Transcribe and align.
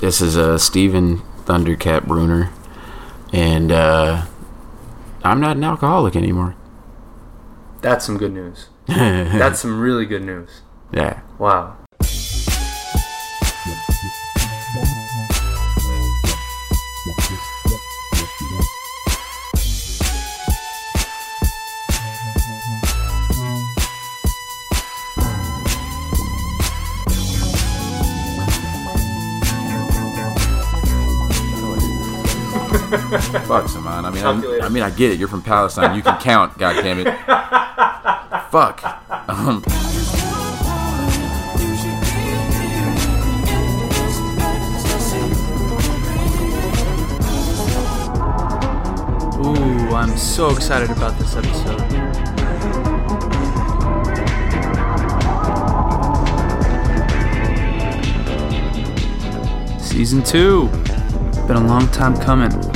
This 0.00 0.22
is 0.22 0.34
uh, 0.34 0.56
Steven 0.56 1.18
Thundercat 1.44 2.06
Bruner, 2.06 2.50
and 3.34 3.70
uh, 3.70 4.24
I'm 5.22 5.40
not 5.40 5.58
an 5.58 5.64
alcoholic 5.64 6.16
anymore. 6.16 6.56
That's 7.82 8.06
some 8.06 8.16
good 8.16 8.32
news. 8.32 8.68
That's 8.86 9.60
some 9.60 9.78
really 9.78 10.06
good 10.06 10.22
news. 10.22 10.62
Yeah. 10.90 11.20
Wow. 11.38 11.76
Fuck, 33.46 33.66
Sama'an. 33.66 34.04
I 34.04 34.10
mean, 34.10 34.24
I, 34.24 34.66
I 34.66 34.68
mean, 34.68 34.82
I 34.82 34.90
get 34.90 35.12
it. 35.12 35.18
You're 35.20 35.28
from 35.28 35.42
Palestine. 35.42 35.94
You 35.94 36.02
can 36.02 36.18
count. 36.18 36.58
God 36.58 36.82
damn 36.82 36.98
it. 36.98 37.06
Fuck. 38.50 38.82
Um, 39.28 39.62
Ooh, 49.46 49.94
I'm 49.94 50.16
so 50.16 50.50
excited 50.50 50.90
about 50.90 51.16
this 51.16 51.36
episode. 51.36 51.80
Season 59.80 60.24
2. 60.24 60.66
Been 61.46 61.56
a 61.56 61.66
long 61.66 61.86
time 61.88 62.16
coming. 62.16 62.69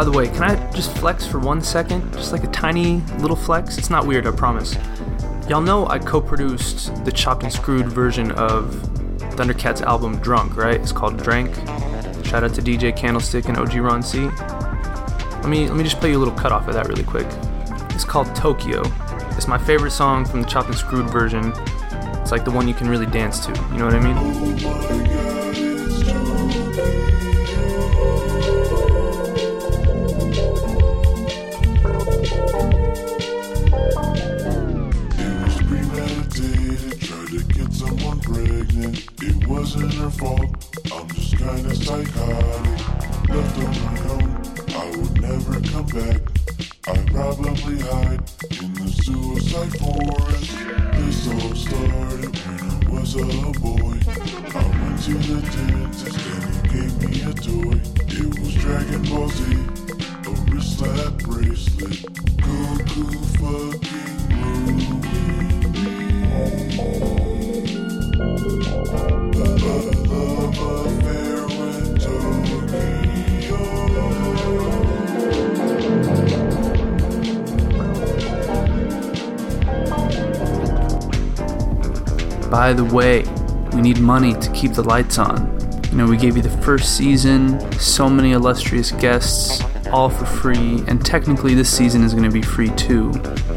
By 0.00 0.04
the 0.04 0.12
way, 0.12 0.28
can 0.28 0.44
I 0.44 0.70
just 0.72 0.96
flex 0.96 1.26
for 1.26 1.38
one 1.38 1.60
second? 1.60 2.10
Just 2.14 2.32
like 2.32 2.42
a 2.42 2.46
tiny 2.46 3.02
little 3.18 3.36
flex? 3.36 3.76
It's 3.76 3.90
not 3.90 4.06
weird, 4.06 4.26
I 4.26 4.30
promise. 4.30 4.74
Y'all 5.46 5.60
know 5.60 5.86
I 5.88 5.98
co 5.98 6.22
produced 6.22 7.04
the 7.04 7.12
chopped 7.12 7.42
and 7.42 7.52
screwed 7.52 7.84
version 7.84 8.30
of 8.30 8.72
Thundercats 9.36 9.82
album 9.82 10.16
Drunk, 10.20 10.56
right? 10.56 10.80
It's 10.80 10.90
called 10.90 11.22
Drank. 11.22 11.54
Shout 12.24 12.44
out 12.44 12.54
to 12.54 12.62
DJ 12.62 12.96
Candlestick 12.96 13.44
and 13.50 13.58
OG 13.58 13.74
Ron 13.74 14.02
C. 14.02 14.20
Let 14.20 15.50
me, 15.50 15.68
let 15.68 15.76
me 15.76 15.84
just 15.84 16.00
play 16.00 16.12
you 16.12 16.16
a 16.16 16.20
little 16.20 16.34
cut 16.34 16.50
off 16.50 16.66
of 16.66 16.72
that 16.72 16.88
really 16.88 17.04
quick. 17.04 17.26
It's 17.90 18.06
called 18.06 18.34
Tokyo. 18.34 18.80
It's 19.32 19.48
my 19.48 19.58
favorite 19.58 19.90
song 19.90 20.24
from 20.24 20.40
the 20.40 20.48
chopped 20.48 20.68
and 20.70 20.78
screwed 20.78 21.10
version. 21.10 21.52
It's 22.22 22.32
like 22.32 22.46
the 22.46 22.52
one 22.52 22.66
you 22.66 22.72
can 22.72 22.88
really 22.88 23.04
dance 23.04 23.44
to. 23.44 23.52
You 23.70 23.76
know 23.76 23.84
what 23.84 23.94
I 23.94 24.00
mean? 24.00 25.09
Fault, 40.12 40.50
I'm 40.92 41.08
just 41.08 41.36
kinda 41.36 41.74
psychotic. 41.74 42.80
Left 43.28 43.58
on 43.58 43.72
my 43.84 43.98
own, 44.14 44.30
I 44.74 44.96
would 44.96 45.20
never 45.20 45.60
come 45.60 45.86
back. 45.86 46.20
I'd 46.88 47.06
probably 47.12 47.78
hide 47.80 48.22
in 48.60 48.74
the 48.74 48.88
suicide 49.04 49.72
forest. 49.78 50.50
This 50.96 51.28
all 51.28 51.54
started 51.54 52.32
when 52.46 52.60
I 52.60 53.00
was 53.00 53.14
a 53.14 53.24
boy. 53.60 53.96
I 54.54 54.64
went 54.80 54.98
to 55.04 55.14
the 55.28 55.40
dentist 55.54 56.18
and 56.32 56.44
he 56.54 56.60
gave 56.74 56.94
me 57.02 57.12
a 57.22 57.32
toy. 57.34 57.78
It 58.08 58.30
was 58.40 58.54
Dragon 58.54 59.02
Ball 59.10 59.28
Z, 59.28 59.38
a 60.26 60.32
wristlet 60.50 61.18
bracelet. 61.24 61.98
Goku 62.40 63.06
fucking 63.38 64.19
By 82.60 82.74
the 82.74 82.84
way, 82.84 83.24
we 83.72 83.80
need 83.80 84.00
money 84.00 84.34
to 84.34 84.52
keep 84.52 84.74
the 84.74 84.82
lights 84.82 85.16
on. 85.16 85.58
You 85.90 85.96
know, 85.96 86.06
we 86.06 86.18
gave 86.18 86.36
you 86.36 86.42
the 86.42 86.54
first 86.60 86.94
season, 86.94 87.58
so 87.78 88.10
many 88.10 88.32
illustrious 88.32 88.92
guests, 88.92 89.62
all 89.90 90.10
for 90.10 90.26
free, 90.26 90.84
and 90.86 91.02
technically 91.02 91.54
this 91.54 91.74
season 91.74 92.04
is 92.04 92.12
going 92.12 92.28
to 92.28 92.30
be 92.30 92.42
free 92.42 92.68
too. 92.76 93.12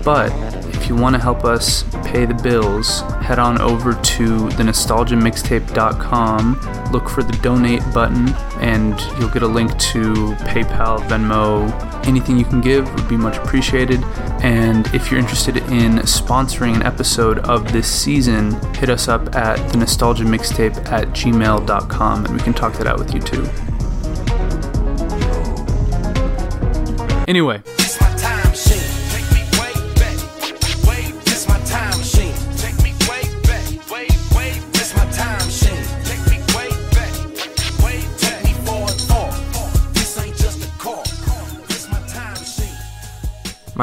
But 0.06 0.32
if 0.74 0.88
you 0.88 0.96
want 0.96 1.16
to 1.16 1.22
help 1.22 1.44
us 1.44 1.84
pay 2.06 2.26
the 2.26 2.34
bills, 2.34 3.02
head 3.22 3.40
on 3.40 3.60
over 3.60 3.92
to 3.92 4.48
thenostalgiamixtape.com, 4.56 6.90
look 6.94 7.10
for 7.10 7.24
the 7.24 7.38
donate 7.42 7.84
button, 7.94 8.30
and 8.62 8.98
you'll 9.20 9.32
get 9.32 9.44
a 9.44 9.48
link 9.48 9.78
to 9.80 10.14
PayPal, 10.46 11.00
Venmo, 11.10 11.70
anything 12.08 12.38
you 12.38 12.46
can 12.46 12.62
give 12.62 12.90
would 12.96 13.10
be 13.10 13.18
much 13.18 13.36
appreciated. 13.36 14.02
And 14.44 14.86
if 14.94 15.10
you're 15.10 15.22
interested 15.22 15.56
in 15.56 16.00
sponsoring 16.00 16.76
an 16.76 16.84
episode 16.84 17.40
of 17.40 17.72
this 17.72 17.90
season, 17.90 18.52
hit 18.76 18.90
us 18.90 19.08
up 19.08 19.34
at 19.36 19.56
the 19.72 19.78
nostalgia 19.78 20.26
mixtape 20.26 20.76
at 20.92 21.08
gmail.com 21.10 22.26
and 22.26 22.34
we 22.34 22.42
can 22.42 22.54
talk 22.54 22.74
that 22.74 22.86
out 22.86 23.00
with 23.00 23.14
you 23.14 23.22
too. 23.22 23.48
Anyway, 27.26 27.64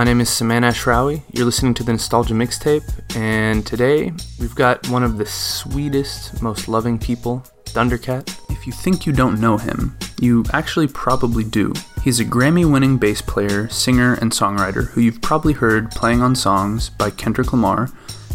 my 0.00 0.04
name 0.04 0.22
is 0.22 0.30
Sama'an 0.30 0.62
Ashrawi. 0.62 1.20
You're 1.30 1.44
listening 1.44 1.74
to 1.74 1.84
the 1.84 1.92
Nostalgia 1.92 2.32
Mixtape, 2.32 2.90
and 3.16 3.66
today 3.66 4.14
we've 4.38 4.54
got 4.54 4.88
one 4.88 5.02
of 5.02 5.18
the 5.18 5.26
sweetest, 5.26 6.40
most 6.40 6.68
loving 6.68 6.98
people, 6.98 7.44
Thundercat. 7.66 8.34
If 8.48 8.66
you 8.66 8.72
think 8.72 9.04
you 9.04 9.12
don't 9.12 9.38
know 9.38 9.58
him, 9.58 9.98
you 10.18 10.46
actually 10.54 10.88
probably 10.88 11.44
do. 11.44 11.74
He's 12.02 12.18
a 12.18 12.24
Grammy 12.24 12.64
winning 12.64 12.96
bass 12.96 13.20
player, 13.20 13.68
singer, 13.68 14.14
and 14.22 14.32
songwriter 14.32 14.88
who 14.88 15.02
you've 15.02 15.20
probably 15.20 15.52
heard 15.52 15.90
playing 15.90 16.22
on 16.22 16.34
songs 16.34 16.88
by 16.88 17.10
Kendrick 17.10 17.52
Lamar, 17.52 17.88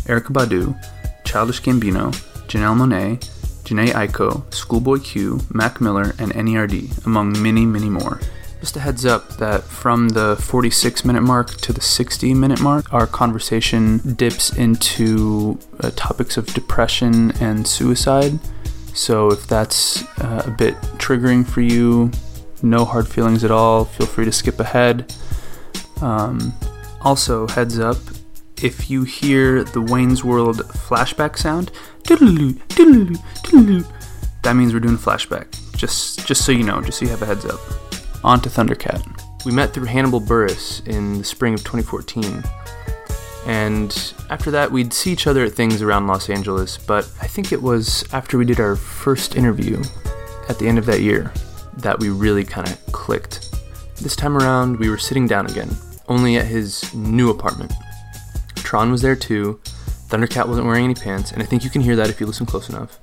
Erykah 0.05 0.33
Badu, 0.33 1.23
Childish 1.23 1.63
Gambino, 1.63 2.11
Janelle 2.45 2.77
Monae, 2.77 3.17
Jhene 3.63 3.87
Aiko, 3.87 4.53
Schoolboy 4.53 4.99
Q, 4.99 5.41
Mac 5.49 5.81
Miller, 5.81 6.13
and 6.19 6.31
NERD, 6.31 7.07
among 7.07 7.41
many, 7.41 7.65
many 7.65 7.89
more. 7.89 8.19
Just 8.65 8.77
a 8.77 8.79
heads 8.79 9.05
up 9.05 9.37
that 9.37 9.63
from 9.63 10.09
the 10.09 10.37
46 10.37 11.05
minute 11.05 11.21
mark 11.21 11.55
to 11.57 11.71
the 11.71 11.81
60 11.81 12.33
minute 12.33 12.59
mark, 12.61 12.91
our 12.91 13.05
conversation 13.05 13.99
dips 14.15 14.57
into 14.57 15.59
uh, 15.81 15.91
topics 15.95 16.35
of 16.35 16.47
depression 16.47 17.29
and 17.39 17.67
suicide. 17.67 18.39
So 18.91 19.29
if 19.29 19.45
that's 19.45 20.01
uh, 20.19 20.45
a 20.47 20.49
bit 20.49 20.73
triggering 20.97 21.45
for 21.45 21.61
you, 21.61 22.09
no 22.63 22.85
hard 22.85 23.07
feelings 23.07 23.43
at 23.43 23.51
all, 23.51 23.85
feel 23.85 24.07
free 24.07 24.25
to 24.25 24.31
skip 24.31 24.59
ahead. 24.59 25.13
Um, 26.01 26.51
also, 27.01 27.45
heads 27.45 27.77
up 27.77 27.97
if 28.63 28.89
you 28.89 29.03
hear 29.03 29.63
the 29.63 29.81
Wayne's 29.81 30.23
World 30.23 30.63
flashback 30.69 31.37
sound, 31.37 31.71
that 32.05 32.19
means 34.55 34.73
we're 34.73 34.79
doing 34.79 34.97
flashback. 34.97 35.55
Just, 35.77 36.25
just 36.25 36.43
so 36.43 36.51
you 36.51 36.63
know, 36.63 36.81
just 36.81 36.97
so 36.97 37.05
you 37.05 37.11
have 37.11 37.21
a 37.21 37.27
heads 37.27 37.45
up. 37.45 37.59
On 38.25 38.41
to 38.41 38.49
Thundercat. 38.49 39.45
We 39.45 39.51
met 39.51 39.71
through 39.71 39.85
Hannibal 39.85 40.19
Buress 40.19 40.85
in 40.87 41.19
the 41.19 41.23
spring 41.23 41.53
of 41.53 41.59
2014. 41.59 42.43
And 43.45 44.13
after 44.31 44.49
that, 44.49 44.71
we'd 44.71 44.93
see 44.93 45.11
each 45.11 45.27
other 45.27 45.45
at 45.45 45.51
things 45.51 45.83
around 45.83 46.07
Los 46.07 46.27
Angeles, 46.31 46.79
but 46.79 47.07
I 47.21 47.27
think 47.27 47.51
it 47.51 47.61
was 47.61 48.03
after 48.11 48.39
we 48.39 48.45
did 48.45 48.59
our 48.59 48.75
first 48.75 49.35
interview 49.35 49.79
at 50.49 50.57
the 50.57 50.67
end 50.67 50.79
of 50.79 50.87
that 50.87 51.01
year 51.01 51.31
that 51.77 51.99
we 51.99 52.09
really 52.09 52.43
kind 52.43 52.67
of 52.67 52.83
clicked. 52.87 53.55
This 54.01 54.15
time 54.15 54.35
around, 54.35 54.79
we 54.79 54.89
were 54.89 54.97
sitting 54.97 55.27
down 55.27 55.45
again, 55.45 55.69
only 56.07 56.37
at 56.37 56.47
his 56.47 56.91
new 56.95 57.29
apartment. 57.29 57.73
Tron 58.55 58.89
was 58.89 59.03
there 59.03 59.15
too. 59.15 59.59
Thundercat 60.07 60.47
wasn't 60.47 60.65
wearing 60.65 60.85
any 60.85 60.95
pants, 60.95 61.31
and 61.31 61.43
I 61.43 61.45
think 61.45 61.63
you 61.63 61.69
can 61.69 61.83
hear 61.83 61.95
that 61.95 62.09
if 62.09 62.19
you 62.19 62.25
listen 62.25 62.47
close 62.47 62.69
enough. 62.69 62.97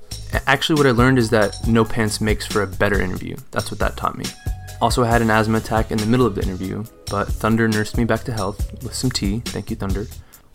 Actually, 0.47 0.79
what 0.79 0.87
I 0.87 0.91
learned 0.91 1.17
is 1.17 1.29
that 1.29 1.65
no 1.65 1.85
pants 1.85 2.19
makes 2.19 2.45
for 2.45 2.61
a 2.61 2.67
better 2.67 2.99
interview. 2.99 3.37
That's 3.51 3.71
what 3.71 3.79
that 3.79 3.95
taught 3.95 4.17
me. 4.17 4.25
Also 4.81 5.03
had 5.03 5.21
an 5.21 5.29
asthma 5.29 5.57
attack 5.57 5.91
in 5.91 5.97
the 5.97 6.05
middle 6.05 6.25
of 6.25 6.35
the 6.35 6.41
interview, 6.41 6.83
but 7.09 7.27
Thunder 7.27 7.67
nursed 7.67 7.97
me 7.97 8.03
back 8.03 8.23
to 8.25 8.33
health 8.33 8.71
with 8.83 8.93
some 8.93 9.09
tea. 9.09 9.39
Thank 9.45 9.69
you, 9.69 9.75
Thunder. 9.75 10.07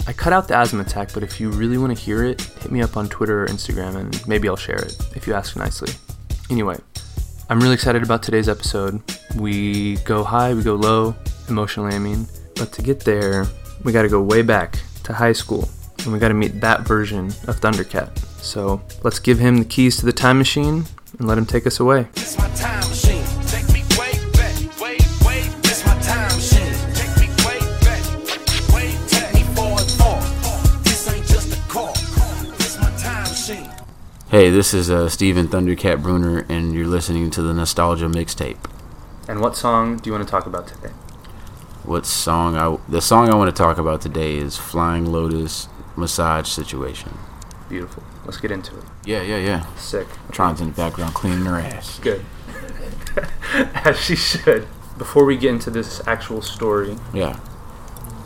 I 0.06 0.12
cut 0.12 0.32
out 0.32 0.48
the 0.48 0.56
asthma 0.56 0.80
attack, 0.80 1.12
but 1.12 1.22
if 1.22 1.40
you 1.40 1.50
really 1.50 1.76
want 1.76 1.96
to 1.96 2.02
hear 2.02 2.24
it, 2.24 2.40
hit 2.40 2.70
me 2.72 2.82
up 2.82 2.96
on 2.96 3.08
Twitter 3.08 3.44
or 3.44 3.46
Instagram 3.46 3.96
and 3.96 4.26
maybe 4.28 4.48
I'll 4.48 4.56
share 4.56 4.78
it 4.78 4.96
if 5.14 5.26
you 5.26 5.34
ask 5.34 5.56
nicely. 5.56 5.92
Anyway, 6.50 6.78
I'm 7.50 7.60
really 7.60 7.74
excited 7.74 8.02
about 8.02 8.22
today's 8.22 8.48
episode. 8.48 9.02
We 9.36 9.96
go 9.98 10.24
high, 10.24 10.54
we 10.54 10.62
go 10.62 10.74
low, 10.74 11.14
emotionally, 11.48 11.94
I 11.94 11.98
mean. 11.98 12.26
But 12.56 12.72
to 12.72 12.82
get 12.82 13.00
there, 13.00 13.46
we 13.84 13.92
gotta 13.92 14.08
go 14.08 14.22
way 14.22 14.42
back 14.42 14.78
to 15.04 15.12
high 15.12 15.32
school 15.32 15.68
and 16.04 16.12
we 16.12 16.18
gotta 16.18 16.34
meet 16.34 16.60
that 16.60 16.82
version 16.82 17.26
of 17.46 17.60
Thundercat. 17.60 18.18
So 18.42 18.80
let's 19.02 19.18
give 19.18 19.38
him 19.38 19.58
the 19.58 19.64
keys 19.64 19.96
to 19.98 20.06
the 20.06 20.12
time 20.12 20.38
machine 20.38 20.84
and 21.18 21.28
let 21.28 21.38
him 21.38 21.46
take 21.46 21.66
us 21.66 21.80
away. 21.80 22.06
Hey, 34.30 34.50
this 34.50 34.74
is 34.74 34.90
uh, 34.90 35.08
Steven 35.08 35.48
Thundercat 35.48 36.02
Bruner, 36.02 36.44
and 36.48 36.74
you're 36.74 36.86
listening 36.86 37.30
to 37.30 37.42
the 37.42 37.54
Nostalgia 37.54 38.06
Mixtape. 38.06 38.58
And 39.26 39.40
what 39.40 39.56
song 39.56 39.96
do 39.96 40.08
you 40.08 40.12
want 40.14 40.26
to 40.26 40.30
talk 40.30 40.46
about 40.46 40.66
today? 40.68 40.90
What 41.84 42.04
song? 42.04 42.56
I 42.56 42.76
the 42.90 43.00
song 43.00 43.30
I 43.30 43.34
want 43.36 43.54
to 43.54 43.56
talk 43.62 43.78
about 43.78 44.02
today 44.02 44.36
is 44.36 44.56
"Flying 44.58 45.06
Lotus 45.06 45.68
Massage 45.96 46.46
Situation." 46.48 47.16
Beautiful. 47.70 48.02
Let's 48.24 48.38
get 48.38 48.50
into 48.50 48.76
it. 48.76 48.84
Yeah, 49.04 49.22
yeah, 49.22 49.38
yeah. 49.38 49.74
Sick. 49.76 50.06
Tron's 50.30 50.60
in 50.60 50.68
the 50.68 50.74
background 50.74 51.14
cleaning 51.14 51.44
her 51.46 51.56
ass. 51.56 51.98
Good. 51.98 52.24
As 53.54 53.98
she 53.98 54.16
should. 54.16 54.66
Before 54.98 55.24
we 55.24 55.36
get 55.36 55.50
into 55.52 55.70
this 55.70 56.06
actual 56.06 56.42
story, 56.42 56.96
Yeah. 57.14 57.38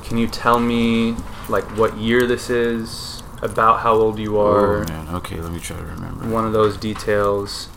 can 0.05 0.17
you 0.19 0.27
tell 0.27 0.59
me 0.59 1.17
like 1.49 1.65
what 1.77 1.97
year 1.99 2.27
this 2.27 2.49
is, 2.51 3.22
about 3.43 3.81
how 3.81 3.95
old 3.95 4.19
you 4.19 4.39
Oh 4.39 4.47
are, 4.47 4.85
man. 4.85 5.09
Okay, 5.17 5.41
let 5.41 5.53
me 5.53 5.59
try 5.61 5.77
to 5.77 5.83
remember. 5.85 6.27
one 6.29 6.47
of 6.47 6.53
those 6.53 6.77
details, 6.77 7.69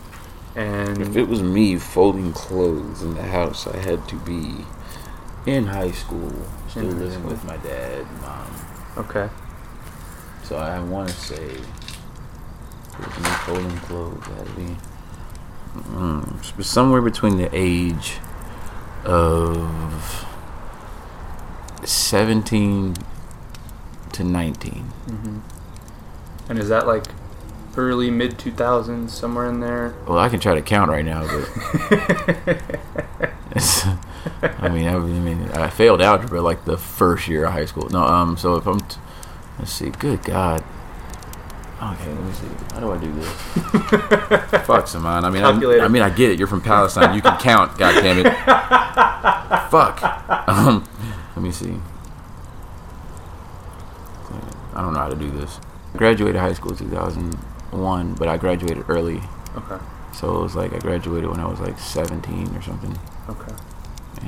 and 0.54 1.02
If 1.02 1.16
it 1.16 1.28
was 1.28 1.42
me 1.42 1.76
folding 1.76 2.32
clothes 2.32 3.02
in 3.02 3.14
the 3.14 3.24
house, 3.24 3.66
I 3.66 3.76
had 3.76 4.08
to 4.08 4.16
be 4.16 4.64
in 5.44 5.66
high 5.66 5.90
school, 5.90 6.32
still 6.68 6.84
high 6.84 6.88
living 6.92 7.10
school. 7.18 7.30
with 7.30 7.44
my 7.44 7.56
dad, 7.58 8.06
and 8.06 8.22
mom. 8.22 8.46
okay. 8.98 9.28
So 10.44 10.56
I 10.56 10.78
want 10.80 11.08
to 11.08 11.14
say, 11.14 11.42
it 11.44 13.18
me 13.18 13.30
folding 13.44 13.76
clothes. 13.78 14.24
To 14.24 14.52
be 14.52 14.76
mm, 15.90 16.64
somewhere 16.64 17.02
between 17.02 17.36
the 17.36 17.50
age 17.52 18.18
of 19.04 20.24
seventeen 21.84 22.94
to 24.12 24.24
nineteen. 24.24 24.84
hmm 25.08 25.38
And 26.48 26.58
is 26.58 26.68
that 26.68 26.86
like 26.86 27.04
early 27.76 28.10
mid 28.10 28.38
2000s, 28.38 29.10
somewhere 29.10 29.46
in 29.46 29.60
there? 29.60 29.94
Well, 30.06 30.18
I 30.18 30.28
can 30.28 30.40
try 30.40 30.54
to 30.54 30.62
count 30.62 30.90
right 30.90 31.04
now, 31.04 31.22
but 31.22 31.48
I 34.60 34.68
mean, 34.68 34.86
I, 34.88 34.94
I 34.94 34.98
mean, 34.98 35.48
I 35.50 35.68
failed 35.70 36.00
algebra 36.00 36.40
like 36.40 36.64
the 36.64 36.76
first 36.76 37.28
year 37.28 37.44
of 37.46 37.52
high 37.52 37.64
school. 37.64 37.88
No, 37.90 38.02
um, 38.04 38.36
so 38.36 38.56
if 38.56 38.66
I'm, 38.66 38.80
t- 38.80 38.98
let's 39.58 39.72
see, 39.72 39.90
good 39.90 40.22
God. 40.22 40.64
Okay, 41.82 42.08
let 42.08 42.22
me 42.22 42.32
see. 42.32 42.46
How 42.72 42.80
do 42.80 42.90
I 42.90 42.98
do 42.98 43.12
this? 43.12 43.28
Fuck, 44.66 44.86
Sama'an. 44.86 45.24
I 45.24 45.30
mean, 45.30 45.44
I, 45.44 45.84
I 45.84 45.88
mean, 45.88 46.00
I 46.02 46.08
get 46.08 46.30
it. 46.30 46.38
You're 46.38 46.48
from 46.48 46.62
Palestine. 46.62 47.14
You 47.14 47.20
can 47.20 47.38
count. 47.38 47.76
God 47.78 48.00
damn 48.00 48.24
it. 48.24 48.32
Fuck. 49.70 50.02
Um, 50.48 50.88
let 51.36 51.42
me 51.42 51.52
see. 51.52 51.78
I 54.74 54.80
don't 54.80 54.94
know 54.94 55.00
how 55.00 55.08
to 55.08 55.16
do 55.16 55.30
this. 55.30 55.60
I 55.96 55.98
graduated 55.98 56.38
high 56.38 56.52
school 56.52 56.72
in 56.72 56.76
2001, 56.76 58.14
but 58.16 58.28
I 58.28 58.36
graduated 58.36 58.84
early. 58.86 59.22
Okay. 59.56 59.82
So 60.12 60.36
it 60.36 60.42
was 60.42 60.54
like 60.54 60.74
I 60.74 60.78
graduated 60.78 61.30
when 61.30 61.40
I 61.40 61.46
was 61.46 61.58
like 61.58 61.78
17 61.78 62.54
or 62.54 62.60
something. 62.60 62.98
Okay. 63.30 63.54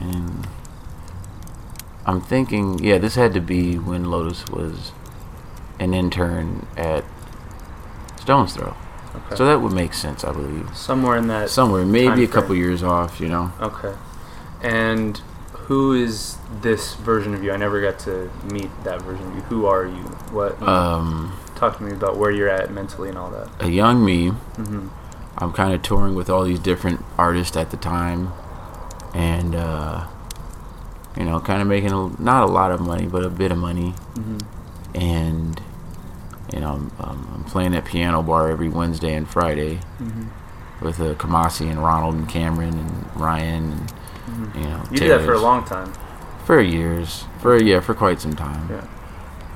And 0.00 0.49
I'm 2.06 2.23
thinking, 2.23 2.82
yeah, 2.82 2.97
this 2.97 3.17
had 3.17 3.35
to 3.35 3.43
be 3.43 3.76
when 3.76 4.05
Lotus 4.05 4.47
was 4.49 4.93
an 5.79 5.93
intern 5.93 6.67
at 6.75 7.05
Stone's 8.19 8.55
Throw. 8.55 8.75
Okay. 9.14 9.37
So 9.37 9.44
that 9.44 9.61
would 9.61 9.73
make 9.73 9.93
sense, 9.93 10.25
I 10.25 10.32
believe. 10.32 10.75
somewhere 10.75 11.19
in 11.19 11.29
that. 11.29 11.50
Somewhere, 11.50 11.85
maybe 11.85 12.25
a 12.25 12.29
couple 12.29 12.55
years 12.55 12.82
off, 12.82 13.21
you 13.21 13.29
know. 13.29 13.53
Okay. 13.61 13.94
And 14.62 15.19
who 15.53 15.93
is 15.93 16.38
this 16.62 16.94
version 16.94 17.35
of 17.35 17.44
you? 17.44 17.53
I 17.53 17.59
never 17.59 17.82
got 17.82 17.99
to 18.00 18.31
meet 18.50 18.71
that 18.85 19.03
version 19.03 19.26
of 19.26 19.35
you. 19.35 19.43
Who 19.43 19.67
are 19.67 19.85
you? 19.85 20.03
What? 20.32 20.61
Um, 20.62 21.38
Talk 21.58 21.76
to 21.78 21.82
me 21.82 21.93
about 21.93 22.16
where 22.16 22.31
you're 22.31 22.49
at 22.49 22.70
mentally 22.72 23.08
and 23.08 23.19
all 23.19 23.31
that. 23.31 23.49
a 23.60 23.69
young 23.70 24.05
me, 24.05 24.28
hmm 24.28 24.88
I'm 25.40 25.52
kind 25.52 25.72
of 25.72 25.82
touring 25.82 26.14
with 26.16 26.28
all 26.31 26.44
these 26.44 26.58
different 26.58 27.05
artists 27.16 27.56
at 27.56 27.70
the 27.70 27.76
time, 27.76 28.32
and 29.14 29.55
uh, 29.55 30.06
you 31.16 31.25
know, 31.25 31.40
kind 31.40 31.60
of 31.62 31.69
making 31.69 31.93
a, 31.93 32.08
not 32.20 32.43
a 32.44 32.46
lot 32.46 32.70
of 32.70 32.81
money, 32.81 33.06
but 33.06 33.25
a 33.25 33.31
bit 33.31 33.50
of 33.52 33.58
money. 33.58 33.90
hmm 34.14 34.38
and 34.94 35.60
you 36.52 36.60
know 36.60 36.70
I'm, 36.72 36.93
um, 37.00 37.28
I'm 37.34 37.44
playing 37.44 37.75
at 37.75 37.84
piano 37.84 38.22
bar 38.22 38.49
every 38.50 38.69
Wednesday 38.70 39.14
and 39.14 39.28
Friday 39.28 39.76
hmm 39.99 40.28
with 40.81 40.99
uh, 41.00 41.14
Kamasi 41.14 41.69
and 41.70 41.82
Ronald 41.82 42.14
and 42.14 42.28
Cameron 42.28 42.75
and 42.78 43.06
Ryan 43.20 43.64
and 43.72 43.90
hmm 43.90 44.58
you 44.58 44.64
know 44.64 44.82
You 44.90 44.99
did 45.00 45.11
that 45.11 45.25
for 45.26 45.34
a 45.34 45.40
long 45.40 45.64
time. 45.64 45.93
for 46.46 46.61
years 46.61 47.25
for 47.40 47.61
yeah 47.61 47.81
for 47.81 47.94
quite 47.94 48.20
some 48.20 48.34
time 48.34 48.69
Yeah. 48.70 48.87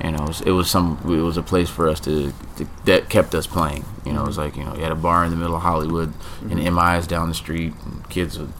You 0.03 0.11
know 0.11 0.23
it 0.23 0.27
was, 0.27 0.41
it 0.41 0.51
was 0.51 0.69
some 0.69 0.99
it 1.05 1.21
was 1.21 1.37
a 1.37 1.43
place 1.43 1.69
for 1.69 1.87
us 1.89 1.99
to, 2.01 2.33
to 2.57 2.67
that 2.85 3.09
kept 3.09 3.35
us 3.35 3.47
playing. 3.47 3.85
You 4.05 4.13
know 4.13 4.23
it 4.23 4.27
was 4.27 4.37
like 4.37 4.55
you 4.55 4.63
know 4.63 4.75
you 4.75 4.81
had 4.81 4.91
a 4.91 4.95
bar 4.95 5.23
in 5.25 5.31
the 5.31 5.37
middle 5.37 5.55
of 5.55 5.61
Hollywood 5.61 6.13
and 6.41 6.55
MI's 6.55 7.07
down 7.07 7.29
the 7.29 7.35
street 7.35 7.73
and 7.85 8.07
kids 8.09 8.39
would 8.39 8.53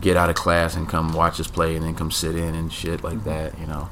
get 0.00 0.16
out 0.16 0.30
of 0.30 0.36
class 0.36 0.74
and 0.74 0.88
come 0.88 1.12
watch 1.12 1.38
us 1.38 1.48
play 1.48 1.76
and 1.76 1.84
then 1.84 1.94
come 1.94 2.10
sit 2.10 2.34
in 2.34 2.54
and 2.54 2.72
shit 2.72 3.04
like 3.04 3.24
that 3.24 3.58
you 3.58 3.66
know. 3.66 3.88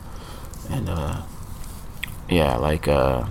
And 0.71 0.89
uh 0.89 1.23
yeah 2.29 2.57
like 2.57 2.89
uh 2.89 3.25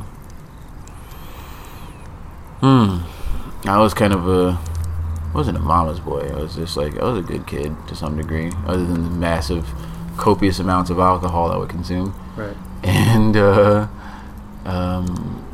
hmm 2.62 3.00
I 3.68 3.78
was 3.80 3.94
kind 3.94 4.14
of 4.14 4.28
a 4.28 4.60
wasn't 5.34 5.58
a 5.58 5.62
mama's 5.62 6.00
boy. 6.00 6.30
I 6.30 6.40
was 6.40 6.56
just 6.56 6.76
like 6.76 6.98
I 6.98 7.04
was 7.04 7.20
a 7.20 7.28
good 7.28 7.46
kid 7.46 7.76
to 7.88 7.96
some 7.96 8.18
degree 8.18 8.52
other 8.66 8.86
than 8.86 9.04
the 9.04 9.10
massive 9.10 9.68
copious 10.18 10.60
amounts 10.60 10.90
of 10.90 11.00
alcohol 11.00 11.52
I 11.52 11.58
would 11.58 11.70
consume. 11.70 12.14
Right. 12.36 12.56
And 12.84 13.36
uh, 13.36 13.88
um, 14.66 15.46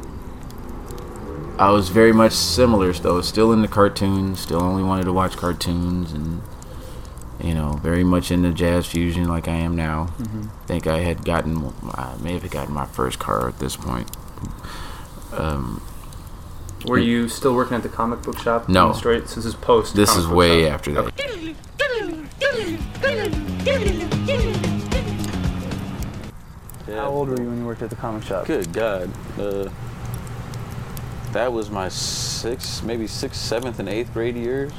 I 1.58 1.72
was 1.72 1.90
very 1.90 2.14
much 2.14 2.34
similar. 2.34 2.92
Though 2.94 3.22
still 3.22 3.52
the 3.62 3.68
cartoons, 3.68 4.40
still 4.40 4.62
only 4.62 4.84
wanted 4.84 5.06
to 5.06 5.14
watch 5.14 5.38
cartoons, 5.38 6.12
and 6.12 6.42
you 7.42 7.54
know, 7.54 7.74
very 7.84 8.04
much 8.04 8.32
into 8.32 8.52
jazz 8.52 8.86
fusion 8.86 9.28
like 9.28 9.48
I 9.48 9.56
am 9.56 9.76
now. 9.76 10.06
hmm 10.06 10.44
think 10.66 10.88
I 10.88 11.02
had 11.02 11.24
gotten, 11.24 11.72
I 11.94 12.16
may 12.24 12.40
have 12.40 12.50
gotten 12.50 12.74
my 12.74 12.88
first 12.88 13.20
car 13.20 13.48
at 13.48 13.60
this 13.60 13.76
point. 13.76 14.10
Um, 15.32 15.80
Were 16.88 16.98
you 16.98 17.30
still 17.30 17.54
working 17.54 17.78
at 17.78 17.84
the 17.84 17.90
comic 17.90 18.24
book 18.24 18.40
shop? 18.40 18.68
No. 18.68 18.88
in 18.88 18.94
Detroit? 18.96 19.30
So 19.30 19.36
this 19.36 19.46
is 19.46 19.54
post. 19.54 19.96
this 19.96 20.16
is 20.16 20.28
way 20.28 20.64
shop. 20.64 20.74
after 20.74 20.92
that. 20.94 21.14
How 26.88 27.08
old 27.10 27.30
were 27.30 27.40
you 27.42 27.48
when 27.50 27.58
you 27.60 27.66
worked 27.66 27.82
at 27.82 27.90
the 27.90 27.96
comic 27.96 28.24
shop? 28.24 28.46
Good 28.46 28.72
God. 28.72 29.10
Uh, 29.40 29.70
that 31.32 31.52
was 31.52 31.70
my 31.70 31.90
sixth, 31.90 32.84
maybe 32.84 33.08
sixth, 33.08 33.42
seventh, 33.42 33.80
and 33.80 33.90
eighth 33.90 34.14
grade 34.14 34.36
years. 34.36 34.72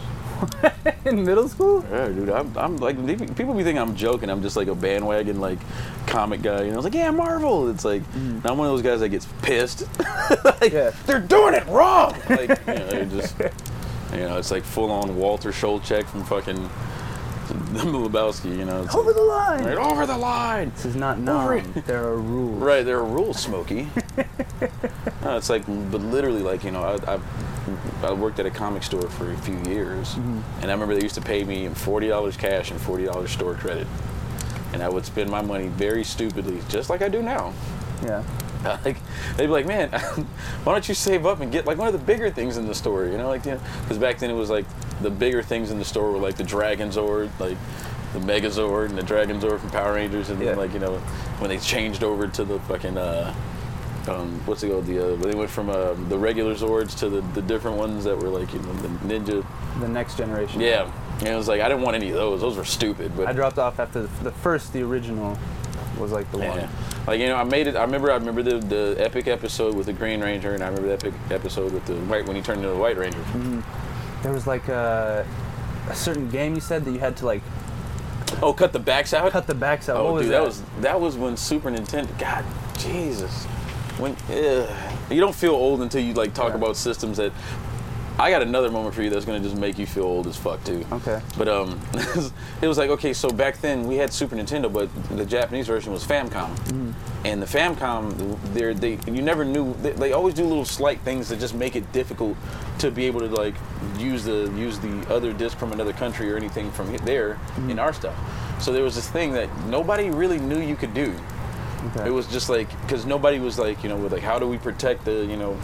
In 1.04 1.24
middle 1.24 1.48
school? 1.48 1.84
Yeah, 1.90 2.08
dude, 2.08 2.28
I'm, 2.30 2.56
I'm 2.56 2.76
like, 2.76 2.96
people 3.36 3.54
be 3.54 3.62
thinking 3.64 3.78
I'm 3.78 3.96
joking. 3.96 4.28
I'm 4.30 4.42
just 4.42 4.56
like 4.56 4.68
a 4.68 4.74
bandwagon, 4.74 5.40
like, 5.40 5.58
comic 6.06 6.42
guy. 6.42 6.62
You 6.62 6.70
know, 6.72 6.76
it's 6.78 6.84
like, 6.84 6.94
yeah, 6.94 7.10
Marvel. 7.10 7.70
It's 7.70 7.84
like, 7.84 8.02
I'm 8.14 8.42
one 8.58 8.66
of 8.68 8.72
those 8.74 8.82
guys 8.82 9.00
that 9.00 9.08
gets 9.08 9.26
pissed. 9.42 9.86
like, 10.44 10.72
Yeah. 10.72 10.90
they're 11.06 11.20
doing 11.20 11.54
it 11.54 11.66
wrong. 11.66 12.14
Like, 12.28 12.50
you 12.66 12.74
know, 12.74 13.04
just, 13.10 13.38
you 14.12 14.18
know, 14.20 14.36
it's 14.38 14.50
like 14.50 14.62
full 14.62 14.90
on 14.90 15.16
Walter 15.16 15.50
Sobchak 15.52 16.04
from 16.06 16.24
fucking 16.24 16.68
the 17.78 18.08
Lebowski, 18.08 18.56
you 18.56 18.64
know. 18.64 18.82
It's 18.82 18.94
Over 18.94 19.12
the 19.12 19.22
line! 19.22 19.64
right 19.64 19.76
over 19.78 20.06
the 20.06 20.16
line. 20.16 20.70
This 20.76 20.86
is 20.86 20.96
not 20.96 21.16
Over 21.18 21.60
known. 21.60 21.72
it. 21.76 21.86
There 21.86 22.04
are 22.04 22.16
rules. 22.16 22.62
Right, 22.62 22.82
there 22.84 22.98
are 22.98 23.04
rules, 23.04 23.38
Smokey. 23.40 23.88
no, 25.22 25.36
it's 25.36 25.50
like, 25.50 25.66
but 25.66 26.00
literally, 26.00 26.42
like 26.42 26.64
you 26.64 26.70
know, 26.70 26.82
I, 26.82 27.14
I, 27.14 27.20
I 28.02 28.12
worked 28.12 28.38
at 28.38 28.46
a 28.46 28.50
comic 28.50 28.82
store 28.82 29.08
for 29.08 29.32
a 29.32 29.36
few 29.38 29.56
years, 29.64 30.14
Mm-hmm. 30.14 30.40
and 30.62 30.70
I 30.70 30.74
remember 30.74 30.94
they 30.94 31.02
used 31.02 31.14
to 31.16 31.20
pay 31.22 31.44
me 31.44 31.68
forty 31.68 32.08
dollars 32.08 32.36
cash 32.36 32.70
and 32.70 32.80
forty 32.80 33.04
dollars 33.04 33.30
store 33.30 33.54
credit, 33.54 33.86
and 34.72 34.82
I 34.82 34.88
would 34.88 35.04
spend 35.04 35.30
my 35.30 35.42
money 35.42 35.68
very 35.68 36.04
stupidly, 36.04 36.60
just 36.68 36.90
like 36.90 37.02
I 37.02 37.08
do 37.08 37.22
now. 37.22 37.52
Yeah. 38.04 38.22
Like 38.84 38.96
they'd 39.36 39.46
be 39.46 39.52
like, 39.52 39.66
man, 39.66 39.90
why 40.64 40.72
don't 40.72 40.88
you 40.88 40.94
save 40.94 41.24
up 41.24 41.38
and 41.38 41.52
get 41.52 41.66
like 41.66 41.78
one 41.78 41.86
of 41.86 41.92
the 41.92 42.00
bigger 42.04 42.30
things 42.32 42.56
in 42.56 42.66
the 42.66 42.74
store? 42.74 43.04
You 43.06 43.16
know, 43.16 43.28
like 43.28 43.44
you 43.44 43.52
know, 43.52 43.60
because 43.82 43.96
back 43.98 44.18
then 44.18 44.28
it 44.28 44.34
was 44.34 44.50
like 44.50 44.64
the 45.02 45.10
bigger 45.10 45.42
things 45.42 45.70
in 45.70 45.78
the 45.78 45.84
store 45.84 46.10
were 46.12 46.18
like 46.18 46.36
the 46.36 46.44
Dragon 46.44 46.90
Zord, 46.90 47.30
like 47.38 47.56
the 48.12 48.20
Megazord 48.20 48.86
and 48.90 48.98
the 48.98 49.02
Dragon 49.02 49.40
Zord 49.40 49.60
from 49.60 49.70
Power 49.70 49.94
Rangers, 49.94 50.30
and 50.30 50.40
then 50.40 50.56
like 50.56 50.72
you 50.72 50.78
know 50.78 50.96
when 51.38 51.50
they 51.50 51.58
changed 51.58 52.02
over 52.04 52.26
to 52.28 52.44
the 52.44 52.58
fucking. 52.60 52.96
Uh, 52.96 53.34
um, 54.08 54.40
what's 54.46 54.62
it 54.62 54.68
called? 54.70 54.86
The 54.86 55.14
uh, 55.14 55.16
they 55.16 55.34
went 55.34 55.50
from 55.50 55.68
uh, 55.68 55.94
the 56.08 56.16
regular 56.16 56.54
Zords 56.54 56.96
to 57.00 57.08
the, 57.08 57.22
the 57.34 57.42
different 57.42 57.76
ones 57.76 58.04
that 58.04 58.16
were 58.16 58.28
like 58.28 58.52
you 58.52 58.60
know 58.60 58.72
the 58.74 58.88
Ninja. 58.88 59.44
The 59.80 59.88
next 59.88 60.16
generation. 60.16 60.60
Yeah, 60.60 60.90
and 61.18 61.26
it 61.28 61.34
was 61.34 61.48
like 61.48 61.60
I 61.60 61.68
didn't 61.68 61.82
want 61.82 61.96
any 61.96 62.10
of 62.10 62.14
those. 62.14 62.40
Those 62.40 62.56
were 62.56 62.64
stupid. 62.64 63.16
But 63.16 63.26
I 63.26 63.32
dropped 63.32 63.58
off 63.58 63.80
after 63.80 64.02
the, 64.02 64.24
the 64.24 64.30
first, 64.30 64.72
the 64.72 64.82
original 64.82 65.36
was 65.98 66.12
like 66.12 66.30
the 66.30 66.38
Yeah. 66.38 66.50
one. 66.50 66.68
Like 67.08 67.20
you 67.20 67.26
know, 67.26 67.34
I 67.36 67.42
made 67.44 67.66
it. 67.66 67.74
I 67.74 67.82
remember. 67.82 68.12
I 68.12 68.14
remember 68.14 68.44
the 68.44 68.58
the 68.58 68.96
epic 68.98 69.26
episode 69.26 69.74
with 69.74 69.86
the 69.86 69.92
Green 69.92 70.20
Ranger, 70.20 70.54
and 70.54 70.62
I 70.62 70.68
remember 70.68 70.86
the 70.88 70.94
epic 70.94 71.14
episode 71.30 71.72
with 71.72 71.84
the 71.86 71.94
white 71.96 72.26
when 72.26 72.36
he 72.36 72.42
turned 72.42 72.58
into 72.60 72.70
the 72.72 72.78
White 72.78 72.96
Ranger. 72.96 73.18
There 74.26 74.34
was 74.34 74.44
like 74.48 74.66
a, 74.66 75.24
a 75.88 75.94
certain 75.94 76.28
game 76.28 76.56
you 76.56 76.60
said 76.60 76.84
that 76.84 76.90
you 76.90 76.98
had 76.98 77.16
to 77.18 77.26
like 77.26 77.42
Oh, 78.42 78.52
cut 78.52 78.72
the 78.72 78.80
backs 78.80 79.14
out. 79.14 79.30
cut 79.30 79.46
the 79.46 79.54
backs 79.54 79.88
out. 79.88 79.98
oh, 79.98 80.04
what 80.06 80.14
was 80.14 80.22
dude, 80.24 80.32
that? 80.32 80.38
that 80.40 80.44
was 80.44 80.62
that 80.80 81.00
was 81.00 81.16
when 81.16 81.36
Super 81.36 81.70
Nintendo. 81.70 82.08
God, 82.18 82.44
Jesus. 82.76 83.44
When 83.98 84.16
ugh. 84.28 84.68
you 85.12 85.20
don't 85.20 85.32
feel 85.32 85.52
old 85.54 85.80
until 85.80 86.02
you 86.02 86.12
like 86.12 86.34
talk 86.34 86.48
Yeah. 86.48 86.56
about 86.56 86.76
systems 86.76 87.18
that. 87.18 87.30
I 88.18 88.30
got 88.30 88.40
another 88.40 88.70
moment 88.70 88.94
for 88.94 89.02
you 89.02 89.10
that's 89.10 89.26
gonna 89.26 89.40
just 89.40 89.56
make 89.56 89.78
you 89.78 89.86
feel 89.86 90.04
old 90.04 90.26
as 90.26 90.36
fuck 90.36 90.62
too. 90.64 90.84
Okay. 90.90 91.20
But 91.36 91.48
um, 91.48 91.78
it 92.62 92.66
was 92.66 92.78
like 92.78 92.88
okay, 92.90 93.12
so 93.12 93.28
back 93.28 93.60
then 93.60 93.86
we 93.86 93.96
had 93.96 94.10
Super 94.12 94.36
Nintendo, 94.36 94.72
but 94.72 94.88
the 95.16 95.26
Japanese 95.26 95.66
version 95.66 95.92
was 95.92 96.02
Famicom, 96.02 96.94
and 97.24 97.42
the 97.42 97.46
Famicom, 97.46 98.38
they're, 98.54 98.72
they 98.72 98.98
you 99.06 99.20
never 99.20 99.44
knew 99.44 99.74
they, 99.82 99.92
they 99.92 100.12
always 100.12 100.32
do 100.32 100.44
little 100.44 100.64
slight 100.64 101.00
things 101.00 101.28
that 101.28 101.38
just 101.38 101.54
make 101.54 101.76
it 101.76 101.90
difficult 101.92 102.36
to 102.78 102.90
be 102.90 103.04
able 103.06 103.20
to 103.20 103.28
like 103.28 103.54
use 103.98 104.24
the 104.24 104.50
use 104.56 104.78
the 104.78 105.06
other 105.12 105.34
disc 105.34 105.58
from 105.58 105.72
another 105.72 105.92
country 105.92 106.32
or 106.32 106.36
anything 106.36 106.70
from 106.70 106.90
he- 106.90 106.98
there 106.98 107.38
in 107.68 107.78
our 107.78 107.92
stuff. 107.92 108.16
So 108.62 108.72
there 108.72 108.82
was 108.82 108.94
this 108.94 109.08
thing 109.08 109.32
that 109.32 109.54
nobody 109.66 110.08
really 110.08 110.38
knew 110.38 110.60
you 110.60 110.76
could 110.76 110.94
do. 110.94 111.14
Okay. 111.88 112.08
It 112.08 112.10
was 112.10 112.26
just 112.26 112.48
like 112.48 112.68
because 112.82 113.04
nobody 113.04 113.38
was 113.38 113.58
like 113.58 113.82
you 113.82 113.90
know 113.90 113.96
with 113.96 114.12
like 114.12 114.22
how 114.22 114.38
do 114.38 114.48
we 114.48 114.56
protect 114.56 115.04
the 115.04 115.26
you 115.26 115.36
know 115.36 115.56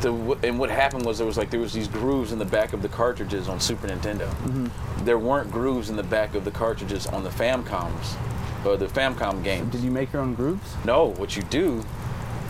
the 0.00 0.38
and 0.42 0.58
what 0.58 0.70
happened 0.70 1.04
was 1.04 1.18
there 1.18 1.26
was 1.26 1.36
like 1.36 1.50
there 1.50 1.60
was 1.60 1.72
these 1.72 1.88
grooves 1.88 2.32
in 2.32 2.38
the 2.38 2.44
back 2.44 2.72
of 2.72 2.82
the 2.82 2.88
cartridges 2.88 3.48
on 3.48 3.60
Super 3.60 3.88
Nintendo. 3.88 4.28
Mm-hmm. 4.28 5.04
There 5.04 5.18
weren't 5.18 5.50
grooves 5.50 5.90
in 5.90 5.96
the 5.96 6.02
back 6.02 6.34
of 6.34 6.44
the 6.44 6.50
cartridges 6.50 7.06
on 7.06 7.24
the 7.24 7.30
Famicoms 7.30 8.16
or 8.64 8.76
the 8.76 8.86
Famicom 8.86 9.42
games. 9.42 9.72
Did 9.72 9.82
you 9.82 9.90
make 9.90 10.12
your 10.12 10.22
own 10.22 10.34
grooves? 10.34 10.74
No, 10.84 11.06
what 11.12 11.36
you 11.36 11.42
do 11.44 11.84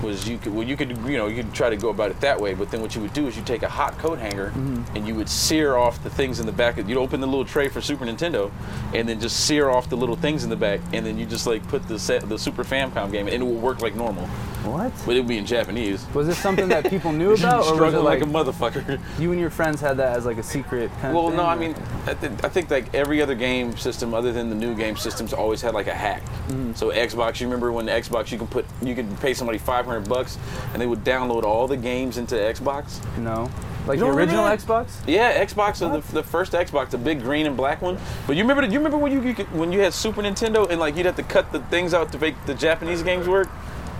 was 0.03 0.29
you 0.29 0.39
could 0.39 0.55
well 0.55 0.67
you 0.67 0.77
could 0.77 0.91
you 0.91 1.17
know 1.17 1.27
you 1.27 1.43
could 1.43 1.53
try 1.53 1.71
to 1.71 1.77
go 1.77 1.89
about 1.89 2.11
it 2.11 2.21
that 2.21 2.41
way, 2.41 2.55
but 2.55 2.71
then 2.71 2.81
what 2.81 2.95
you 2.95 3.03
would 3.03 3.13
do 3.13 3.27
is 3.27 3.37
you 3.37 3.43
take 3.43 3.63
a 3.63 3.69
hot 3.69 3.99
coat 3.99 4.19
hanger 4.19 4.49
mm-hmm. 4.49 4.97
and 4.97 5.07
you 5.07 5.15
would 5.15 5.29
sear 5.29 5.77
off 5.77 6.03
the 6.03 6.11
things 6.11 6.41
in 6.41 6.47
the 6.47 6.53
back. 6.53 6.79
Of, 6.79 6.89
you'd 6.89 6.99
open 6.99 7.21
the 7.21 7.27
little 7.27 7.45
tray 7.45 7.69
for 7.69 7.81
Super 7.81 8.05
Nintendo, 8.05 8.51
and 8.95 9.09
then 9.09 9.21
just 9.21 9.47
sear 9.47 9.71
off 9.71 9.89
the 9.89 9.97
little 9.97 10.17
things 10.17 10.45
in 10.45 10.51
the 10.51 10.57
back, 10.57 10.81
and 10.93 11.05
then 11.05 11.19
you 11.19 11.27
just 11.27 11.47
like 11.47 11.67
put 11.69 11.87
the 11.89 11.99
set 11.99 12.29
the 12.29 12.39
Super 12.39 12.65
Famicom 12.65 13.11
game, 13.11 13.29
and 13.29 13.43
it 13.43 13.47
would 13.47 13.63
work 13.63 13.81
like 13.81 13.95
normal, 13.95 14.29
What? 14.65 14.93
but 15.07 15.15
it 15.17 15.21
would 15.21 15.29
be 15.29 15.39
in 15.39 15.47
Japanese. 15.47 16.05
Was 16.15 16.27
this 16.27 16.39
something 16.39 16.69
that 16.69 16.89
people 16.91 17.13
knew 17.13 17.33
about, 17.35 17.55
or 17.55 17.59
was 17.59 17.69
it 17.71 17.75
Struggling 17.75 18.05
like, 18.05 18.21
like, 18.21 18.29
a 18.29 18.33
motherfucker. 18.33 19.01
you 19.19 19.31
and 19.33 19.41
your 19.41 19.51
friends 19.51 19.81
had 19.81 19.97
that 19.99 20.17
as 20.17 20.27
like 20.27 20.37
a 20.39 20.43
secret 20.43 20.91
kind 21.01 21.15
Well, 21.15 21.27
of 21.29 21.31
thing? 21.33 21.37
no, 21.39 21.47
I 21.47 21.55
mean, 21.55 21.75
I, 22.07 22.15
th- 22.15 22.33
I 22.45 22.49
think 22.49 22.71
like 22.71 22.93
every 22.95 23.23
other 23.23 23.35
game 23.35 23.77
system, 23.77 24.15
other 24.15 24.33
than 24.33 24.49
the 24.49 24.55
new 24.57 24.75
game 24.75 24.97
systems, 24.97 25.33
always 25.33 25.63
had 25.63 25.75
like 25.75 25.87
a 25.87 25.95
hack. 25.95 26.23
Mm-hmm. 26.49 26.73
So 26.75 26.91
Xbox, 26.91 27.41
you 27.41 27.47
remember 27.47 27.73
when 27.73 27.87
the 27.87 27.93
Xbox, 27.93 28.31
you 28.33 28.39
can 28.39 28.47
put, 28.47 28.67
you 28.83 28.95
could 28.95 29.19
pay 29.21 29.33
somebody 29.35 29.59
500 29.59 30.09
bucks, 30.09 30.39
and 30.73 30.83
they 30.83 30.87
would 30.87 31.05
download 31.05 31.45
all 31.45 31.67
the 31.69 31.77
games 31.77 32.19
into 32.19 32.35
Xbox. 32.35 33.01
no. 33.19 33.51
Like 33.87 34.01
You 34.01 34.05
the 34.05 34.11
original? 34.13 34.45
Xbox? 34.45 34.91
Yeah, 35.07 35.43
Xbox, 35.43 35.79
the, 35.79 36.13
the 36.13 36.23
first 36.23 36.53
Xbox, 36.53 36.91
the 36.91 36.99
big 36.99 37.23
green 37.23 37.47
and 37.47 37.57
black 37.57 37.81
one. 37.81 37.97
But 38.27 38.37
you 38.37 38.43
remember, 38.43 38.63
you 38.67 38.77
remember 38.79 38.99
when 38.99 39.13
you, 39.13 39.23
you 39.23 39.33
could, 39.35 39.51
when 39.55 39.73
you 39.73 39.81
had 39.81 39.95
Super 39.95 40.21
Nintendo 40.21 40.69
and 40.69 40.79
like 40.79 40.95
you'd 40.95 41.07
have 41.07 41.17
to 41.17 41.23
cut 41.23 41.53
the 41.53 41.61
things 41.61 41.95
out 41.95 42.13
to 42.13 42.19
make 42.19 42.35
the 42.45 42.53
Japanese 42.53 43.03
games 43.03 43.27
work. 43.27 43.49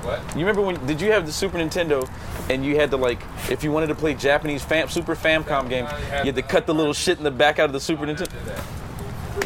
What? 0.09 0.21
You 0.35 0.41
remember 0.41 0.63
when 0.63 0.87
did 0.87 1.01
you 1.01 1.13
have 1.13 1.27
the 1.27 1.33
Super 1.33 1.59
Nintendo 1.59 2.09
and 2.49 2.65
you 2.65 2.77
had 2.77 2.91
to 2.93 2.97
like 2.97 3.21
if 3.51 3.63
you 3.63 3.71
wanted 3.73 3.89
to 3.89 3.95
play 3.95 4.15
Japanese 4.15 4.65
fam, 4.65 4.89
Super 4.89 5.15
Famicom 5.15 5.69
games, 5.69 5.91
you 6.11 6.25
had 6.27 6.35
to 6.35 6.43
cut 6.43 6.67
the 6.67 6.75
little 6.75 6.95
shit 6.95 7.19
in 7.19 7.25
the 7.25 7.31
back 7.31 7.59
out 7.59 7.67
of 7.67 7.73
the 7.73 7.81
Super 7.81 8.07
Nintendo. 8.07 8.33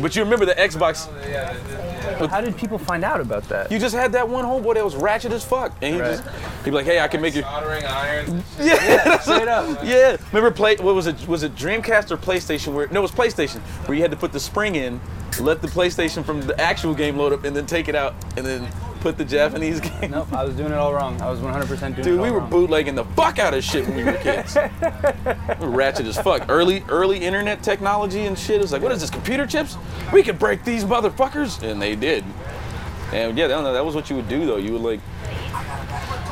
But 0.01 0.17
you 0.17 0.23
remember 0.25 0.47
the 0.47 0.55
Xbox? 0.55 1.07
Yeah, 1.29 1.55
yeah. 1.71 2.27
How 2.29 2.41
did 2.41 2.57
people 2.57 2.79
find 2.79 3.05
out 3.05 3.21
about 3.21 3.45
that? 3.51 3.71
You 3.71 3.79
just 3.79 3.95
had 3.95 4.13
that 4.13 4.27
one 4.29 4.45
homeboy 4.45 4.75
that 4.75 4.85
was 4.85 4.97
ratchet 4.97 5.33
as 5.33 5.45
fuck, 5.45 5.73
and 5.83 5.95
he 5.95 6.01
Right. 6.01 6.11
just 6.17 6.25
he'd 6.65 6.71
be 6.71 6.71
like, 6.71 6.87
"Hey, 6.87 6.99
I 7.01 7.09
can 7.09 7.21
make 7.21 7.35
you." 7.35 7.43
Soldering 7.43 7.85
irons. 7.85 8.45
Yeah, 8.59 8.77
that's 9.05 9.25
Straight 9.25 9.49
up. 9.49 9.81
Yeah, 9.85 10.17
remember 10.33 10.51
play? 10.51 10.77
What 10.77 10.95
was 10.95 11.07
it? 11.07 11.29
Was 11.29 11.43
it 11.43 11.55
Dreamcast 11.55 12.11
or 12.11 12.17
PlayStation? 12.17 12.73
Where 12.73 12.87
no, 12.89 13.01
it 13.01 13.03
was 13.03 13.11
PlayStation, 13.13 13.59
where 13.87 13.95
you 13.97 14.03
had 14.03 14.11
to 14.13 14.17
put 14.17 14.33
the 14.33 14.41
spring 14.41 14.77
in, 14.77 15.01
let 15.41 15.61
the 15.61 15.69
PlayStation 15.69 16.25
from 16.25 16.41
the 16.43 16.59
actual 16.61 16.95
game 16.95 17.17
load 17.19 17.33
up, 17.33 17.45
and 17.45 17.55
then 17.55 17.67
take 17.67 17.89
it 17.89 17.95
out, 17.95 18.15
and 18.37 18.47
then 18.47 18.67
put 19.03 19.19
the 19.19 19.25
Japanese 19.25 19.81
game. 20.01 20.13
Nope, 20.13 20.33
I 20.33 20.45
was 20.45 20.55
doing 20.55 20.71
it 20.73 20.79
all 20.79 20.95
wrong. 20.95 21.21
I 21.21 21.29
was 21.29 21.41
100% 21.41 21.69
doing 21.69 21.93
it 21.93 22.03
Dude, 22.03 22.19
all 22.19 22.25
we 22.25 22.31
were 22.31 22.39
wrong. 22.39 22.51
bootlegging 22.51 22.95
the 22.95 23.05
fuck 23.05 23.39
out 23.39 23.53
of 23.53 23.65
shit 23.65 23.87
when 23.87 23.97
we 23.97 24.05
were 24.05 24.13
kids. 24.15 24.57
we 25.61 25.67
were 25.67 25.73
ratchet 25.73 26.07
as 26.07 26.19
fuck. 26.19 26.49
Early, 26.49 26.85
early 26.89 27.19
internet 27.19 27.63
technology 27.63 28.27
and 28.27 28.39
shit. 28.39 28.57
It 28.57 28.63
was 28.63 28.73
like, 28.73 28.81
what 28.81 28.93
is 28.93 29.01
this? 29.01 29.11
Computer 29.11 29.47
chips? 29.47 29.77
We 30.13 30.23
could 30.23 30.39
break 30.39 30.65
these 30.65 30.85
motherfuckers, 30.85 31.63
and 31.63 31.83
they 31.83 31.97
did. 31.97 32.25
And 33.13 33.37
yeah, 33.37 33.49
that, 33.49 33.61
that 33.73 33.85
was 33.85 33.95
what 33.95 34.09
you 34.09 34.17
would 34.17 34.29
do 34.29 34.47
though. 34.47 34.57
You 34.57 34.73
would 34.73 34.83
like, 34.83 35.01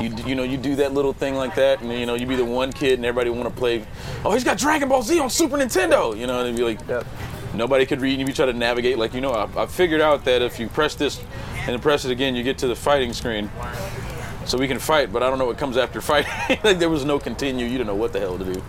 you 0.00 0.14
you 0.26 0.34
know, 0.34 0.44
you 0.44 0.56
do 0.56 0.76
that 0.76 0.94
little 0.94 1.12
thing 1.12 1.34
like 1.34 1.54
that, 1.56 1.82
and 1.82 1.92
you 1.92 2.06
know, 2.06 2.14
you 2.14 2.26
be 2.26 2.36
the 2.36 2.44
one 2.44 2.72
kid, 2.72 2.94
and 2.94 3.04
everybody 3.04 3.30
want 3.30 3.48
to 3.48 3.54
play. 3.54 3.84
Oh, 4.24 4.32
he's 4.32 4.44
got 4.44 4.56
Dragon 4.56 4.88
Ball 4.88 5.02
Z 5.02 5.18
on 5.18 5.28
Super 5.28 5.56
Nintendo. 5.58 6.16
You 6.16 6.26
know, 6.26 6.38
and 6.38 6.48
it'd 6.48 6.56
be 6.56 6.62
like, 6.64 6.80
Yep. 6.88 7.06
Nobody 7.52 7.84
could 7.84 8.00
read, 8.00 8.18
and 8.20 8.28
you 8.28 8.34
try 8.34 8.46
to 8.46 8.52
navigate. 8.52 8.96
Like 8.96 9.12
you 9.12 9.20
know, 9.20 9.32
I, 9.32 9.62
I 9.62 9.66
figured 9.66 10.00
out 10.00 10.24
that 10.24 10.40
if 10.40 10.60
you 10.60 10.68
press 10.68 10.94
this 10.94 11.20
and 11.60 11.68
then 11.68 11.80
press 11.80 12.04
it 12.04 12.10
again, 12.10 12.34
you 12.34 12.42
get 12.42 12.58
to 12.58 12.66
the 12.68 12.76
fighting 12.76 13.12
screen, 13.12 13.50
so 14.44 14.58
we 14.58 14.66
can 14.68 14.78
fight. 14.78 15.12
But 15.12 15.22
I 15.22 15.30
don't 15.30 15.38
know 15.38 15.46
what 15.46 15.58
comes 15.58 15.76
after 15.76 16.00
fighting. 16.10 16.58
like 16.64 16.78
there 16.78 16.90
was 16.90 17.04
no 17.04 17.18
continue. 17.18 17.64
You 17.66 17.72
didn't 17.78 17.86
know 17.88 17.94
what 17.94 18.12
the 18.12 18.20
hell 18.20 18.38
to 18.38 18.44
do. 18.44 18.62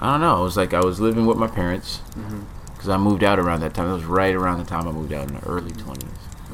I 0.00 0.12
don't 0.12 0.20
know. 0.20 0.40
It 0.40 0.44
was 0.44 0.56
like 0.56 0.72
I 0.72 0.80
was 0.84 1.00
living 1.00 1.26
with 1.26 1.36
my 1.36 1.46
parents 1.46 2.00
mm-hmm. 2.12 2.40
because 2.72 2.88
I 2.88 2.96
moved 2.96 3.22
out 3.22 3.38
around 3.38 3.60
that 3.60 3.74
time. 3.74 3.88
It 3.90 3.94
was 3.94 4.04
right 4.04 4.34
around 4.34 4.58
the 4.58 4.64
time 4.64 4.88
I 4.88 4.92
moved 4.92 5.12
out 5.12 5.28
in 5.28 5.34
the 5.34 5.46
early 5.46 5.72
20s. 5.72 6.06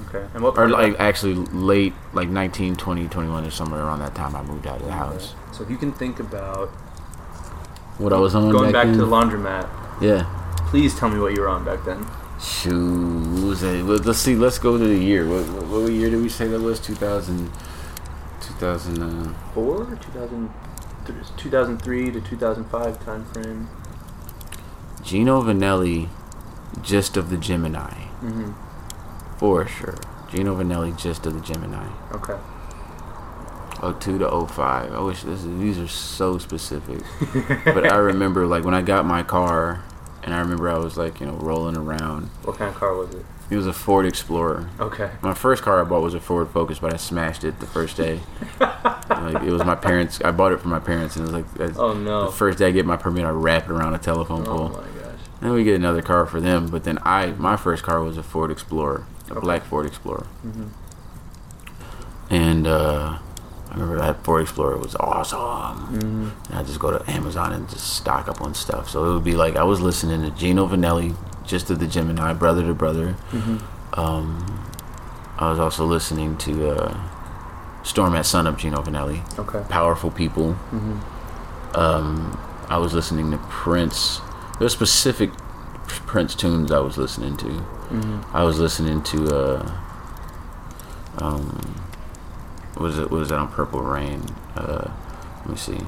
Okay. 0.09 0.26
And 0.35 0.42
what 0.42 0.50
Or 0.50 0.56
part 0.56 0.71
of 0.73 0.78
like 0.78 0.99
actually 0.99 1.35
late, 1.35 1.92
like 2.12 2.28
19, 2.28 2.76
20, 2.76 3.09
21 3.09 3.45
or 3.47 3.50
somewhere 3.50 3.83
around 3.83 4.00
that 4.00 4.14
time 4.14 4.35
I 4.35 4.42
moved 4.42 4.66
out 4.66 4.80
of 4.80 4.87
the 4.87 4.92
house. 4.92 5.35
So 5.52 5.62
if 5.62 5.71
you 5.71 5.76
can 5.76 5.92
think 5.92 6.18
about 6.21 6.68
What 7.99 8.12
I 8.12 8.18
was 8.18 8.35
on 8.35 8.50
going 8.50 8.73
back 8.73 8.87
then? 8.87 8.95
to 8.99 9.04
the 9.04 9.06
laundromat, 9.06 9.68
Yeah. 10.00 10.35
Please 10.66 10.94
tell 10.99 11.08
me 11.08 11.18
what 11.18 11.35
you 11.35 11.40
were 11.40 11.49
on 11.49 11.64
back 11.64 11.85
then. 11.85 12.06
Shoot. 12.40 12.75
What 13.35 13.49
was 13.49 13.62
it? 13.62 13.85
Let- 13.85 14.04
Let's 14.04 14.18
see. 14.18 14.35
Let's 14.35 14.58
go 14.58 14.76
to 14.76 14.85
the 14.85 14.99
year. 14.99 15.26
What, 15.28 15.46
what, 15.49 15.82
what 15.82 15.92
year 15.92 16.11
did 16.11 16.20
we 16.20 16.28
say 16.28 16.46
that 16.49 16.61
was? 16.61 16.80
2000. 16.80 17.50
2000. 18.40 19.02
Uh, 19.02 19.35
2000, 19.54 20.50
2003 21.37 22.11
to 22.12 22.20
2005 22.20 23.04
time 23.04 23.25
frame. 23.26 23.68
Gino 25.02 25.40
Vannelli, 25.42 26.08
Gist 26.82 27.16
of 27.16 27.30
the 27.30 27.37
Gemini. 27.37 27.90
Mm-hmm. 28.20 29.38
For 29.38 29.66
sure. 29.66 29.96
Gino 30.30 30.56
Vannelli, 30.56 30.99
Gist 30.99 31.26
of 31.26 31.35
the 31.35 31.40
Gemini. 31.40 31.88
Okay. 32.12 32.37
02 34.00 34.18
to 34.18 34.46
05. 34.46 34.92
I 34.92 35.00
wish 35.00 35.23
this, 35.23 35.42
these 35.42 35.78
are 35.78 35.87
so 35.88 36.38
specific. 36.38 37.02
but 37.64 37.90
I 37.92 37.96
remember, 37.96 38.46
like, 38.46 38.64
when 38.64 38.75
I 38.75 38.82
got 38.82 39.04
my 39.04 39.23
car, 39.23 39.85
and 40.26 40.35
I 40.35 40.40
remember 40.40 40.68
I 40.68 40.76
was, 40.76 40.99
like, 40.99 41.21
you 41.21 41.26
know, 41.26 41.33
rolling 41.35 41.76
around. 41.76 42.26
What 42.45 42.59
kind 42.59 42.68
of 42.68 42.76
car 42.76 42.95
was 42.95 43.14
it? 43.14 43.25
It 43.49 43.56
was 43.56 43.66
a 43.68 43.73
Ford 43.73 44.04
Explorer. 44.06 44.68
Okay. 44.80 45.09
My 45.23 45.33
first 45.33 45.62
car 45.62 45.80
I 45.80 45.85
bought 45.85 46.02
was 46.02 46.14
a 46.14 46.21
Ford 46.21 46.50
Focus, 46.50 46.80
but 46.80 46.92
I 46.92 46.97
smashed 46.97 47.45
it 47.45 47.61
the 47.61 47.66
first 47.66 47.97
day. 47.97 48.18
like, 48.61 49.42
it 49.45 49.50
was 49.52 49.64
my 49.64 49.76
parents. 49.76 50.21
I 50.23 50.33
bought 50.33 50.50
it 50.52 50.61
for 50.61 50.66
my 50.68 50.80
parents, 50.80 51.14
and 51.16 51.23
it 51.28 51.33
was 51.33 51.42
like 51.45 51.54
that's- 51.54 51.78
Oh 51.78 51.95
no. 51.95 52.26
the 52.26 52.33
first 52.33 52.59
day 52.59 52.66
I 52.66 52.71
get 52.73 52.85
my 52.85 52.97
permit, 52.97 53.25
I 53.25 53.30
wrap 53.30 53.64
it 53.66 53.71
around 53.71 53.95
a 53.95 53.99
telephone 53.99 54.45
pole. 54.45 54.73
oh 54.75 54.80
my 54.83 55.00
gosh. 55.00 55.21
Then 55.40 55.52
we 55.52 55.62
get 55.62 55.76
another 55.76 56.02
car 56.02 56.26
for 56.26 56.40
them. 56.40 56.66
But 56.66 56.83
then 56.85 56.99
I, 57.04 57.26
my 57.26 57.56
first 57.56 57.85
car 57.85 58.02
was 58.02 58.16
a 58.16 58.23
Ford 58.25 58.50
Explorer, 58.50 59.06
a 59.30 59.40
black 59.40 59.62
Ford 59.64 59.87
Explorer. 59.87 60.26
Mm-hmm. 60.45 60.66
And 62.30 62.66
uh, 62.66 63.18
I 63.21 63.25
remember 63.76 63.99
that 63.99 64.25
Ford 64.25 64.42
Explorer 64.42 64.78
was 64.78 64.95
awesome. 64.97 65.99
Mm-hmm. 65.99 66.50
And 66.50 66.54
I 66.59 66.62
just 66.62 66.78
go 66.80 66.97
to 66.97 67.11
Amazon 67.11 67.52
and 67.52 67.68
just 67.68 67.95
stock 67.95 68.28
up 68.28 68.40
on 68.40 68.54
stuff. 68.54 68.88
So 68.88 69.04
it 69.04 69.14
would 69.14 69.25
be 69.25 69.35
like 69.35 69.56
I 69.56 69.64
was 69.64 69.80
listening 69.80 70.23
to 70.23 70.30
Gino 70.37 70.66
Vannelli, 70.66 71.14
just 71.45 71.66
to 71.68 71.75
the 71.75 71.87
Gemini, 71.87 72.33
brother 72.33 72.62
to 72.66 72.75
brother. 72.75 73.16
Mm-hmm. 73.30 74.00
Um, 74.00 74.71
I 75.38 75.50
was 75.50 75.59
also 75.59 75.85
listening 75.85 76.37
to 76.38 76.71
uh, 76.71 77.83
Storm 77.83 78.14
at 78.14 78.25
Sunup, 78.25 78.59
Gino 78.59 78.83
Vannelli, 78.83 79.38
Okay. 79.38 79.62
Powerful 79.68 80.11
People. 80.11 80.52
Mm-hmm. 80.52 81.76
Um, 81.76 82.40
I 82.68 82.78
was 82.78 82.95
listening 82.95 83.30
to 83.30 83.38
Prince. 83.38 84.21
There's 84.59 84.73
specific 84.73 85.30
Prince 85.87 86.35
tunes 86.35 86.73
I 86.73 86.80
was 86.80 86.97
listening 86.97 87.37
to. 87.37 87.47
Mm-hmm. 87.47 88.37
I 88.37 88.42
was 88.42 88.59
listening 88.59 89.02
to 89.04 89.37
uh, 89.37 89.73
um, 91.18 91.85
was 92.83 92.99
it? 92.99 93.11
What 93.11 93.18
was 93.18 93.28
that 93.30 93.38
on 93.38 93.49
Purple 93.49 93.83
Rain? 93.83 94.23
Uh, 94.54 94.90
Let 95.40 95.49
me 95.49 95.56
see. 95.56 95.78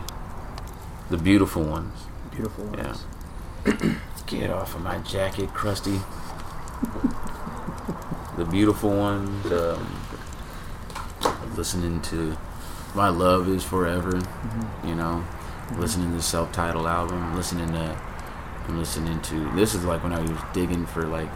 The 1.11 1.16
beautiful 1.16 1.62
ones. 1.62 1.95
Beautiful 2.30 2.64
ones. 2.66 3.04
Yeah. 3.66 3.95
Get 4.26 4.50
off 4.50 4.75
of 4.75 4.83
my 4.83 4.99
jacket, 4.99 5.49
Krusty. 5.50 6.02
the 8.37 8.45
beautiful 8.45 8.90
ones. 8.90 9.47
Um, 9.50 10.00
listening 11.57 12.00
to 12.02 12.37
My 12.95 13.09
Love 13.09 13.49
Is 13.49 13.64
Forever. 13.64 14.21
You 14.85 14.95
know, 14.95 15.25
listening 15.76 16.11
to 16.11 16.16
the 16.16 16.23
self-titled 16.23 16.87
album. 16.87 17.35
Listening 17.35 17.73
to. 17.73 18.00
I'm 18.66 18.78
listening 18.78 19.21
to. 19.23 19.50
This 19.54 19.75
is 19.75 19.85
like 19.85 20.02
when 20.02 20.12
I 20.12 20.21
was 20.21 20.38
digging 20.52 20.85
for 20.85 21.07
like 21.07 21.30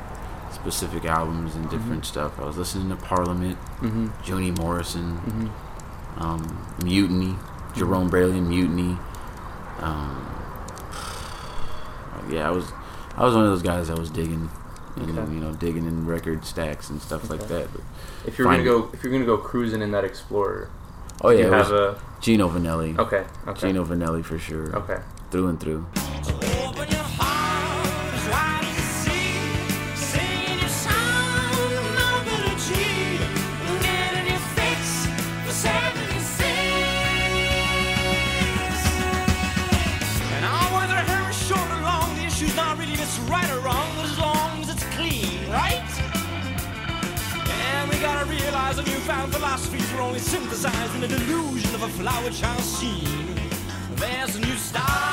specific 0.52 1.04
albums 1.04 1.54
and 1.54 1.68
different 1.70 2.04
stuff. 2.04 2.38
I 2.38 2.44
was 2.44 2.56
listening 2.56 2.88
to 2.90 2.96
Parliament, 2.96 3.58
Mm-hmm. 3.80 4.08
Junie 4.24 4.50
Morrison, 4.52 5.16
Mm-hmm. 5.18 6.22
um, 6.22 6.74
Mutiny, 6.84 7.34
Jerome 7.76 8.10
Brailey, 8.10 8.38
and 8.38 8.48
Mutiny. 8.48 8.96
Um, 9.80 10.26
yeah, 12.30 12.46
I 12.48 12.50
was, 12.50 12.70
I 13.16 13.24
was 13.24 13.34
one 13.34 13.44
of 13.44 13.50
those 13.50 13.62
guys 13.62 13.88
that 13.88 13.98
was 13.98 14.10
digging, 14.10 14.50
and 14.96 15.18
Okay. 15.18 15.32
you 15.32 15.40
know, 15.40 15.52
digging 15.52 15.86
in 15.86 16.06
record 16.06 16.44
stacks 16.44 16.90
and 16.90 17.00
stuff 17.00 17.28
like 17.30 17.46
that. 17.48 17.68
But, 17.72 17.82
If 18.26 18.38
you're 18.38 18.46
gonna 18.50 18.64
go, 18.64 18.90
if 18.92 19.02
you're 19.02 19.12
gonna 19.12 19.24
go 19.24 19.36
cruising 19.38 19.82
in 19.82 19.90
that 19.92 20.04
Explorer, 20.04 20.70
oh 21.22 21.30
yeah, 21.30 21.46
you 21.46 21.52
have 21.52 21.70
a 21.72 22.00
Gino 22.20 22.48
Vannelli, 22.48 22.96
okay, 22.98 23.24
okay, 23.48 23.68
Gino 23.68 23.84
Vannelli 23.84 24.24
for 24.24 24.38
sure, 24.38 24.74
okay. 24.76 25.00
through 25.30 25.48
and 25.48 25.58
through. 25.60 25.86
Only 50.02 50.18
synthesized 50.18 50.94
in 50.96 51.00
the 51.00 51.08
delusion 51.08 51.74
of 51.74 51.82
a 51.82 51.88
flower 51.88 52.30
child 52.30 52.60
scene. 52.60 53.36
There's 53.96 54.36
a 54.36 54.40
new 54.40 54.56
star 54.56 55.11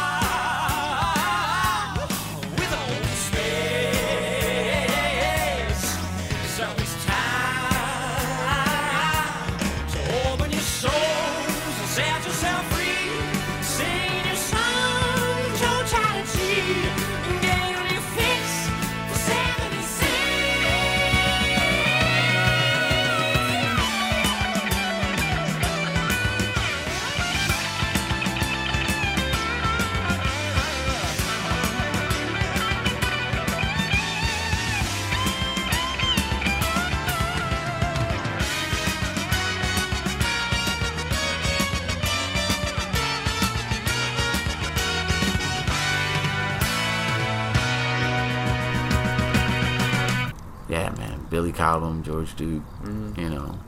George 52.09 52.35
Duke, 52.35 52.63
Mm-hmm. 52.83 53.19
you 53.21 53.29
know, 53.29 53.59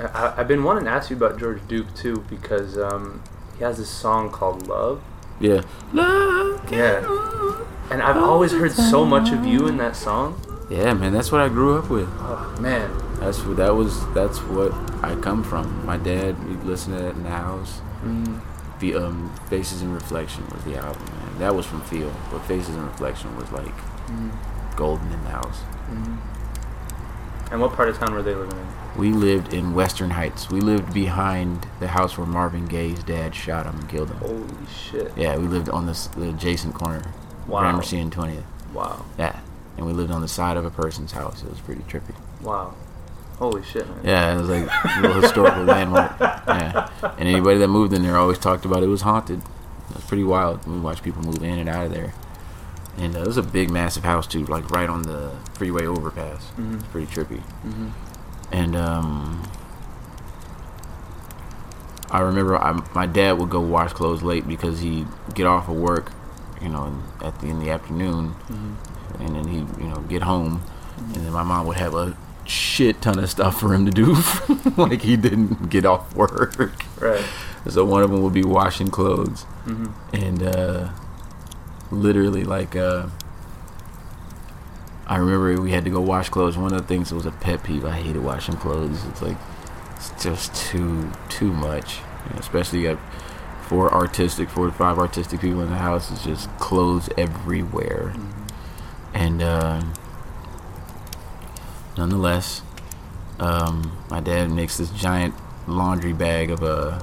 I, 0.00 0.34
I've 0.36 0.48
been 0.48 0.64
wanting 0.64 0.84
to 0.84 0.90
ask 0.90 1.08
you 1.08 1.16
about 1.16 1.38
George 1.38 1.60
Duke 1.66 1.94
too 1.94 2.24
because 2.28 2.76
um, 2.76 3.22
he 3.56 3.64
has 3.64 3.78
this 3.78 3.88
song 3.88 4.30
called 4.30 4.66
Love. 4.66 5.00
yeah, 5.40 5.62
Love 5.94 6.70
Yeah. 6.70 7.00
And 7.90 8.02
I've 8.02 8.16
always 8.18 8.52
heard 8.52 8.72
so 8.72 9.04
much 9.06 9.30
of 9.32 9.46
you 9.46 9.66
in 9.66 9.78
that 9.78 9.96
song. 9.96 10.38
yeah, 10.70 10.92
man, 10.92 11.12
that's 11.14 11.32
what 11.32 11.40
I 11.40 11.48
grew 11.48 11.78
up 11.78 11.88
with. 11.88 12.08
Oh, 12.18 12.54
man. 12.60 12.90
That's 13.20 13.42
what 13.44 13.56
that 13.56 13.74
was. 13.74 14.06
That's 14.12 14.38
what 14.42 14.72
I 15.02 15.14
come 15.16 15.42
from. 15.44 15.86
My 15.86 15.96
dad, 15.96 16.36
we 16.46 16.54
listened 16.68 16.96
to 16.98 17.02
that 17.04 17.14
in 17.14 17.22
the 17.22 17.30
house. 17.30 17.80
Mm, 18.04 18.40
The 18.80 18.94
um, 18.96 19.32
Faces 19.48 19.80
in 19.80 19.94
Reflection 19.94 20.44
was 20.52 20.62
the 20.64 20.76
album, 20.76 21.04
man. 21.06 21.38
That 21.38 21.54
was 21.54 21.64
from 21.64 21.80
Feel, 21.82 22.12
but 22.30 22.40
Faces 22.40 22.74
in 22.74 22.84
Reflection 22.84 23.34
was 23.36 23.50
like 23.52 23.74
mm, 24.08 24.30
golden 24.76 25.10
in 25.12 25.22
the 25.24 25.30
house. 25.30 25.60
mm. 25.90 26.18
And 27.52 27.60
what 27.60 27.72
part 27.74 27.88
of 27.90 27.98
town 27.98 28.14
were 28.14 28.22
they 28.22 28.34
living 28.34 28.56
in? 28.58 28.66
We 28.98 29.12
lived 29.12 29.52
in 29.52 29.74
Western 29.74 30.10
Heights. 30.10 30.50
We 30.50 30.60
lived 30.60 30.92
behind 30.92 31.66
the 31.80 31.88
house 31.88 32.16
where 32.18 32.26
Marvin 32.26 32.66
Gaye's 32.66 33.02
dad 33.04 33.34
shot 33.34 33.66
him 33.66 33.78
and 33.78 33.88
killed 33.88 34.08
him. 34.10 34.16
Holy 34.18 34.66
shit. 34.74 35.12
Yeah, 35.16 35.36
we 35.36 35.46
lived 35.46 35.68
on 35.68 35.86
this 35.86 36.06
the 36.08 36.30
adjacent 36.30 36.74
corner, 36.74 37.02
Wow. 37.46 37.60
Gramercy 37.60 37.98
and 37.98 38.10
20th. 38.12 38.42
Wow. 38.72 39.04
Yeah, 39.18 39.38
and 39.76 39.86
we 39.86 39.92
lived 39.92 40.10
on 40.10 40.20
the 40.22 40.28
side 40.28 40.56
of 40.56 40.64
a 40.64 40.70
person's 40.70 41.12
house. 41.12 41.42
It 41.42 41.50
was 41.50 41.60
pretty 41.60 41.82
trippy. 41.82 42.14
Wow. 42.40 42.74
Holy 43.38 43.62
shit, 43.62 43.86
man. 43.88 44.00
Yeah, 44.04 44.34
it 44.34 44.40
was 44.40 44.48
like 44.48 44.68
a 44.84 45.00
little 45.00 45.20
historical 45.20 45.62
landmark. 45.64 46.12
Yeah, 46.20 46.88
and 47.18 47.28
anybody 47.28 47.58
that 47.58 47.68
moved 47.68 47.92
in 47.92 48.02
there 48.02 48.16
always 48.16 48.38
talked 48.38 48.64
about 48.64 48.82
it 48.82 48.86
was 48.88 49.02
haunted. 49.02 49.40
It 49.90 49.96
was 49.96 50.04
pretty 50.04 50.24
wild. 50.24 50.66
We 50.66 50.78
watched 50.80 51.02
people 51.02 51.22
move 51.22 51.42
in 51.42 51.58
and 51.58 51.68
out 51.68 51.86
of 51.86 51.92
there, 51.92 52.14
and 52.98 53.16
uh, 53.16 53.20
it 53.20 53.26
was 53.26 53.36
a 53.36 53.42
big, 53.42 53.70
massive 53.70 54.04
house 54.04 54.26
too, 54.26 54.44
like 54.46 54.70
right 54.70 54.88
on 54.88 55.02
the 55.02 55.32
freeway 55.54 55.86
overpass. 55.86 56.50
Mhm. 56.58 56.74
It's 56.74 56.84
pretty 56.88 57.06
trippy. 57.12 57.40
hmm 57.40 57.88
And 58.52 58.76
um, 58.76 59.42
I 62.10 62.20
remember 62.20 62.56
I, 62.56 62.72
my 62.94 63.06
dad 63.06 63.38
would 63.38 63.48
go 63.50 63.60
wash 63.60 63.92
clothes 63.92 64.22
late 64.22 64.46
because 64.46 64.80
he'd 64.80 65.06
get 65.34 65.46
off 65.46 65.68
of 65.68 65.76
work, 65.76 66.12
you 66.60 66.68
know, 66.68 66.84
in, 66.86 67.26
at 67.26 67.40
the 67.40 67.46
in 67.48 67.58
the 67.60 67.70
afternoon, 67.70 68.28
hmm 68.48 68.74
and 69.20 69.36
then 69.36 69.46
he 69.46 69.58
you 69.82 69.88
know 69.90 70.00
get 70.08 70.22
home, 70.22 70.62
and 70.98 71.14
then 71.16 71.32
my 71.32 71.42
mom 71.42 71.66
would 71.66 71.76
have 71.76 71.94
a 71.94 72.16
shit 72.46 73.00
ton 73.02 73.18
of 73.18 73.30
stuff 73.30 73.60
for 73.60 73.72
him 73.74 73.84
to 73.86 73.92
do, 73.92 74.16
like 74.76 75.02
he 75.02 75.16
didn't 75.16 75.68
get 75.70 75.84
off 75.86 76.14
work. 76.14 76.54
Right. 77.00 77.24
So 77.68 77.84
one 77.84 78.02
of 78.02 78.10
them 78.10 78.22
would 78.22 78.32
be 78.32 78.42
washing 78.44 78.88
clothes, 78.88 79.44
hmm 79.64 79.86
and 80.12 80.42
uh, 80.42 80.88
literally 81.92 82.44
like 82.44 82.74
uh, 82.74 83.06
I 85.06 85.16
remember 85.16 85.60
we 85.60 85.72
had 85.72 85.84
to 85.84 85.90
go 85.90 86.00
wash 86.00 86.30
clothes. 86.30 86.56
One 86.56 86.72
of 86.72 86.80
the 86.80 86.88
things 86.88 87.10
that 87.10 87.16
was 87.16 87.26
a 87.26 87.32
pet 87.32 87.62
peeve. 87.62 87.84
I 87.84 87.92
hated 87.92 88.22
washing 88.22 88.56
clothes. 88.56 89.04
It's 89.06 89.22
like 89.22 89.36
it's 89.96 90.10
just 90.22 90.54
too 90.54 91.12
too 91.28 91.52
much, 91.52 91.98
you 91.98 92.34
know, 92.34 92.38
especially 92.38 92.80
you 92.80 92.94
got 92.94 92.98
four 93.68 93.92
artistic, 93.92 94.48
four 94.48 94.66
to 94.66 94.72
five 94.72 94.98
artistic 94.98 95.40
people 95.40 95.60
in 95.60 95.70
the 95.70 95.76
house. 95.76 96.10
It's 96.10 96.24
just 96.24 96.48
clothes 96.58 97.10
everywhere, 97.16 98.14
and 99.12 99.42
uh, 99.42 99.82
nonetheless, 101.96 102.62
um, 103.38 103.98
my 104.10 104.20
dad 104.20 104.50
makes 104.50 104.78
this 104.78 104.90
giant 104.90 105.34
laundry 105.66 106.12
bag 106.12 106.50
of 106.50 106.62
Uh, 106.62 107.00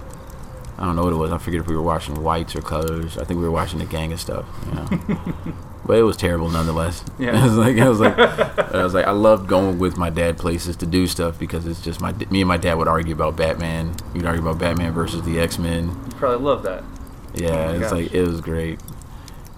I 0.80 0.86
don't 0.86 0.96
know 0.96 1.04
what 1.04 1.12
it 1.12 1.18
was. 1.18 1.34
I 1.34 1.38
forget 1.38 1.60
if 1.60 1.68
we 1.68 1.76
were 1.76 1.82
watching 1.82 2.24
whites 2.24 2.56
or 2.56 2.62
colors. 2.62 3.18
I 3.18 3.26
think 3.26 3.42
we 3.42 3.44
were 3.44 3.52
watching 3.52 3.82
a 3.82 3.86
gang 3.86 4.14
of 4.14 4.20
stuff. 4.22 4.46
You 4.66 4.76
know. 4.76 5.20
but 5.86 5.98
it 5.98 6.04
was 6.04 6.16
terrible 6.16 6.50
nonetheless. 6.50 7.04
Yeah. 7.18 7.32
I 7.44 7.44
was 7.44 7.58
like, 7.58 7.78
I 7.78 7.90
was 7.90 8.00
like, 8.00 8.18
I 8.74 8.82
was 8.82 8.94
like, 8.94 9.06
I 9.06 9.12
loved 9.12 9.50
going 9.50 9.78
with 9.78 9.98
my 9.98 10.10
dad 10.10 10.38
places 10.38 10.78
to 10.78 10.86
do 10.86 11.06
stuff 11.06 11.38
because 11.38 11.68
it's 11.68 11.82
just 11.82 12.00
my 12.00 12.14
me 12.30 12.40
and 12.40 12.48
my 12.48 12.56
dad 12.56 12.76
would 12.76 12.88
argue 12.88 13.14
about 13.14 13.36
Batman. 13.36 13.94
We'd 14.14 14.26
argue 14.26 14.42
about 14.42 14.58
Batman 14.58 14.94
versus 14.94 15.22
the 15.24 15.38
X 15.38 15.60
Men. 15.60 15.90
You 15.90 16.12
probably 16.16 16.46
love 16.46 16.64
that. 16.64 16.86
Yeah, 17.34 17.52
my 17.52 17.72
it's 17.74 17.80
gosh. 17.82 17.92
like 17.92 18.14
it 18.14 18.22
was 18.22 18.40
great. 18.40 18.80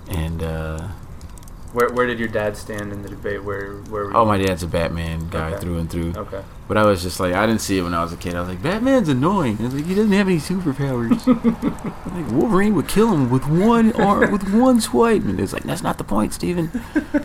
And 0.10 0.42
uh, 0.42 0.88
Where, 1.74 1.90
where 1.90 2.06
did 2.06 2.20
your 2.20 2.28
dad 2.28 2.58
stand 2.58 2.92
in 2.92 3.02
the 3.02 3.08
debate? 3.10 3.44
Where 3.44 3.76
where 3.90 4.16
oh, 4.16 4.26
my 4.26 4.38
dad's 4.38 4.62
a 4.62 4.68
Batman 4.68 5.30
guy 5.30 5.52
Okay. 5.52 5.62
through 5.62 5.78
and 5.78 5.90
through. 5.90 6.14
Okay. 6.18 6.44
But 6.68 6.78
I 6.78 6.84
was 6.86 7.02
just 7.02 7.20
like, 7.20 7.34
I 7.34 7.46
didn't 7.46 7.62
see 7.62 7.78
it 7.78 7.82
when 7.84 7.94
I 7.94 8.02
was 8.04 8.12
a 8.14 8.18
kid. 8.18 8.36
I 8.36 8.40
was 8.42 8.50
like, 8.50 8.62
Batman's 8.62 9.08
annoying. 9.10 9.58
I 9.60 9.64
was 9.64 9.74
like, 9.76 9.86
he 9.86 9.96
doesn't 9.96 10.12
have 10.12 10.28
any 10.28 10.38
superpowers. 10.38 11.26
like 12.16 12.32
Wolverine 12.32 12.76
would 12.76 12.88
kill 12.88 13.12
him 13.14 13.30
with 13.30 13.46
one 13.48 13.92
arm, 13.94 14.32
with 14.32 14.54
one 14.54 14.80
swipe. 14.82 15.24
And 15.24 15.40
it's 15.40 15.52
like, 15.54 15.64
that's 15.64 15.82
not 15.84 15.98
the 15.98 16.04
point, 16.06 16.34
Steven. 16.34 16.72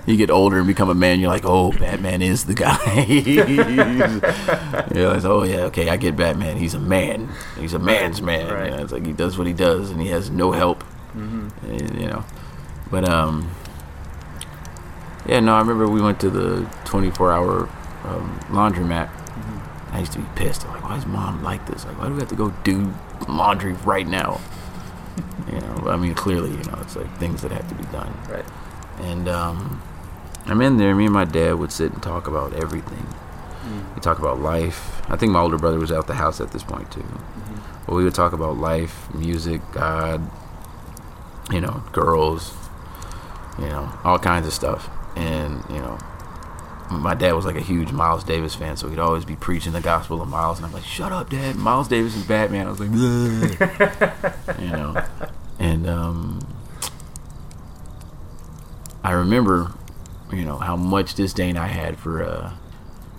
You 0.05 0.17
get 0.17 0.31
older 0.31 0.59
and 0.59 0.67
become 0.67 0.89
a 0.91 0.95
man. 0.95 1.21
You're 1.21 1.31
like, 1.31 1.45
oh, 1.45 1.71
Batman 1.73 2.23
is 2.23 2.45
the 2.45 2.55
guy. 2.55 3.03
you're 4.95 5.13
like, 5.15 5.25
oh 5.25 5.43
yeah, 5.45 5.63
okay, 5.65 5.89
I 5.91 5.97
get 5.97 6.17
Batman. 6.17 6.57
He's 6.57 6.75
a 6.75 6.81
man. 6.81 7.29
He's 7.59 7.75
a 7.75 7.79
man's 7.79 8.21
man. 8.23 8.53
Right. 8.53 8.71
You 8.71 8.77
know, 8.77 8.83
it's 8.83 8.93
like 8.93 9.07
he 9.07 9.13
does 9.13 9.39
what 9.39 9.47
he 9.47 9.53
does, 9.53 9.91
and 9.91 10.01
he 10.01 10.09
has 10.09 10.31
no 10.31 10.53
help. 10.53 10.83
hmm 11.13 11.49
And, 11.63 12.01
you 12.01 12.07
know, 12.09 12.25
but 12.91 13.09
um, 13.09 13.51
yeah, 15.29 15.41
no, 15.41 15.55
I 15.55 15.61
remember 15.61 15.89
we 15.89 16.01
went 16.01 16.21
to 16.21 16.31
the 16.31 16.69
24 16.85 17.33
hour 17.33 17.69
um, 18.05 18.41
laundromat. 18.49 19.11
I 19.93 20.01
used 20.01 20.13
to 20.13 20.19
be 20.19 20.27
pissed. 20.35 20.67
I'm 20.67 20.73
like, 20.73 20.85
why 20.85 20.97
is 20.99 21.07
mom 21.07 21.43
like 21.43 21.67
this? 21.67 21.85
Like, 21.85 21.99
why 21.99 22.09
do 22.09 22.15
we 22.15 22.21
have 22.21 22.29
to 22.29 22.37
go 22.37 22.51
do 22.65 22.93
laundry 23.29 23.73
right 23.85 24.07
now. 24.07 24.41
You 25.51 25.61
know, 25.61 25.85
I 25.87 25.97
mean, 25.97 26.13
clearly, 26.13 26.51
you 26.51 26.65
know, 26.65 26.77
it's 26.81 26.97
like 26.97 27.19
things 27.19 27.41
that 27.43 27.53
have 27.53 27.69
to 27.69 27.75
be 27.77 27.85
done. 27.85 28.13
Right. 28.29 28.45
And 28.99 29.29
um, 29.29 29.81
I'm 30.45 30.61
in 30.61 30.77
there. 30.77 30.93
Me 30.95 31.05
and 31.05 31.15
my 31.15 31.25
dad 31.25 31.55
would 31.55 31.71
sit 31.71 31.93
and 31.93 32.03
talk 32.03 32.27
about 32.27 32.53
everything. 32.53 33.07
We 33.95 34.01
talk 34.01 34.19
about 34.19 34.41
life. 34.41 35.03
I 35.09 35.17
think 35.17 35.31
my 35.31 35.41
older 35.41 35.57
brother 35.57 35.79
was 35.79 35.93
out 35.93 36.09
the 36.09 36.15
house 36.15 36.41
at 36.41 36.51
this 36.51 36.65
point 36.65 36.91
too. 36.91 37.07
But 37.87 37.95
we 37.95 38.03
would 38.03 38.15
talk 38.15 38.33
about 38.33 38.57
life, 38.57 39.13
music, 39.15 39.61
God, 39.73 40.29
you 41.53 41.61
know, 41.61 41.85
girls, 41.93 42.53
you 43.59 43.67
know, 43.67 43.93
all 44.03 44.19
kinds 44.19 44.47
of 44.47 44.53
stuff. 44.53 44.91
And 45.17 45.63
you 45.71 45.79
know, 45.79 45.99
my 46.91 47.15
dad 47.15 47.33
was 47.33 47.45
like 47.45 47.57
a 47.57 47.61
huge 47.61 47.91
Miles 47.91 48.23
Davis 48.23 48.55
fan, 48.55 48.77
so 48.77 48.89
he'd 48.89 48.99
always 48.99 49.25
be 49.25 49.35
preaching 49.37 49.73
the 49.73 49.81
gospel 49.81 50.21
of 50.23 50.29
Miles, 50.29 50.59
and 50.59 50.67
I'm 50.67 50.73
like, 50.73 50.85
"Shut 50.85 51.11
up, 51.13 51.31
Dad! 51.31 51.57
Miles 51.57 51.89
Davis 51.89 52.15
is 52.15 52.25
Batman." 52.25 52.67
I 52.67 52.71
was 52.71 52.81
like, 52.81 52.91
you 54.61 54.69
know, 54.71 55.03
and 55.59 55.89
um, 55.89 56.47
I 59.03 59.13
remember, 59.13 59.73
you 60.33 60.45
know, 60.45 60.59
how 60.59 60.77
much 60.77 61.15
disdain 61.15 61.57
I 61.57 61.67
had 61.69 61.99
for 61.99 62.23
uh, 62.23 62.53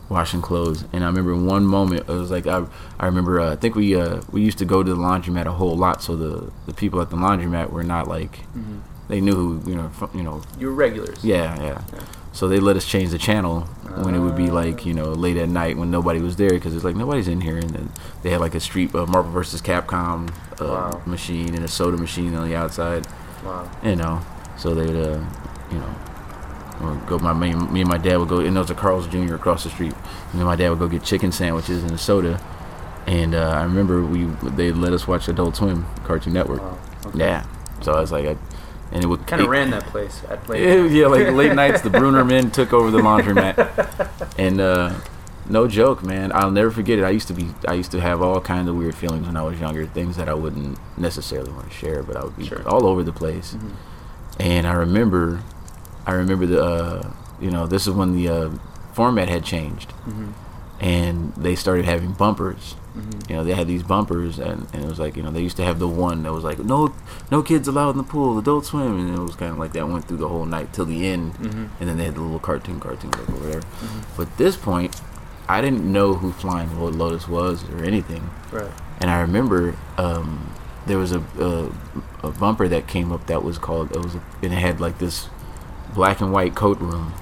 washing 0.09 0.41
clothes, 0.41 0.85
and 0.93 1.03
I 1.03 1.07
remember 1.07 1.35
one 1.35 1.65
moment 1.65 2.01
it 2.01 2.13
was 2.13 2.31
like 2.31 2.45
I, 2.47 2.65
I 2.99 3.05
remember 3.07 3.39
uh, 3.39 3.53
I 3.53 3.55
think 3.55 3.75
we 3.75 3.95
uh, 3.95 4.21
we 4.31 4.41
used 4.41 4.59
to 4.59 4.65
go 4.65 4.83
to 4.83 4.93
the 4.93 4.99
laundromat 4.99 5.45
a 5.45 5.51
whole 5.51 5.75
lot, 5.75 6.01
so 6.03 6.15
the 6.15 6.51
the 6.67 6.73
people 6.73 7.01
at 7.01 7.09
the 7.09 7.17
laundromat 7.17 7.71
were 7.71 7.83
not 7.83 8.07
like 8.07 8.39
they 9.07 9.21
knew 9.21 9.35
who 9.35 9.69
you 9.69 9.75
know 9.75 9.89
you 10.13 10.23
know 10.23 10.41
You 10.59 10.67
were 10.67 10.73
regulars. 10.73 11.23
yeah, 11.23 11.61
yeah. 11.61 11.81
So 12.33 12.47
they 12.47 12.59
let 12.59 12.75
us 12.75 12.85
change 12.85 13.09
the 13.09 13.17
channel 13.17 13.61
when 14.03 14.13
it 14.13 14.19
would 14.19 14.35
be 14.35 14.51
like 14.51 14.85
you 14.85 14.93
know 14.93 15.11
late 15.13 15.37
at 15.37 15.49
night 15.49 15.75
when 15.77 15.89
nobody 15.89 16.19
was 16.19 16.35
there 16.35 16.51
because 16.51 16.75
it's 16.75 16.83
like 16.83 16.95
nobody's 16.95 17.27
in 17.27 17.41
here, 17.41 17.57
and 17.57 17.69
then 17.71 17.89
they 18.21 18.29
had 18.29 18.39
like 18.41 18.53
a 18.55 18.59
street 18.59 18.93
uh, 18.93 19.05
Marvel 19.07 19.31
versus 19.31 19.61
Capcom 19.61 20.29
uh, 20.61 20.65
Wow. 20.65 21.01
machine 21.05 21.55
and 21.55 21.63
a 21.65 21.67
soda 21.67 21.97
machine 21.97 22.35
on 22.35 22.47
the 22.47 22.55
outside, 22.55 23.07
Wow. 23.43 23.69
you 23.83 23.95
know. 23.95 24.21
So 24.57 24.75
they'd 24.75 24.89
uh, 24.95 25.19
you 25.71 25.79
know. 25.79 25.95
or 26.81 26.95
Go 27.07 27.17
my 27.19 27.33
me, 27.33 27.53
me 27.55 27.81
and 27.81 27.89
my 27.89 27.97
dad 27.97 28.17
would 28.17 28.29
go 28.29 28.39
and 28.39 28.55
there 28.55 28.61
was 28.61 28.69
a 28.69 28.75
Carl's 28.75 29.07
Jr. 29.07 29.33
across 29.35 29.63
the 29.63 29.69
street. 29.71 29.93
Me 30.33 30.39
and 30.41 30.45
my 30.45 30.55
dad 30.55 30.69
would 30.69 30.79
go 30.79 30.87
get 30.87 31.03
chicken 31.03 31.31
sandwiches 31.31 31.81
and 31.83 31.91
a 31.91 31.97
soda, 31.97 32.39
and 33.07 33.33
uh, 33.33 33.49
I 33.49 33.63
remember 33.63 34.05
we 34.05 34.25
they 34.51 34.71
let 34.71 34.93
us 34.93 35.07
watch 35.07 35.27
Adult 35.27 35.55
Swim, 35.55 35.85
Cartoon 36.03 36.33
Network. 36.33 36.61
Wow. 36.61 36.77
Okay. 37.07 37.19
Yeah, 37.19 37.45
so 37.81 37.93
I 37.93 38.01
was 38.01 38.11
like, 38.11 38.25
I, 38.27 38.37
and 38.91 39.03
it 39.03 39.07
would 39.07 39.25
Kind 39.27 39.41
of 39.41 39.49
ran 39.49 39.69
that 39.71 39.85
place. 39.87 40.21
I 40.29 40.35
played. 40.37 40.63
yeah, 40.67 40.83
yeah, 41.01 41.07
like 41.07 41.27
late 41.33 41.53
nights, 41.53 41.81
the 41.81 41.89
Bruner 41.89 42.23
men 42.25 42.51
took 42.57 42.73
over 42.73 42.89
the 42.91 42.99
laundromat, 42.99 43.57
and 44.37 44.59
uh, 44.61 44.93
no 45.49 45.67
joke, 45.67 46.03
man, 46.03 46.31
I'll 46.33 46.51
never 46.51 46.71
forget 46.71 46.99
it. 46.99 47.03
I 47.03 47.09
used 47.11 47.27
to 47.29 47.33
be, 47.33 47.49
I 47.67 47.73
used 47.73 47.91
to 47.91 48.01
have 48.01 48.21
all 48.21 48.39
kinds 48.41 48.67
of 48.69 48.75
weird 48.75 48.95
feelings 48.95 49.25
when 49.27 49.37
I 49.37 49.43
was 49.43 49.59
younger, 49.59 49.85
things 49.85 50.17
that 50.17 50.27
I 50.29 50.33
wouldn't 50.33 50.77
necessarily 50.97 51.51
want 51.51 51.69
to 51.69 51.73
share, 51.75 52.03
but 52.03 52.15
I 52.17 52.23
would 52.23 52.35
be 52.37 52.45
Sure. 52.47 52.67
all 52.67 52.85
over 52.85 53.03
the 53.03 53.13
place. 53.13 53.55
Mhm. 53.57 53.71
And 54.39 54.67
I 54.67 54.73
remember, 54.73 55.39
I 56.05 56.11
remember 56.13 56.45
the, 56.45 56.63
uh, 56.63 57.09
you 57.39 57.49
know, 57.51 57.65
this 57.65 57.87
is 57.87 57.93
when 57.93 58.13
the 58.13 58.27
uh, 58.29 58.49
format 58.93 59.29
had 59.29 59.43
changed, 59.43 59.93
Mhm. 60.07 60.33
and 60.79 61.33
they 61.37 61.55
started 61.55 61.85
having 61.85 62.11
bumpers. 62.11 62.75
Mhm. 62.97 63.29
You 63.29 63.35
know, 63.35 63.43
they 63.43 63.53
had 63.53 63.67
these 63.67 63.83
bumpers, 63.83 64.39
and, 64.39 64.67
and 64.73 64.83
it 64.83 64.87
was 64.89 64.99
like, 64.99 65.15
you 65.15 65.23
know, 65.23 65.31
they 65.31 65.41
used 65.41 65.57
to 65.57 65.63
have 65.63 65.77
the 65.79 65.87
one 65.87 66.23
that 66.23 66.33
was 66.33 66.43
like, 66.43 66.59
no, 66.59 66.93
no 67.31 67.41
kids 67.43 67.67
allowed 67.67 67.91
in 67.91 67.97
the 67.97 68.03
pool, 68.03 68.37
adult 68.39 68.65
swim, 68.65 68.99
and 68.99 69.15
it 69.15 69.19
was 69.21 69.35
kind 69.35 69.51
of 69.51 69.59
like 69.59 69.73
that 69.73 69.87
went 69.87 70.05
through 70.07 70.17
the 70.17 70.27
whole 70.27 70.45
night 70.45 70.73
till 70.73 70.85
the 70.85 71.05
end, 71.07 71.35
Mhm. 71.35 71.69
and 71.79 71.89
then 71.89 71.97
they 71.97 72.05
had 72.05 72.15
the 72.15 72.21
little 72.21 72.39
cartoon, 72.39 72.79
cartoon 72.79 73.11
look 73.11 73.29
over 73.29 73.49
there. 73.49 73.61
Mhm. 73.61 74.03
But 74.17 74.27
at 74.27 74.37
this 74.37 74.55
point, 74.57 74.99
I 75.49 75.61
didn't 75.61 75.85
know 75.85 76.15
who 76.15 76.31
Flying 76.31 76.77
Lord 76.79 76.95
Lotus 76.95 77.27
was 77.27 77.63
or 77.73 77.83
anything, 77.83 78.29
Right. 78.51 78.71
and 78.99 79.09
I 79.11 79.19
remember 79.21 79.75
um, 79.97 80.39
there 80.87 80.97
was 80.97 81.11
a, 81.11 81.21
a 81.39 81.67
a 82.23 82.31
bumper 82.31 82.67
that 82.67 82.87
came 82.87 83.11
up 83.11 83.27
that 83.27 83.43
was 83.43 83.57
called 83.57 83.91
it 83.91 84.03
was 84.03 84.15
a, 84.15 84.21
and 84.41 84.51
it 84.53 84.57
had 84.59 84.79
like 84.81 84.97
this 84.97 85.27
black 85.93 86.19
and 86.21 86.31
white 86.33 86.55
coat 86.55 86.79
room, 86.81 87.13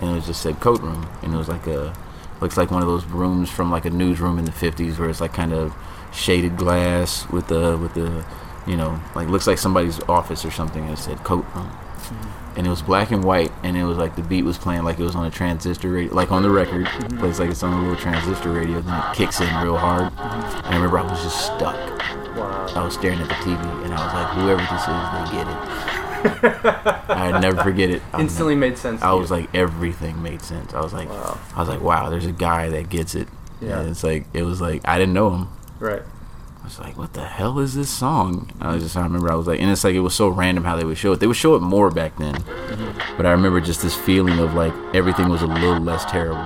and 0.00 0.10
it 0.10 0.14
was 0.14 0.26
just 0.26 0.42
said 0.42 0.60
coat 0.60 0.80
room, 0.82 1.06
and 1.22 1.32
it 1.32 1.36
was 1.36 1.48
like 1.48 1.66
a 1.66 1.92
looks 2.42 2.56
like 2.56 2.70
one 2.70 2.82
of 2.82 2.88
those 2.88 3.04
rooms 3.04 3.48
from 3.48 3.70
like 3.70 3.84
a 3.84 3.90
newsroom 3.90 4.38
in 4.38 4.44
the 4.44 4.52
50s 4.52 4.98
where 4.98 5.08
it's 5.08 5.20
like 5.20 5.32
kind 5.32 5.52
of 5.52 5.74
shaded 6.12 6.56
glass 6.56 7.28
with 7.30 7.48
the 7.48 7.78
with 7.78 7.94
the 7.94 8.24
you 8.66 8.76
know 8.76 9.00
like 9.14 9.28
looks 9.28 9.46
like 9.46 9.58
somebody's 9.58 10.00
office 10.08 10.44
or 10.44 10.50
something 10.50 10.82
and 10.84 10.92
it 10.92 10.98
said 10.98 11.16
coat 11.24 11.46
room 11.54 11.66
hmm. 11.66 12.58
and 12.58 12.66
it 12.66 12.70
was 12.70 12.82
black 12.82 13.10
and 13.10 13.24
white 13.24 13.50
and 13.62 13.76
it 13.76 13.84
was 13.84 13.96
like 13.96 14.14
the 14.16 14.22
beat 14.22 14.44
was 14.44 14.58
playing 14.58 14.82
like 14.82 14.98
it 14.98 15.04
was 15.04 15.14
on 15.14 15.24
a 15.24 15.30
transistor 15.30 15.90
radio 15.90 16.12
like 16.12 16.30
on 16.30 16.42
the 16.42 16.50
record 16.50 16.86
plays 17.18 17.38
like 17.38 17.48
it's 17.48 17.62
on 17.62 17.72
a 17.72 17.80
little 17.80 17.96
transistor 17.96 18.52
radio 18.52 18.80
then 18.80 19.10
it 19.10 19.16
kicks 19.16 19.40
in 19.40 19.46
real 19.62 19.76
hard. 19.76 20.12
And 20.12 20.66
I 20.66 20.74
remember 20.74 20.98
I 20.98 21.02
was 21.02 21.22
just 21.22 21.46
stuck. 21.46 21.76
Wow. 22.36 22.66
I 22.74 22.84
was 22.84 22.94
staring 22.94 23.20
at 23.20 23.28
the 23.28 23.34
TV 23.34 23.84
and 23.84 23.94
I 23.94 24.04
was 24.04 24.14
like 24.14 24.28
whoever 24.34 24.62
this 24.62 24.82
is 24.82 25.30
they 25.30 25.36
get 25.36 25.48
it 25.48 26.01
I'd 26.24 27.40
never 27.40 27.62
forget 27.62 27.90
it 27.90 28.02
I'll 28.12 28.20
Instantly 28.20 28.54
made 28.54 28.78
sense. 28.78 29.02
I 29.02 29.12
you. 29.12 29.20
was 29.20 29.30
like 29.30 29.54
everything 29.54 30.22
made 30.22 30.42
sense. 30.42 30.74
I 30.74 30.80
was 30.80 30.92
like 30.92 31.08
Wow. 31.08 31.38
I 31.54 31.60
was 31.60 31.68
like 31.68 31.80
wow, 31.80 32.08
there's 32.10 32.26
a 32.26 32.32
guy 32.32 32.68
that 32.70 32.88
gets 32.88 33.14
it. 33.14 33.28
Yeah. 33.60 33.80
And 33.80 33.90
it's 33.90 34.02
like 34.04 34.26
it 34.32 34.42
was 34.42 34.60
like 34.60 34.82
I 34.84 34.98
didn't 34.98 35.14
know 35.14 35.30
him. 35.30 35.48
Right. 35.78 36.02
I 36.60 36.64
was 36.64 36.78
like, 36.78 36.96
what 36.96 37.12
the 37.12 37.24
hell 37.24 37.58
is 37.58 37.74
this 37.74 37.90
song? 37.90 38.52
I 38.60 38.72
was 38.74 38.82
just 38.84 38.96
I 38.96 39.02
remember 39.02 39.30
I 39.32 39.34
was 39.34 39.46
like 39.46 39.60
and 39.60 39.70
it's 39.70 39.84
like 39.84 39.94
it 39.94 40.00
was 40.00 40.14
so 40.14 40.28
random 40.28 40.64
how 40.64 40.76
they 40.76 40.84
would 40.84 40.98
show 40.98 41.12
it. 41.12 41.20
They 41.20 41.26
would 41.26 41.36
show 41.36 41.54
it 41.56 41.60
more 41.60 41.90
back 41.90 42.16
then. 42.18 42.34
Mm-hmm. 42.34 43.16
But 43.16 43.26
I 43.26 43.30
remember 43.32 43.60
just 43.60 43.82
this 43.82 43.94
feeling 43.96 44.38
of 44.38 44.54
like 44.54 44.72
everything 44.94 45.28
was 45.28 45.42
a 45.42 45.46
little 45.46 45.80
less 45.80 46.04
terrible. 46.04 46.42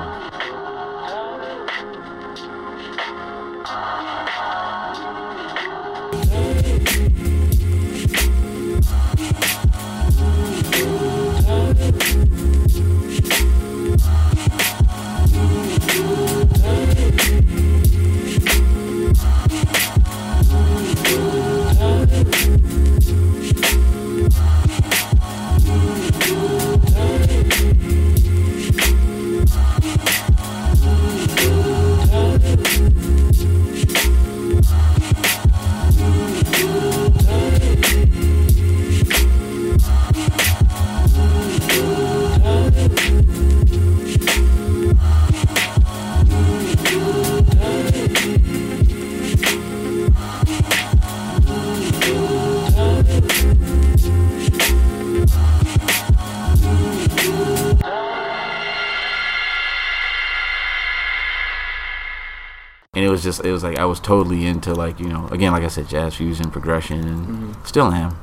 Just 63.27 63.45
it 63.45 63.53
was 63.53 63.62
like 63.62 63.77
I 63.79 63.85
was 63.85 64.01
totally 64.01 64.47
into 64.47 64.73
like, 64.75 64.99
you 64.99 65.09
know, 65.09 65.29
again 65.29 65.53
like 65.53 65.62
I 65.65 65.69
said, 65.69 65.89
jazz 65.89 66.15
fusion, 66.15 66.51
progression 66.51 67.01
and 67.07 67.27
Mm-hmm. 67.27 67.65
still 67.65 67.91
am. 67.93 68.17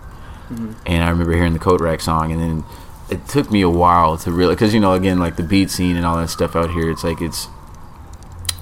And 0.86 1.04
I 1.04 1.10
remember 1.10 1.34
hearing 1.34 1.54
the 1.54 1.60
Code 1.60 1.82
Rack 1.82 2.02
song 2.02 2.32
and 2.32 2.40
then 2.42 2.64
it 3.10 3.28
took 3.28 3.52
me 3.52 3.62
a 3.62 3.70
while 3.70 4.18
to 4.18 4.32
really 4.32 4.56
because 4.56 4.74
you 4.74 4.80
know 4.80 4.94
again 4.94 5.20
like 5.20 5.36
the 5.36 5.44
beat 5.44 5.70
scene 5.70 5.96
and 5.96 6.06
all 6.06 6.18
that 6.18 6.30
stuff 6.30 6.56
out 6.56 6.72
here 6.72 6.90
it's 6.90 7.04
like 7.04 7.22
it's 7.22 7.48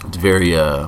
it's 0.08 0.18
very 0.18 0.56
uh 0.56 0.88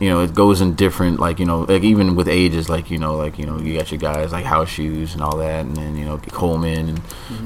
you 0.00 0.08
know 0.10 0.20
it 0.20 0.34
goes 0.34 0.60
in 0.60 0.74
different 0.74 1.18
like 1.18 1.38
you 1.38 1.46
know 1.46 1.60
like 1.60 1.82
even 1.82 2.14
with 2.16 2.28
ages 2.28 2.68
like 2.68 2.90
you 2.90 2.98
know 2.98 3.16
like 3.16 3.38
you 3.38 3.46
know 3.46 3.58
you 3.58 3.76
got 3.78 3.90
your 3.90 3.98
guys 3.98 4.30
like 4.32 4.44
house 4.44 4.68
shoes 4.68 5.14
and 5.14 5.22
all 5.22 5.36
that 5.38 5.64
and 5.64 5.76
then 5.76 5.96
you 5.96 6.04
know 6.04 6.18
coleman 6.30 6.88
and 6.90 7.00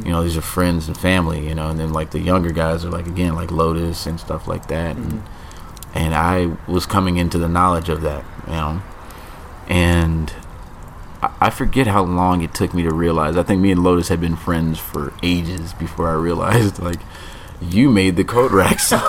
you 0.04 0.10
know 0.12 0.22
these 0.22 0.36
are 0.36 0.42
friends 0.42 0.88
and 0.88 0.96
family 0.98 1.46
you 1.48 1.54
know 1.54 1.68
and 1.70 1.78
then 1.78 1.92
like 1.92 2.10
the 2.10 2.18
younger 2.20 2.50
guys 2.52 2.84
are 2.84 2.90
like 2.90 3.06
again 3.06 3.34
like 3.34 3.50
lotus 3.50 4.06
and 4.06 4.18
stuff 4.20 4.46
like 4.48 4.66
that 4.68 4.96
and, 4.96 5.22
and 5.94 6.14
i 6.14 6.46
was 6.66 6.86
coming 6.86 7.16
into 7.16 7.38
the 7.38 7.48
knowledge 7.48 7.88
of 7.88 8.00
that 8.02 8.24
you 8.46 8.52
know 8.52 8.82
and 9.68 10.32
I- 11.40 11.50
forget 11.50 11.86
how 11.86 12.02
long 12.02 12.42
it 12.42 12.52
took 12.52 12.74
me 12.74 12.82
to 12.82 12.92
realize. 12.92 13.36
I 13.36 13.44
think 13.44 13.60
me 13.60 13.70
and 13.70 13.84
Lotus 13.84 14.08
had 14.08 14.20
been 14.20 14.34
friends 14.34 14.80
for 14.80 15.12
ages 15.22 15.72
before 15.72 16.08
I 16.10 16.14
realized, 16.14 16.80
like, 16.82 16.98
you 17.60 17.90
made 17.90 18.16
the 18.16 18.24
Code 18.24 18.50
Rack 18.50 18.80
song. 18.80 19.00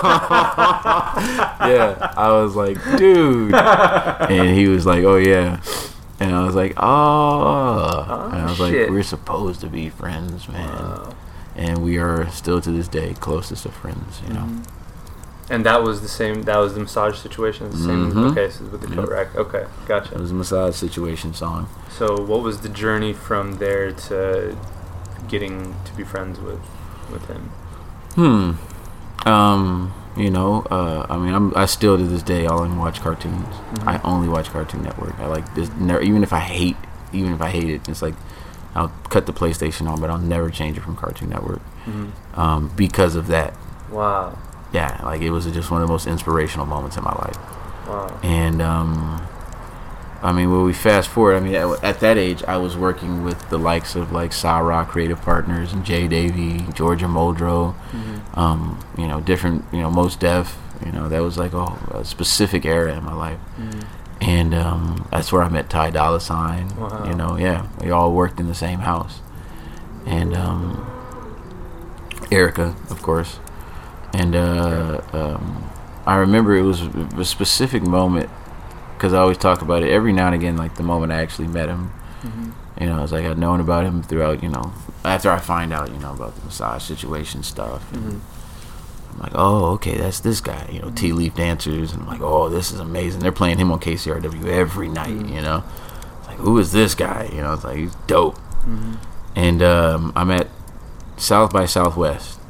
yeah, 1.68 2.12
I 2.16 2.30
was 2.30 2.54
like, 2.54 2.78
dude, 2.96 3.52
and 3.54 4.56
he 4.56 4.68
was 4.68 4.86
like, 4.86 5.02
oh 5.04 5.16
yeah, 5.16 5.60
and 6.20 6.34
I 6.34 6.44
was 6.44 6.54
like, 6.54 6.74
oh, 6.76 8.28
and 8.32 8.42
I 8.42 8.46
was 8.48 8.60
like, 8.60 8.72
we're 8.90 9.02
supposed 9.02 9.60
to 9.62 9.66
be 9.68 9.88
friends, 9.90 10.48
man, 10.48 10.68
Wow. 10.68 11.14
and 11.56 11.82
we 11.84 11.98
are 11.98 12.28
still 12.30 12.60
to 12.60 12.70
this 12.70 12.86
day 12.88 13.14
closest 13.14 13.66
of 13.66 13.74
friends, 13.74 14.20
you 14.26 14.34
know. 14.34 14.40
Mm-hmm. 14.40 14.83
And 15.50 15.64
that 15.66 15.82
was 15.82 16.00
the 16.00 16.08
same. 16.08 16.44
That 16.44 16.56
was 16.56 16.72
the 16.74 16.80
massage 16.80 17.18
situation. 17.18 17.70
The 17.70 17.76
same. 17.76 18.12
Mhm. 18.12 18.30
Okay, 18.30 18.48
so 18.50 18.64
with 18.64 18.80
the 18.80 18.86
coat 18.86 19.08
Yep. 19.08 19.08
rack. 19.10 19.36
Okay, 19.36 19.64
gotcha. 19.86 20.14
It 20.14 20.20
was 20.20 20.30
a 20.30 20.34
massage 20.34 20.74
situation 20.74 21.34
song. 21.34 21.68
So, 21.90 22.16
what 22.20 22.42
was 22.42 22.60
the 22.60 22.70
journey 22.70 23.12
from 23.12 23.58
there 23.58 23.92
to 24.08 24.56
getting 25.28 25.74
to 25.84 25.92
be 25.96 26.02
friends 26.04 26.40
with 26.40 26.60
with 27.12 27.26
him? 27.26 27.50
Hmm. 28.14 29.28
Um. 29.28 29.92
You 30.16 30.30
know. 30.30 30.64
Uh. 30.70 31.06
I 31.10 31.16
mean, 31.18 31.34
I'm. 31.34 31.52
I 31.56 31.66
still 31.66 31.98
to 31.98 32.04
this 32.04 32.22
day 32.22 32.46
all 32.46 32.64
in 32.64 32.78
watch 32.78 33.00
cartoons. 33.02 33.44
Mm-hmm. 33.46 33.88
I 33.88 34.00
only 34.02 34.28
watch 34.28 34.48
Cartoon 34.50 34.82
Network. 34.82 35.18
I 35.20 35.26
like 35.26 35.54
this. 35.54 35.70
Never, 35.78 36.00
even 36.00 36.22
if 36.22 36.32
I 36.32 36.38
hate, 36.40 36.76
even 37.12 37.34
if 37.34 37.42
I 37.42 37.50
hate 37.50 37.68
it, 37.68 37.86
it's 37.88 38.00
like 38.00 38.14
I'll 38.74 38.92
cut 39.10 39.26
the 39.26 39.32
PlayStation 39.34 39.88
on, 39.88 40.00
but 40.00 40.08
I'll 40.08 40.18
never 40.18 40.48
change 40.50 40.78
it 40.78 40.82
from 40.82 40.96
Cartoon 40.96 41.28
Network. 41.30 41.60
Mhm. 41.86 42.12
Um. 42.38 42.70
Because 42.76 43.14
of 43.14 43.26
that. 43.26 43.52
Wow. 43.90 44.38
Yeah. 44.74 45.00
Like 45.02 45.22
it 45.22 45.30
was 45.30 45.46
just 45.46 45.70
one 45.70 45.80
of 45.80 45.88
the 45.88 45.92
most 45.92 46.06
inspirational 46.06 46.66
moments 46.66 46.96
in 46.96 47.04
my 47.04 47.14
life. 47.14 47.38
Wow. 47.86 48.20
And 48.22 48.60
um, 48.60 49.26
I 50.22 50.32
mean, 50.32 50.50
when 50.50 50.64
we 50.64 50.72
fast 50.72 51.08
forward, 51.08 51.36
I 51.36 51.40
mean, 51.40 51.54
at, 51.54 51.84
at 51.84 52.00
that 52.00 52.18
age, 52.18 52.42
I 52.44 52.56
was 52.56 52.76
working 52.76 53.24
with 53.24 53.48
the 53.50 53.58
likes 53.58 53.94
of 53.94 54.10
like 54.10 54.32
Sa-Ra 54.32 54.84
Creative 54.84 55.20
Partners 55.20 55.72
and 55.72 55.84
J*Davey, 55.84 56.66
Georgia 56.72 57.06
Muldrow, 57.06 57.74
um, 58.36 58.84
you 58.98 59.06
know, 59.06 59.20
different, 59.20 59.64
you 59.72 59.80
know, 59.80 59.90
Mos 59.90 60.16
Def. 60.16 60.58
You 60.84 60.92
know, 60.92 61.08
that 61.08 61.20
was 61.20 61.38
like 61.38 61.52
a, 61.52 61.64
a 61.92 62.04
specific 62.04 62.64
era 62.66 62.96
in 62.96 63.04
my 63.04 63.14
life. 63.14 63.38
And 64.20 64.54
um, 64.54 65.06
that's 65.10 65.30
where 65.32 65.42
I 65.42 65.48
met 65.48 65.70
Ty 65.70 65.90
Dolla 65.90 66.20
Sign. 66.20 66.74
Wow. 66.76 67.04
You 67.06 67.14
know, 67.14 67.36
yeah, 67.36 67.68
we 67.80 67.90
all 67.90 68.12
worked 68.12 68.40
in 68.40 68.48
the 68.48 68.54
same 68.54 68.80
house. 68.80 69.20
And 70.06 70.34
um, 70.34 70.84
Erica, 72.30 72.74
of 72.90 73.02
course. 73.02 73.38
And 74.14 74.34
uh, 74.36 75.00
um, 75.12 75.70
I 76.06 76.16
remember 76.16 76.54
it 76.54 76.62
was 76.62 76.82
a 76.82 77.24
specific 77.24 77.82
moment 77.82 78.30
because 78.94 79.12
I 79.12 79.18
always 79.18 79.38
talk 79.38 79.60
about 79.60 79.82
it 79.82 79.90
every 79.90 80.12
now 80.12 80.26
and 80.26 80.34
again, 80.34 80.56
like 80.56 80.76
the 80.76 80.82
moment 80.84 81.12
I 81.12 81.20
actually 81.20 81.48
met 81.48 81.68
him. 81.68 81.92
You 82.80 82.86
know, 82.86 83.02
it's 83.02 83.12
like 83.12 83.24
I'd 83.24 83.38
known 83.38 83.60
about 83.60 83.84
him 83.84 84.02
throughout, 84.02 84.42
you 84.42 84.48
know, 84.48 84.72
after 85.04 85.30
I 85.30 85.38
find 85.38 85.72
out, 85.72 85.90
you 85.90 85.98
know, 85.98 86.12
about 86.12 86.34
the 86.36 86.44
massage 86.44 86.82
situation 86.82 87.42
stuff. 87.42 87.92
And 87.92 88.20
I'm 89.12 89.18
like, 89.20 89.32
oh, 89.34 89.66
okay, 89.74 89.96
that's 89.96 90.20
this 90.20 90.40
guy, 90.40 90.68
you 90.72 90.80
know, 90.80 90.90
Tea 90.90 91.12
Leaf 91.12 91.34
Dancers. 91.34 91.92
And 91.92 92.02
I'm 92.02 92.08
like, 92.08 92.20
oh, 92.20 92.48
this 92.48 92.72
is 92.72 92.80
amazing. 92.80 93.20
They're 93.20 93.30
playing 93.32 93.58
him 93.58 93.70
on 93.70 93.78
KCRW 93.80 94.46
every 94.46 94.88
night, 94.88 95.10
you 95.26 95.40
know. 95.42 95.62
It's 96.18 96.28
like, 96.28 96.38
who 96.38 96.58
is 96.58 96.72
this 96.72 96.94
guy? 96.94 97.28
You 97.32 97.42
know, 97.42 97.52
it's 97.52 97.64
like, 97.64 97.76
he's 97.76 97.94
dope. 98.06 98.38
And 99.36 99.62
um, 99.62 100.12
I'm 100.16 100.30
at 100.30 100.48
South 101.16 101.52
by 101.52 101.66
Southwest. 101.66 102.40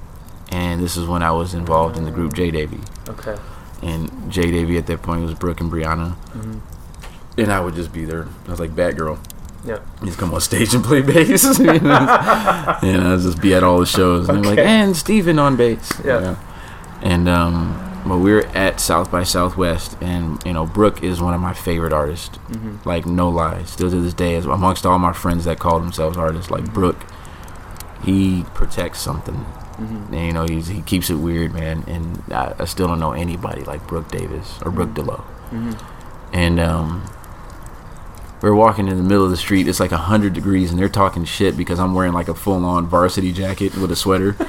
And 0.55 0.81
this 0.81 0.97
is 0.97 1.07
when 1.09 1.23
I 1.23 1.33
was 1.33 1.53
involved 1.55 1.97
in 1.97 2.05
the 2.05 2.11
group 2.12 2.33
J*Davey 2.35 2.79
Okay. 3.09 3.37
and 3.83 4.31
J*Davey 4.31 4.79
at 4.79 4.87
that 4.87 5.03
point 5.03 5.23
was 5.23 5.35
Brooke 5.35 5.61
and 5.61 5.71
Brianna, 5.73 6.14
Mm. 6.33 6.61
and 7.38 7.53
I 7.53 7.59
would 7.61 7.75
just 7.75 7.93
be 7.93 8.05
there. 8.05 8.27
I 8.47 8.51
was 8.51 8.61
like 8.61 8.71
Batgirl. 8.71 9.19
Yep. 9.67 9.83
Just 10.05 10.19
come 10.19 10.33
on 10.35 10.40
stage 10.40 10.75
and 10.75 10.85
play 10.85 11.01
bass, 11.03 11.59
you 11.59 11.64
know? 11.81 12.07
and 12.83 13.03
I'd 13.09 13.21
just 13.21 13.40
be 13.40 13.55
at 13.55 13.62
all 13.64 13.81
the 13.81 13.87
shows. 13.87 14.29
And 14.29 14.38
they're 14.45 14.51
like, 14.53 14.59
Okay. 14.61 14.69
and 14.69 14.95
Steven 14.97 15.38
on 15.38 15.57
bass. 15.57 15.90
you 16.05 16.11
Yeah. 16.11 16.21
know? 16.21 16.37
And 17.03 17.29
um, 17.29 17.81
but 18.07 18.19
we 18.19 18.31
were 18.33 18.47
at 18.55 18.79
South 18.81 19.11
by 19.11 19.23
Southwest, 19.25 19.97
and 20.03 20.38
you 20.45 20.53
know, 20.53 20.67
Brooke 20.67 21.03
is 21.03 21.21
one 21.23 21.35
of 21.35 21.40
my 21.40 21.55
favorite 21.55 21.93
artists. 21.95 22.38
Like 22.85 23.07
no 23.07 23.29
lie, 23.29 23.62
still 23.64 23.90
to 23.90 24.01
this 24.01 24.14
day, 24.14 24.37
as 24.37 24.45
amongst 24.47 24.85
all 24.87 24.99
my 24.99 25.12
friends 25.14 25.47
that 25.47 25.59
call 25.59 25.81
themselves 25.81 26.17
artists, 26.19 26.51
like 26.51 26.73
Brooke, 26.73 27.03
he 28.05 28.45
protects 28.55 29.01
something. 29.01 29.45
Mm-hmm. 29.77 30.15
And, 30.15 30.27
you 30.27 30.33
know, 30.33 30.45
he's, 30.45 30.69
he 30.69 30.83
keeps 30.83 31.11
it 31.11 31.17
weird, 31.17 31.53
man. 31.53 31.85
And 31.87 32.23
I, 32.33 32.55
I 32.59 32.65
still 32.65 32.87
don't 32.87 33.01
know 33.01 33.13
anybody 33.13 33.63
like 33.65 33.87
Brooke 33.87 34.11
Davis 34.11 34.61
or 34.63 34.71
Brooke 34.71 34.91
mm-hmm. 34.91 35.05
D'Leau. 35.05 35.25
Mm-hmm. 35.51 36.35
And 36.35 36.61
um, 36.61 37.11
we 38.43 38.49
are 38.49 38.55
walking 38.55 38.89
in 38.89 38.97
the 38.97 39.03
middle 39.03 39.25
of 39.25 39.31
the 39.31 39.37
street. 39.37 39.69
It's 39.69 39.81
like 39.81 39.91
hundred 39.91 40.33
degrees, 40.33 40.71
and 40.71 40.79
they're 40.79 40.89
talking 40.89 41.25
shit 41.25 41.57
because 41.57 41.79
I'm 41.79 41.95
wearing 41.95 42.13
like 42.13 42.29
a 42.29 42.35
full-on 42.35 42.87
varsity 42.87 43.33
jacket 43.33 43.77
with 43.77 43.91
a 43.91 43.97
sweater. 43.97 44.37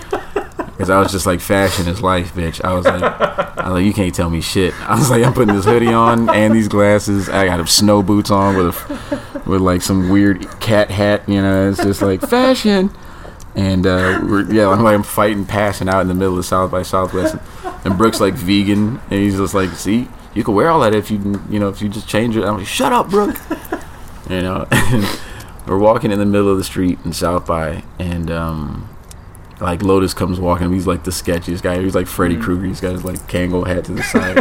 Because 0.75 0.89
I 0.89 0.99
was 0.99 1.09
just 1.09 1.25
like, 1.25 1.39
fashion 1.39 1.87
is 1.87 2.01
life, 2.01 2.33
bitch. 2.33 2.61
I 2.61 2.73
was 2.73 2.83
like, 2.83 3.01
I 3.01 3.69
was 3.69 3.75
like, 3.75 3.85
you 3.85 3.93
can't 3.93 4.13
tell 4.13 4.29
me 4.29 4.41
shit. 4.41 4.73
I 4.81 4.99
was 4.99 5.09
like, 5.09 5.23
I'm 5.23 5.33
putting 5.33 5.55
this 5.55 5.63
hoodie 5.63 5.87
on 5.87 6.29
and 6.29 6.53
these 6.53 6.67
glasses. 6.67 7.29
I 7.29 7.45
got 7.45 7.69
snow 7.69 8.03
boots 8.03 8.29
on 8.29 8.57
with 8.57 8.75
a, 8.75 9.41
with 9.49 9.61
like 9.61 9.81
some 9.81 10.09
weird 10.09 10.59
cat 10.59 10.91
hat. 10.91 11.29
You 11.29 11.41
know, 11.41 11.69
it's 11.69 11.81
just 11.81 12.01
like 12.01 12.19
fashion. 12.19 12.91
And 13.55 13.87
uh, 13.87 14.21
we're 14.23 14.51
yeah, 14.51 14.69
I'm 14.69 14.83
like 14.83 14.95
I'm 14.95 15.03
fighting, 15.03 15.45
passing 15.45 15.87
out 15.87 16.01
in 16.01 16.07
the 16.07 16.13
middle 16.13 16.37
of 16.37 16.45
South 16.45 16.71
by 16.71 16.83
Southwest, 16.83 17.37
and 17.85 17.97
Brooks 17.97 18.19
like 18.19 18.33
vegan, 18.33 18.99
and 19.09 19.19
he's 19.19 19.37
just 19.37 19.53
like, 19.53 19.69
see, 19.71 20.09
you 20.33 20.43
can 20.43 20.53
wear 20.53 20.69
all 20.69 20.81
that 20.81 20.93
if 20.93 21.09
you 21.09 21.41
you 21.49 21.59
know 21.59 21.69
if 21.69 21.81
you 21.81 21.87
just 21.87 22.07
change 22.07 22.35
it. 22.35 22.43
I'm 22.43 22.57
like, 22.57 22.67
shut 22.67 22.91
up, 22.91 23.09
Brooke. 23.09 23.37
you 24.29 24.41
know, 24.41 24.67
and 24.71 25.19
we're 25.65 25.77
walking 25.77 26.11
in 26.11 26.19
the 26.19 26.25
middle 26.25 26.51
of 26.51 26.57
the 26.57 26.63
street 26.63 26.99
in 27.05 27.13
South 27.13 27.45
by, 27.45 27.83
and 27.97 28.29
um, 28.29 28.89
like 29.61 29.81
Lotus 29.81 30.13
comes 30.13 30.39
walking. 30.39 30.71
He's 30.73 30.87
like 30.87 31.03
the 31.03 31.11
sketchiest 31.11 31.61
guy. 31.61 31.81
He's 31.81 31.95
like 31.95 32.07
Freddy 32.07 32.37
Krueger. 32.37 32.65
He's 32.65 32.81
got 32.81 32.91
his 32.91 33.03
like 33.03 33.19
Kangol 33.27 33.65
hat 33.65 33.85
to 33.85 33.93
the 33.93 34.03
side. 34.03 34.37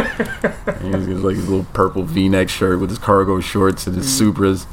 and 0.81 1.07
he's 1.07 1.21
like 1.21 1.35
his 1.35 1.47
little 1.47 1.65
purple 1.73 2.03
V-neck 2.03 2.49
shirt 2.49 2.79
with 2.79 2.89
his 2.89 2.99
cargo 2.99 3.39
shorts 3.39 3.87
and 3.87 3.95
his 3.95 4.07
Supras. 4.07 4.65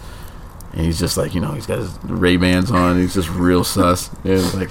And 0.72 0.80
he's 0.80 0.98
just 0.98 1.16
like, 1.16 1.34
you 1.34 1.40
know, 1.40 1.52
he's 1.52 1.66
got 1.66 1.78
his 1.78 1.98
Ray 2.04 2.36
Bans 2.36 2.70
on. 2.70 2.98
He's 2.98 3.14
just 3.14 3.28
real 3.28 3.62
sus. 3.62 4.10
Like, 4.24 4.70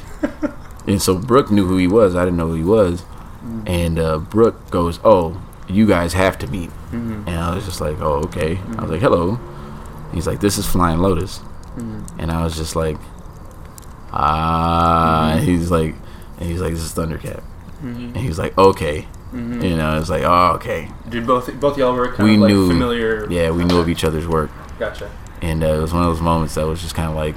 and 0.88 1.02
so 1.02 1.18
Brooke 1.18 1.52
knew 1.52 1.66
who 1.66 1.78
he 1.78 1.88
was. 1.88 2.16
I 2.16 2.26
didn't 2.26 2.38
know 2.38 2.48
who 2.48 2.56
he 2.56 2.64
was. 2.64 3.02
Mm-hmm. 3.02 3.68
And 3.68 4.00
uh, 4.00 4.18
Brooke 4.20 4.70
goes, 4.72 5.00
"Oh, 5.04 5.42
you 5.68 5.88
guys 5.88 6.14
have 6.14 6.38
to 6.40 6.48
meet." 6.48 6.70
Mm-hmm. 6.70 7.28
And 7.28 7.38
I 7.38 7.56
was 7.56 7.66
just 7.66 7.82
like, 7.82 8.00
"Oh, 8.00 8.24
okay." 8.26 8.52
I 8.52 8.60
was 8.60 8.60
mm-hmm. 8.60 8.92
like, 8.92 9.02
"Hello." 9.02 9.40
He's 10.14 10.28
like, 10.28 10.40
"This 10.42 10.58
is 10.58 10.66
Flying 10.66 11.00
Lotus," 11.00 11.40
and 11.78 12.32
I 12.32 12.44
was 12.44 12.56
just 12.56 12.76
like, 12.76 12.98
"Ah." 14.12 15.34
and 15.34 15.44
He's 15.44 15.72
like, 15.72 15.96
and 16.40 16.50
he's 16.50 16.62
like, 16.62 16.74
"This 16.74 16.82
is 16.84 16.94
Thundercat," 16.94 17.44
and 17.82 18.18
he's 18.18 18.38
like, 18.38 18.58
"Okay." 18.58 19.08
You 19.34 19.78
know, 19.78 19.98
it's 19.98 20.10
like, 20.10 20.24
"Oh, 20.24 20.54
okay." 20.56 20.90
Did 21.10 21.26
both 21.26 21.52
both 21.60 21.78
y'all 21.78 21.94
were 21.96 22.12
kind 22.12 22.28
We 22.28 22.36
of 22.36 22.42
like 22.42 22.52
knew- 22.52 22.68
familiar? 22.68 23.32
Yeah, 23.32 23.52
we 23.52 23.64
knew 23.64 23.80
of 23.80 23.88
each 23.88 24.04
other's 24.04 24.28
work. 24.28 24.52
Gotcha. 24.78 25.10
And 25.42 25.64
uh, 25.64 25.68
it 25.68 25.82
was 25.82 25.94
one 25.94 26.04
of 26.04 26.10
those 26.10 26.22
moments 26.22 26.56
that 26.56 26.68
was 26.68 26.82
just 26.82 26.96
kind 26.96 27.10
of 27.10 27.16
like, 27.16 27.36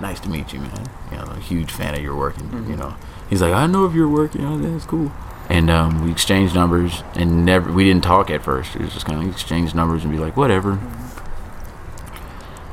nice 0.00 0.20
to 0.20 0.28
meet 0.28 0.52
you, 0.52 0.60
man. 0.60 0.88
You 1.10 1.18
know, 1.18 1.24
I'm 1.24 1.38
a 1.38 1.40
huge 1.40 1.70
fan 1.70 1.94
of 1.94 2.02
your 2.02 2.16
work, 2.16 2.38
and 2.38 2.68
you 2.68 2.76
know, 2.76 2.94
he's 3.28 3.42
like, 3.42 3.54
I 3.54 3.66
know 3.66 3.84
of 3.84 3.94
your 3.94 4.08
work, 4.08 4.34
you 4.34 4.40
know, 4.42 4.58
that's 4.58 4.84
cool. 4.84 5.12
And 5.48 5.70
um, 5.70 6.04
we 6.04 6.10
exchanged 6.10 6.54
numbers, 6.54 7.02
and 7.14 7.44
never 7.44 7.72
we 7.72 7.84
didn't 7.84 8.04
talk 8.04 8.30
at 8.30 8.42
first. 8.42 8.74
It 8.74 8.82
was 8.82 8.92
just 8.94 9.06
kind 9.06 9.22
of 9.22 9.30
exchange 9.30 9.74
numbers 9.74 10.02
and 10.04 10.12
be 10.12 10.18
like, 10.18 10.36
whatever. 10.36 10.78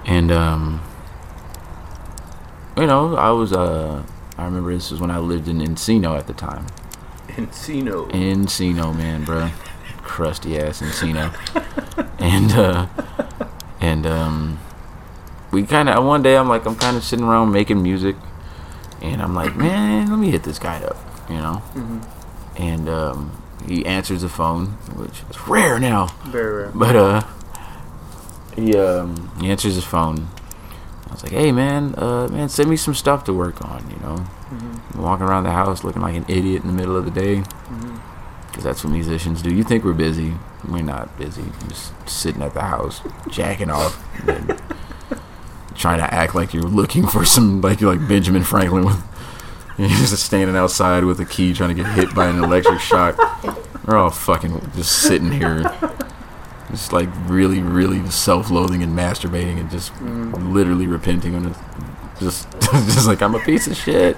And 0.05 0.31
um, 0.31 0.81
you 2.77 2.87
know, 2.87 3.15
I 3.15 3.31
was 3.31 3.51
uh, 3.53 4.03
I 4.37 4.45
remember 4.45 4.73
this 4.73 4.91
was 4.91 5.01
when 5.01 5.11
I 5.11 5.19
lived 5.19 5.47
in 5.47 5.59
Encino 5.59 6.17
at 6.17 6.27
the 6.27 6.33
time. 6.33 6.67
Encino. 7.29 8.09
Encino, 8.11 8.95
man, 8.95 9.23
bro. 9.23 9.49
Crusty 10.01 10.57
ass 10.57 10.81
Encino. 10.81 11.33
and 12.19 12.51
uh 12.53 12.87
and 13.99 14.07
um 14.07 14.59
we 15.51 15.63
kind 15.63 15.89
of 15.89 16.05
one 16.05 16.21
day 16.21 16.37
I'm 16.37 16.47
like 16.47 16.65
I'm 16.65 16.75
kind 16.75 16.95
of 16.95 17.03
sitting 17.03 17.25
around 17.25 17.51
making 17.51 17.81
music 17.83 18.15
and 19.01 19.21
I'm 19.21 19.33
like, 19.33 19.55
"Man, 19.55 20.09
let 20.09 20.19
me 20.19 20.31
hit 20.31 20.43
this 20.43 20.59
guy 20.59 20.81
up," 20.83 20.97
you 21.29 21.37
know? 21.37 21.61
And 22.57 22.87
um 22.87 23.31
he 23.65 23.85
answers 23.85 24.21
the 24.21 24.29
phone, 24.29 24.67
which 24.95 25.23
is 25.29 25.47
rare 25.47 25.79
now. 25.79 26.07
Very 26.27 26.63
rare. 26.63 26.71
But 26.73 26.95
uh, 26.95 27.21
he 28.55 28.77
um 28.77 29.31
he 29.41 29.49
answers 29.49 29.75
his 29.75 29.83
phone. 29.83 30.27
I 31.07 31.11
was 31.11 31.23
like, 31.23 31.31
"Hey 31.31 31.51
man, 31.51 31.95
uh 31.97 32.27
man, 32.29 32.47
send 32.49 32.69
me 32.69 32.77
some 32.77 32.93
stuff 32.93 33.23
to 33.25 33.33
work 33.33 33.61
on." 33.65 33.89
You 33.89 33.97
know, 33.97 34.25
I'm 34.93 35.01
walking 35.01 35.25
around 35.25 35.43
the 35.43 35.51
house 35.51 35.83
looking 35.83 36.01
like 36.01 36.15
an 36.15 36.25
idiot 36.27 36.61
in 36.61 36.67
the 36.67 36.73
middle 36.73 36.95
of 36.95 37.05
the 37.05 37.11
day, 37.11 37.43
because 38.47 38.63
that's 38.63 38.83
what 38.83 38.93
musicians 38.93 39.41
do. 39.41 39.53
You 39.53 39.63
think 39.63 39.83
we're 39.83 39.93
busy? 39.93 40.35
We're 40.67 40.83
not 40.83 41.17
busy. 41.17 41.45
Just 41.67 42.09
sitting 42.09 42.41
at 42.41 42.53
the 42.53 42.61
house, 42.61 43.01
jacking 43.29 43.69
off, 43.71 44.03
and 44.27 44.61
trying 45.75 45.99
to 45.99 46.13
act 46.13 46.35
like 46.35 46.53
you're 46.53 46.63
looking 46.63 47.07
for 47.07 47.25
some, 47.25 47.61
like 47.61 47.81
you're 47.81 47.95
like 47.95 48.07
Benjamin 48.07 48.43
Franklin 48.43 48.85
with. 48.85 49.03
You're 49.79 49.87
just 49.87 50.25
standing 50.25 50.57
outside 50.57 51.05
with 51.05 51.21
a 51.21 51.25
key 51.25 51.53
trying 51.53 51.73
to 51.73 51.81
get 51.81 51.89
hit 51.93 52.13
by 52.13 52.27
an 52.27 52.43
electric 52.43 52.81
shock. 52.81 53.17
We're 53.87 53.95
all 53.95 54.09
fucking 54.09 54.71
just 54.75 55.03
sitting 55.03 55.31
here 55.31 55.63
just 56.69 56.93
like 56.93 57.09
really, 57.27 57.61
really 57.61 58.07
self-loathing 58.09 58.83
and 58.83 58.97
masturbating 58.97 59.59
and 59.59 59.69
just 59.71 59.93
mm. 59.95 60.53
literally 60.53 60.87
repenting 60.87 61.35
on 61.35 61.47
it. 61.47 61.57
Just, 62.19 62.49
just 62.61 63.07
like 63.07 63.21
I'm 63.21 63.35
a 63.35 63.39
piece 63.39 63.67
of 63.67 63.75
shit. 63.75 64.17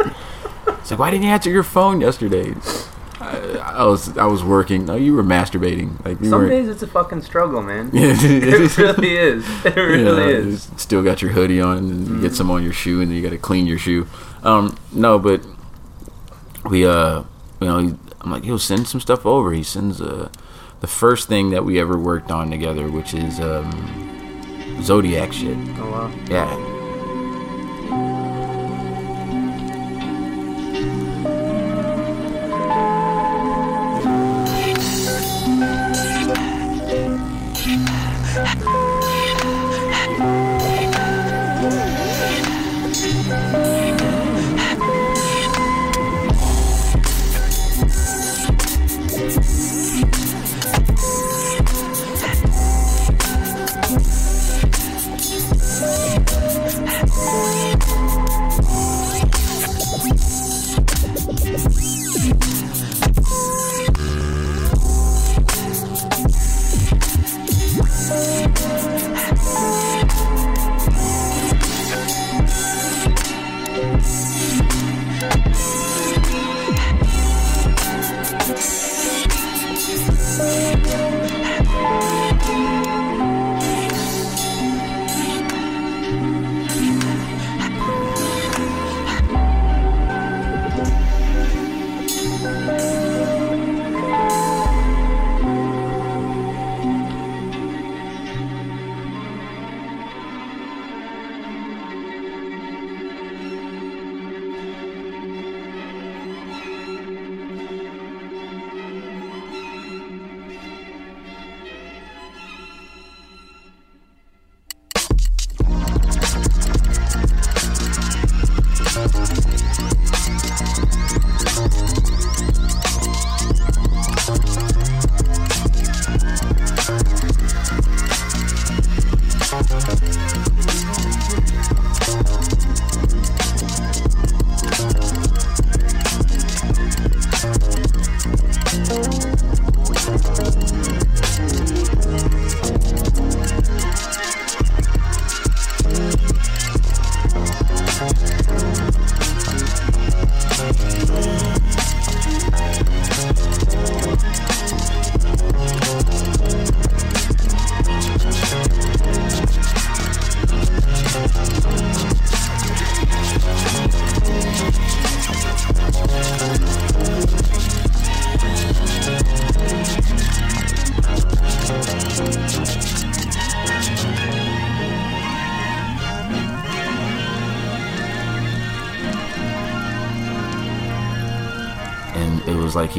It's 0.68 0.92
like, 0.92 1.00
why 1.00 1.12
didn't 1.12 1.24
you 1.24 1.30
answer 1.30 1.50
your 1.50 1.64
phone 1.64 2.02
yesterday? 2.02 2.54
I, 3.22 3.58
I 3.82 3.86
was, 3.86 4.18
I 4.18 4.26
was 4.26 4.44
working. 4.44 4.86
No, 4.86 4.96
you 4.96 5.14
were 5.14 5.24
masturbating. 5.24 6.04
Like 6.04 6.20
we 6.20 6.28
Some 6.30 6.42
weren't. 6.42 6.52
days 6.52 6.70
it's 6.70 6.82
a 6.82 6.88
fucking 6.88 7.22
struggle, 7.22 7.62
man. 7.62 7.90
Yeah, 7.94 8.14
it 8.18 8.78
really 8.78 9.16
is. 9.16 9.46
It 9.66 9.76
you 9.76 9.84
really 9.84 10.04
know, 10.04 10.30
is. 10.30 10.70
Still 10.78 11.04
got 11.04 11.22
your 11.22 11.32
hoodie 11.32 11.62
on, 11.62 11.78
and 11.78 12.08
you 12.08 12.22
get 12.22 12.34
some 12.34 12.50
on 12.50 12.64
your 12.64 12.74
shoe, 12.74 13.02
and 13.02 13.10
then 13.10 13.16
you 13.18 13.24
got 13.24 13.30
to 13.30 13.38
clean 13.38 13.68
your 13.68 13.78
shoe. 13.78 14.08
Um, 14.44 14.78
no, 14.92 15.20
but 15.20 15.46
we 16.70 16.86
uh, 16.86 17.24
you 17.60 17.68
know, 17.68 17.78
I'm 18.22 18.32
like, 18.32 18.44
he'll 18.44 18.60
send 18.60 18.88
some 18.88 19.00
stuff 19.02 19.26
over. 19.26 19.52
He 19.54 19.64
sends 19.64 20.02
uh, 20.02 20.30
the 20.80 20.88
first 20.88 21.28
thing 21.28 21.52
that 21.52 21.64
we 21.64 21.80
ever 21.80 21.98
worked 21.98 22.32
on 22.32 22.50
together, 22.50 22.90
which 22.90 23.14
is 23.14 23.40
um, 23.40 24.80
Zodiac 24.82 25.34
shit. 25.34 25.58
Oh 25.78 25.92
wow. 25.92 26.12
Yeah. 26.30 26.71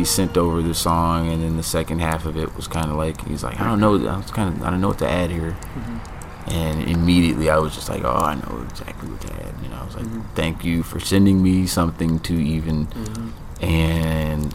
He 0.02 0.06
sent 0.06 0.36
over 0.36 0.62
the 0.62 0.74
song, 0.74 1.32
and 1.32 1.40
then 1.44 1.56
the 1.56 1.62
second 1.62 2.00
half 2.00 2.26
of 2.26 2.36
it 2.36 2.56
was 2.56 2.66
kind 2.66 2.90
of 2.90 2.96
like 2.96 3.24
he's 3.28 3.44
like, 3.44 3.60
I 3.60 3.64
don't 3.64 3.78
know, 3.78 3.94
I 4.08 4.16
was 4.16 4.32
kind 4.32 4.52
of 4.52 4.60
I 4.60 4.70
don't 4.70 4.80
know 4.80 4.88
what 4.88 4.98
to 4.98 5.08
add 5.08 5.30
here, 5.30 5.52
mm-hmm. 5.52 6.50
and 6.50 6.90
immediately 6.90 7.48
I 7.48 7.58
was 7.58 7.72
just 7.72 7.88
like, 7.88 8.02
oh, 8.02 8.10
I 8.10 8.34
know 8.34 8.66
exactly 8.68 9.08
what 9.08 9.20
to 9.20 9.32
add. 9.32 9.54
You 9.62 9.68
know, 9.68 9.76
I 9.76 9.84
was 9.84 9.94
like, 9.94 10.04
mm-hmm. 10.04 10.34
thank 10.34 10.64
you 10.64 10.82
for 10.82 10.98
sending 10.98 11.40
me 11.40 11.68
something 11.68 12.18
to 12.18 12.34
even, 12.34 12.86
mm-hmm. 12.86 13.64
and 13.64 14.52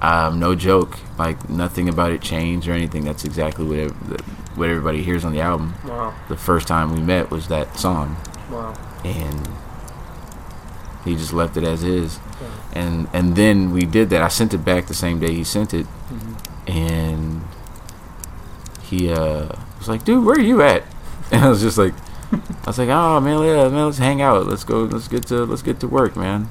um, 0.00 0.40
no 0.40 0.54
joke, 0.54 0.98
like 1.18 1.50
nothing 1.50 1.86
about 1.90 2.12
it 2.12 2.22
changed 2.22 2.66
or 2.66 2.72
anything. 2.72 3.04
That's 3.04 3.26
exactly 3.26 3.66
what 3.66 3.78
ev- 3.78 4.56
what 4.56 4.70
everybody 4.70 5.02
hears 5.02 5.26
on 5.26 5.34
the 5.34 5.42
album. 5.42 5.74
Wow. 5.84 6.14
The 6.30 6.38
first 6.38 6.66
time 6.66 6.94
we 6.94 7.02
met 7.02 7.30
was 7.30 7.48
that 7.48 7.78
song 7.78 8.16
Wow. 8.50 8.74
and 9.04 9.46
he 11.04 11.16
just 11.16 11.34
left 11.34 11.58
it 11.58 11.64
as 11.64 11.84
is 11.84 12.18
and 12.72 13.08
and 13.12 13.36
then 13.36 13.72
we 13.72 13.84
did 13.84 14.10
that 14.10 14.22
i 14.22 14.28
sent 14.28 14.54
it 14.54 14.64
back 14.64 14.86
the 14.86 14.94
same 14.94 15.18
day 15.18 15.34
he 15.34 15.44
sent 15.44 15.74
it 15.74 15.86
and 16.66 17.42
he 18.82 19.12
uh 19.12 19.48
was 19.78 19.88
like 19.88 20.04
dude 20.04 20.24
where 20.24 20.36
are 20.36 20.40
you 20.40 20.62
at 20.62 20.84
and 21.32 21.44
i 21.44 21.48
was 21.48 21.60
just 21.60 21.78
like 21.78 21.94
i 22.32 22.66
was 22.66 22.78
like 22.78 22.88
oh 22.88 23.20
man 23.20 23.42
yeah, 23.42 23.68
man 23.68 23.86
let's 23.86 23.98
hang 23.98 24.22
out 24.22 24.46
let's 24.46 24.64
go 24.64 24.84
let's 24.84 25.08
get 25.08 25.26
to 25.26 25.44
let's 25.44 25.62
get 25.62 25.80
to 25.80 25.88
work 25.88 26.16
man 26.16 26.48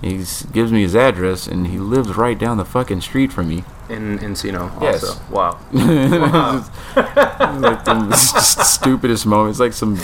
he 0.00 0.18
gives 0.52 0.70
me 0.70 0.82
his 0.82 0.94
address 0.94 1.48
and 1.48 1.66
he 1.68 1.78
lives 1.78 2.16
right 2.16 2.38
down 2.38 2.56
the 2.56 2.64
fucking 2.64 3.00
street 3.00 3.32
from 3.32 3.48
me 3.48 3.64
In 3.88 4.18
Encino. 4.18 4.70
Yes. 4.80 5.02
Also. 5.02 5.20
Wow. 5.30 5.58
like 5.74 7.84
the 7.84 8.16
stupidest 8.16 9.26
moment. 9.26 9.50
It's 9.50 9.60
like 9.60 9.72
some 9.72 9.98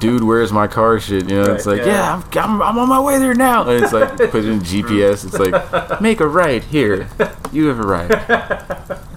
dude, 0.00 0.24
where's 0.24 0.52
my 0.52 0.66
car 0.66 0.98
shit. 0.98 1.28
You 1.28 1.42
know, 1.42 1.52
it's 1.52 1.66
like, 1.66 1.78
yeah. 1.78 2.22
yeah, 2.32 2.42
I'm, 2.44 2.60
I'm, 2.60 2.62
I'm 2.62 2.78
on 2.78 2.88
my 2.88 3.00
way 3.00 3.18
there 3.18 3.34
now. 3.34 3.68
And 3.68 3.82
it's 3.82 3.92
like, 3.92 4.16
put 4.16 4.44
in 4.44 4.60
GPS. 4.60 5.24
It's 5.24 5.38
like, 5.38 6.00
make 6.00 6.20
a 6.20 6.26
right 6.26 6.62
here. 6.62 7.08
You 7.52 7.66
have 7.66 7.78
a 7.78 7.82
right. 7.82 9.00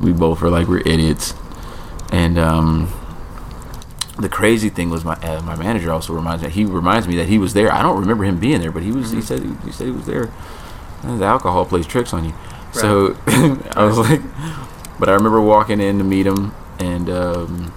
We 0.00 0.14
both 0.14 0.40
were 0.40 0.48
like, 0.48 0.66
we're 0.66 0.80
idiots. 0.86 1.34
And 2.10 2.38
um, 2.38 2.90
the 4.18 4.28
crazy 4.28 4.70
thing 4.70 4.88
was, 4.88 5.04
my 5.04 5.14
uh, 5.16 5.42
my 5.42 5.56
manager 5.56 5.92
also 5.92 6.14
reminds 6.14 6.42
me. 6.42 6.48
He 6.48 6.64
reminds 6.64 7.06
me 7.06 7.16
that 7.16 7.28
he 7.28 7.38
was 7.38 7.52
there. 7.54 7.70
I 7.70 7.82
don't 7.82 8.00
remember 8.00 8.24
him 8.24 8.40
being 8.40 8.60
there, 8.60 8.72
but 8.72 8.82
he 8.82 8.92
was. 8.92 9.10
He 9.10 9.20
said 9.20 9.42
he, 9.42 9.54
he 9.64 9.72
said 9.72 9.86
he 9.86 9.92
was 9.92 10.06
there. 10.06 10.30
And 11.02 11.20
the 11.20 11.26
alcohol 11.26 11.66
plays 11.66 11.86
tricks 11.86 12.14
on 12.14 12.24
you. 12.24 12.34
So 12.72 13.16
I 13.26 13.84
was 13.84 13.98
like, 13.98 14.20
but 14.98 15.08
I 15.08 15.12
remember 15.12 15.40
walking 15.40 15.80
in 15.80 15.98
to 15.98 16.04
meet 16.04 16.26
him, 16.26 16.54
and 16.78 17.10
um, 17.10 17.74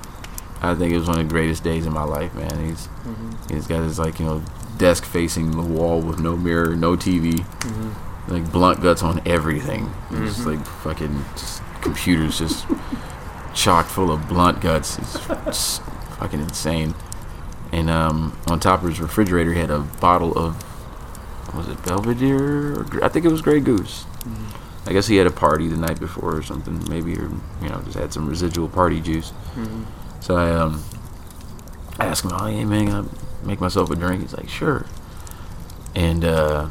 I 0.63 0.75
think 0.75 0.93
it 0.93 0.97
was 0.97 1.07
one 1.07 1.19
of 1.19 1.27
the 1.27 1.33
greatest 1.33 1.63
days 1.63 1.85
in 1.85 1.93
my 1.93 2.03
life, 2.03 2.33
man. 2.33 2.65
He's 2.65 2.87
mm-hmm. 2.87 3.53
he's 3.53 3.67
got 3.67 3.83
his 3.83 3.99
like 3.99 4.19
you 4.19 4.25
know 4.25 4.43
desk 4.77 5.03
facing 5.03 5.51
the 5.51 5.61
wall 5.61 6.01
with 6.01 6.19
no 6.19 6.37
mirror, 6.37 6.75
no 6.75 6.95
TV, 6.95 7.33
mm-hmm. 7.33 8.33
like 8.33 8.51
blunt 8.51 8.81
guts 8.81 9.03
on 9.03 9.21
everything. 9.27 9.93
It's 10.11 10.19
just 10.19 10.39
mm-hmm. 10.39 10.57
like 10.57 10.65
fucking 10.65 11.25
just 11.33 11.61
computers 11.81 12.39
just 12.39 12.65
chock 13.53 13.87
full 13.87 14.11
of 14.11 14.27
blunt 14.27 14.61
guts. 14.61 14.97
It's 14.97 15.79
fucking 16.17 16.39
insane. 16.39 16.95
And 17.73 17.89
um, 17.89 18.39
on 18.47 18.59
top 18.59 18.83
of 18.83 18.89
his 18.89 19.01
refrigerator, 19.01 19.51
he 19.51 19.59
had 19.59 19.71
a 19.71 19.79
bottle 19.79 20.37
of 20.37 20.63
was 21.53 21.67
it 21.67 21.83
Belvedere? 21.83 22.79
Or, 22.79 23.03
I 23.03 23.09
think 23.09 23.25
it 23.25 23.31
was 23.31 23.41
Grey 23.41 23.59
Goose. 23.59 24.05
I 24.85 24.91
guess 24.91 25.07
he 25.07 25.15
had 25.15 25.27
a 25.27 25.31
party 25.31 25.67
the 25.67 25.77
night 25.77 25.99
before 25.99 26.35
or 26.35 26.43
something, 26.43 26.83
maybe, 26.89 27.15
or 27.15 27.29
you 27.61 27.69
know, 27.69 27.81
just 27.85 27.97
had 27.97 28.11
some 28.11 28.27
residual 28.27 28.67
party 28.67 28.99
juice. 28.99 29.31
So 30.23 30.37
I 30.37 30.55
um, 30.55 30.81
I 31.99 32.05
asked 32.05 32.23
him, 32.23 32.31
"Oh, 32.33 32.45
hey 32.45 32.63
man, 32.63 32.87
can 32.87 32.95
I 32.95 33.45
make 33.45 33.59
myself 33.59 33.91
a 33.91 33.95
drink?" 33.97 34.21
He's 34.21 34.33
like, 34.33 34.47
"Sure." 34.47 34.85
And 35.95 36.23
uh, 36.23 36.69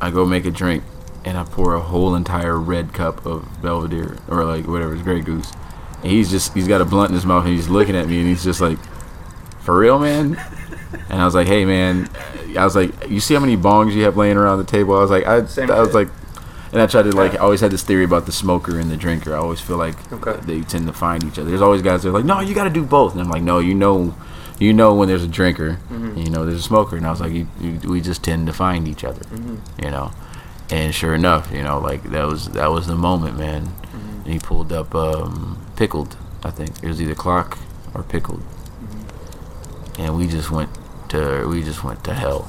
I 0.00 0.10
go 0.10 0.24
make 0.24 0.46
a 0.46 0.50
drink, 0.50 0.82
and 1.22 1.36
I 1.36 1.44
pour 1.44 1.74
a 1.74 1.80
whole 1.80 2.14
entire 2.14 2.58
red 2.58 2.94
cup 2.94 3.26
of 3.26 3.60
Belvedere 3.60 4.16
or 4.28 4.46
like 4.46 4.66
whatever, 4.66 4.94
it's 4.94 5.02
Grey 5.02 5.20
Goose. 5.20 5.52
And 6.02 6.10
he's 6.10 6.30
just 6.30 6.54
he's 6.54 6.66
got 6.66 6.80
a 6.80 6.86
blunt 6.86 7.10
in 7.10 7.16
his 7.16 7.26
mouth, 7.26 7.44
and 7.44 7.54
he's 7.54 7.68
looking 7.68 7.94
at 7.94 8.08
me, 8.08 8.20
and 8.20 8.28
he's 8.28 8.42
just 8.42 8.62
like, 8.62 8.78
"For 9.60 9.78
real, 9.78 9.98
man." 9.98 10.42
And 11.10 11.20
I 11.20 11.26
was 11.26 11.34
like, 11.34 11.48
"Hey, 11.48 11.66
man," 11.66 12.08
I 12.56 12.64
was 12.64 12.74
like, 12.74 13.10
"You 13.10 13.20
see 13.20 13.34
how 13.34 13.40
many 13.40 13.58
bongs 13.58 13.92
you 13.92 14.04
have 14.04 14.16
laying 14.16 14.38
around 14.38 14.56
the 14.56 14.64
table?" 14.64 14.96
I 14.96 15.00
was 15.00 15.10
like, 15.10 15.26
"I, 15.26 15.44
Same 15.44 15.70
I 15.70 15.80
was 15.80 15.92
like." 15.92 16.08
And 16.72 16.82
I 16.82 16.86
try 16.86 17.02
to 17.02 17.10
like. 17.14 17.34
I 17.34 17.38
always 17.38 17.60
had 17.60 17.70
this 17.70 17.82
theory 17.82 18.04
about 18.04 18.26
the 18.26 18.32
smoker 18.32 18.78
and 18.78 18.90
the 18.90 18.96
drinker. 18.96 19.34
I 19.34 19.38
always 19.38 19.60
feel 19.60 19.76
like 19.76 19.96
Okay. 20.12 20.36
they 20.44 20.60
tend 20.62 20.86
to 20.86 20.92
find 20.92 21.22
each 21.24 21.38
other. 21.38 21.48
There's 21.48 21.62
always 21.62 21.82
guys 21.82 22.02
that 22.02 22.08
are 22.08 22.12
like, 22.12 22.24
no, 22.24 22.40
you 22.40 22.54
got 22.54 22.64
to 22.64 22.70
do 22.70 22.84
both. 22.84 23.12
And 23.12 23.20
I'm 23.20 23.30
like, 23.30 23.42
no, 23.42 23.58
you 23.60 23.74
know, 23.74 24.14
you 24.58 24.72
know 24.72 24.94
when 24.94 25.08
there's 25.08 25.22
a 25.22 25.28
drinker, 25.28 25.78
mm-hmm. 25.90 26.08
and 26.08 26.24
you 26.24 26.30
know 26.30 26.44
there's 26.44 26.60
a 26.60 26.62
smoker. 26.62 26.96
And 26.96 27.06
I 27.06 27.10
was 27.10 27.20
like, 27.20 27.32
you, 27.32 27.46
you, 27.60 27.78
we 27.88 28.00
just 28.00 28.22
tend 28.24 28.46
to 28.46 28.52
find 28.52 28.88
each 28.88 29.04
other, 29.04 29.20
mm-hmm. 29.20 29.84
you 29.84 29.90
know. 29.90 30.12
And 30.70 30.92
sure 30.94 31.14
enough, 31.14 31.52
you 31.52 31.62
know, 31.62 31.78
like 31.78 32.02
that 32.10 32.26
was 32.26 32.50
that 32.50 32.70
was 32.70 32.86
the 32.86 32.96
moment, 32.96 33.38
man. 33.38 33.72
And 34.24 34.32
he 34.32 34.38
pulled 34.40 34.72
up 34.72 34.94
um, 34.94 35.64
pickled. 35.76 36.16
I 36.42 36.50
think 36.50 36.82
it 36.82 36.88
was 36.88 37.00
either 37.00 37.14
clock 37.14 37.58
or 37.94 38.02
pickled, 38.02 38.42
and 39.98 40.16
we 40.16 40.26
just 40.26 40.50
went 40.50 40.70
to 41.10 41.46
we 41.48 41.62
just 41.62 41.84
went 41.84 42.02
to 42.04 42.14
hell. 42.14 42.48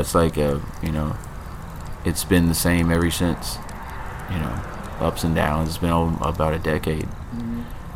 It's 0.00 0.14
like 0.14 0.38
uh, 0.38 0.60
you 0.82 0.92
know, 0.92 1.16
it's 2.04 2.24
been 2.24 2.48
the 2.48 2.54
same 2.54 2.90
ever 2.90 3.10
since. 3.10 3.58
You 4.30 4.38
know, 4.38 4.62
ups 5.00 5.24
and 5.24 5.34
downs. 5.34 5.68
It's 5.68 5.78
been 5.78 5.90
o- 5.90 6.18
about 6.20 6.52
a 6.54 6.58
decade, 6.58 7.08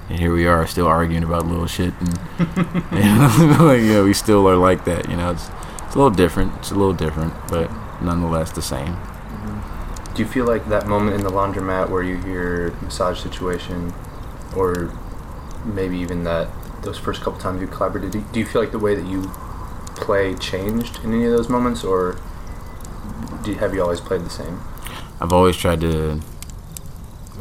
and 0.09 0.19
here 0.19 0.33
we 0.33 0.47
are 0.47 0.67
still 0.67 0.87
arguing 0.87 1.25
about 1.25 1.47
little 1.47 1.67
shit, 1.67 1.93
and, 2.01 2.19
and 2.91 3.61
like, 3.61 3.83
yeah, 3.83 4.03
we 4.03 4.15
still 4.15 4.49
are 4.49 4.57
like 4.57 4.85
that. 4.87 5.09
You 5.09 5.17
know, 5.17 5.31
it's 5.31 5.51
it's 5.87 5.95
a 5.95 5.99
little 5.99 6.11
different. 6.11 6.55
It's 6.57 6.71
a 6.71 6.75
little 6.75 6.95
different, 6.95 7.35
but 7.49 7.71
nonetheless 8.03 8.51
the 8.53 8.63
same. 8.63 8.97
Do 10.15 10.23
you 10.23 10.29
feel 10.29 10.47
like 10.47 10.69
that 10.69 10.87
moment 10.87 11.17
in 11.17 11.23
the 11.23 11.31
laundromat 11.31 11.89
where 11.89 12.03
you 12.03 12.17
hear 12.19 12.71
massage 12.83 13.21
situation, 13.21 13.95
or 14.57 14.93
maybe 15.65 15.99
even 15.99 16.25
that 16.25 16.49
those 16.83 16.99
first 16.99 17.23
couple 17.23 17.39
times 17.41 17.61
you 17.61 17.67
collaborated, 17.67 18.11
do 18.13 18.25
do 18.33 18.41
you 18.41 18.47
feel 18.47 18.61
like 18.61 18.73
the 18.73 18.79
way 18.79 18.95
that 18.95 19.07
you 19.07 19.23
play 20.03 20.35
changed 20.35 20.99
in 21.05 21.15
any 21.15 21.25
of 21.25 21.33
those 21.33 21.49
moments, 21.49 21.85
or 21.85 22.19
do, 23.45 23.55
have 23.55 23.75
you 23.75 23.83
always 23.83 24.01
played 24.01 24.23
the 24.23 24.31
same? 24.31 24.61
I've 25.21 25.33
always 25.33 25.57
tried 25.57 25.81
to 25.81 26.21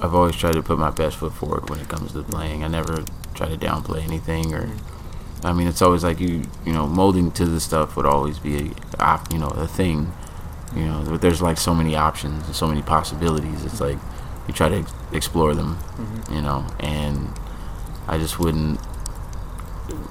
I've 0.01 0.15
always 0.15 0.35
tried 0.35 0.53
to 0.53 0.63
put 0.63 0.79
my 0.79 0.89
best 0.89 1.17
foot 1.17 1.33
forward 1.33 1.69
when 1.69 1.79
it 1.79 1.89
comes 1.89 2.13
to 2.13 2.23
playing. 2.23 2.63
I 2.63 2.67
never 2.67 3.03
try 3.33 3.47
to 3.49 3.57
downplay 3.57 4.03
anything 4.03 4.53
or 4.53 4.69
I 5.43 5.53
mean 5.53 5.67
it's 5.67 5.81
always 5.81 6.03
like 6.03 6.19
you 6.19 6.43
you 6.65 6.73
know 6.73 6.87
molding 6.87 7.31
to 7.33 7.45
the 7.45 7.59
stuff 7.59 7.95
would 7.95 8.05
always 8.05 8.37
be 8.39 8.73
a 8.99 9.19
you 9.31 9.39
know 9.39 9.49
a 9.49 9.67
thing. 9.67 10.13
You 10.75 10.85
know 10.85 11.03
but 11.07 11.21
there's 11.21 11.41
like 11.41 11.57
so 11.57 11.73
many 11.73 11.95
options 11.95 12.45
and 12.45 12.55
so 12.55 12.67
many 12.67 12.81
possibilities. 12.81 13.65
It's 13.65 13.81
like 13.81 13.97
you 14.47 14.53
try 14.53 14.69
to 14.69 14.77
ex- 14.77 14.93
explore 15.11 15.53
them, 15.53 15.77
you 16.31 16.41
know, 16.41 16.65
and 16.79 17.29
I 18.07 18.17
just 18.17 18.39
wouldn't 18.39 18.79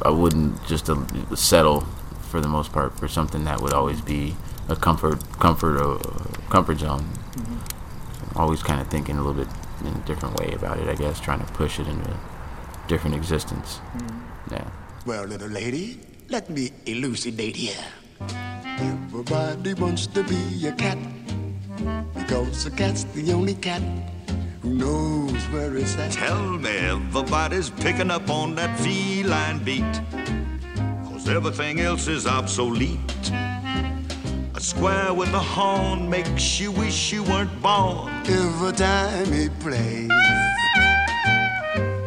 I 0.02 0.10
wouldn't 0.10 0.64
just 0.66 0.88
uh, 0.90 1.04
settle 1.34 1.86
for 2.30 2.40
the 2.40 2.48
most 2.48 2.72
part 2.72 2.96
for 2.98 3.08
something 3.08 3.44
that 3.44 3.60
would 3.60 3.72
always 3.72 4.00
be 4.00 4.34
a 4.68 4.76
comfort 4.76 5.18
comfort 5.40 5.76
uh, 5.78 5.98
comfort 6.48 6.78
zone. 6.78 7.04
Always 8.36 8.62
kind 8.62 8.80
of 8.80 8.86
thinking 8.86 9.16
a 9.18 9.22
little 9.22 9.44
bit 9.44 9.52
in 9.80 9.88
a 9.88 10.06
different 10.06 10.38
way 10.38 10.52
about 10.54 10.78
it. 10.78 10.88
I 10.88 10.94
guess 10.94 11.18
trying 11.20 11.44
to 11.44 11.52
push 11.52 11.80
it 11.80 11.88
into 11.88 12.10
a 12.10 12.20
different 12.86 13.16
existence. 13.16 13.80
Yeah. 14.50 14.64
Well, 15.04 15.24
little 15.24 15.48
lady, 15.48 16.00
let 16.28 16.48
me 16.48 16.70
elucidate 16.86 17.56
here. 17.56 17.84
Everybody 18.78 19.74
wants 19.74 20.06
to 20.06 20.22
be 20.22 20.66
a 20.66 20.72
cat 20.72 20.98
because 22.14 22.66
a 22.66 22.70
cat's 22.70 23.04
the 23.04 23.32
only 23.32 23.54
cat 23.54 23.82
who 24.62 24.70
knows 24.74 25.42
where 25.50 25.76
it's 25.76 25.96
at. 25.98 26.12
Tell 26.12 26.58
me 26.58 26.70
everybody's 26.70 27.70
picking 27.70 28.10
up 28.10 28.30
on 28.30 28.54
that 28.54 28.78
feline 28.78 29.58
beat. 29.64 30.39
Everything 31.30 31.78
else 31.80 32.08
is 32.08 32.26
obsolete. 32.26 33.30
A 33.32 34.60
square 34.60 35.14
with 35.14 35.32
a 35.32 35.38
horn 35.38 36.10
makes 36.10 36.58
you 36.58 36.72
wish 36.72 37.12
you 37.12 37.22
weren't 37.22 37.62
born. 37.62 38.10
Every 38.26 38.72
time 38.72 39.32
he 39.32 39.48
plays, 39.60 40.10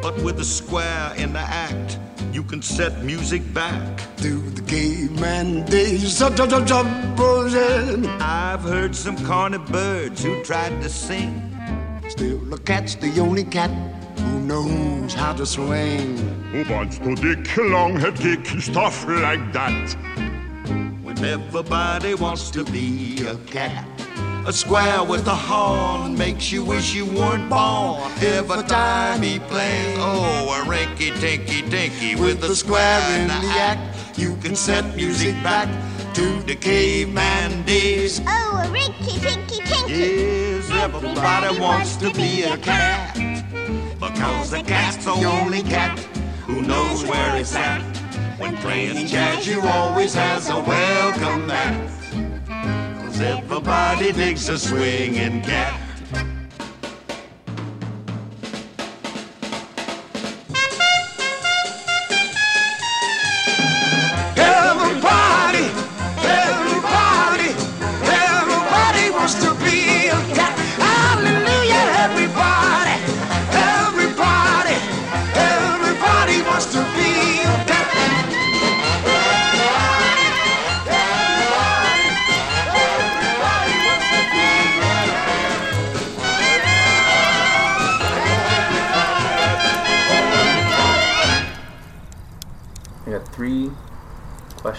But 0.01 0.21
with 0.23 0.39
a 0.41 0.45
square 0.45 1.13
in 1.15 1.31
the 1.31 1.39
act, 1.39 1.99
you 2.33 2.43
can 2.43 2.61
set 2.61 3.01
music 3.03 3.41
back. 3.53 4.01
to 4.17 4.41
the 4.51 4.61
game 4.61 5.15
caveman 5.15 5.65
days. 5.65 6.21
Up, 6.21 6.35
buzzing. 7.17 8.05
I've 8.21 8.61
heard 8.61 8.95
some 8.95 9.17
corny 9.25 9.57
birds 9.57 10.23
who 10.23 10.43
tried 10.43 10.81
to 10.81 10.89
sing. 10.89 11.33
Still, 12.09 12.53
a 12.53 12.57
cat's 12.57 12.95
the 12.95 13.19
only 13.19 13.45
cat 13.45 13.71
knows 14.43 15.13
how 15.13 15.33
to 15.33 15.45
swing. 15.45 16.17
Who 16.51 16.63
wants 16.71 16.97
to 16.99 17.15
dick, 17.15 17.57
long 17.57 17.95
head 17.95 18.15
kick, 18.15 18.45
stuff 18.61 19.07
like 19.07 19.53
that? 19.53 19.93
When 21.01 21.23
everybody 21.23 22.13
wants 22.15 22.51
to 22.51 22.63
be 22.65 23.25
a 23.25 23.35
cat. 23.47 23.87
A 24.45 24.51
square 24.51 25.03
with 25.03 25.25
a 25.27 25.35
horn 25.35 26.17
makes 26.17 26.51
you 26.51 26.65
wish 26.65 26.93
you 26.93 27.05
weren't 27.05 27.49
born. 27.49 28.11
Every 28.21 28.63
time 28.63 29.21
he 29.21 29.39
plays, 29.39 29.97
oh, 29.99 30.61
a 30.61 30.69
rinky 30.69 31.17
tinky 31.21 31.61
tinky 31.69 32.15
with 32.15 32.43
a 32.43 32.55
square 32.55 33.01
in 33.19 33.27
the 33.27 33.47
act. 33.57 34.19
You 34.19 34.35
can 34.37 34.55
set 34.55 34.95
music 34.95 35.33
back 35.43 35.69
to 36.15 36.43
the 36.43 36.55
caveman 36.55 37.63
days. 37.63 38.19
Oh, 38.27 38.61
a 38.63 38.67
rinky 38.67 39.21
tinky 39.21 39.63
tinky. 39.63 39.93
Yes, 39.93 40.69
everybody 40.71 41.59
wants 41.59 41.95
to 41.97 42.11
be 42.11 42.43
a 42.43 42.57
cat. 42.57 43.32
Because 44.03 44.51
the 44.51 44.61
cat's 44.61 45.05
the 45.05 45.11
only 45.11 45.61
cat 45.61 45.97
who 46.45 46.61
knows 46.61 47.05
where 47.05 47.37
it's 47.37 47.55
at. 47.55 47.81
When 48.37 48.57
playing 48.57 49.07
jazz, 49.07 49.47
you 49.47 49.61
always 49.61 50.13
has 50.13 50.49
a 50.49 50.59
welcome 50.59 51.47
mat. 51.47 51.89
Cause 52.99 53.21
everybody 53.21 54.11
digs 54.11 54.49
a 54.49 54.59
swinging 54.59 55.41
cat. 55.41 55.79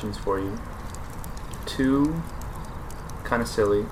Questions 0.04 0.18
for 0.18 0.38
you. 0.38 0.58
Two 1.66 2.22
kind 3.24 3.40
of 3.40 3.48
silly, 3.48 3.86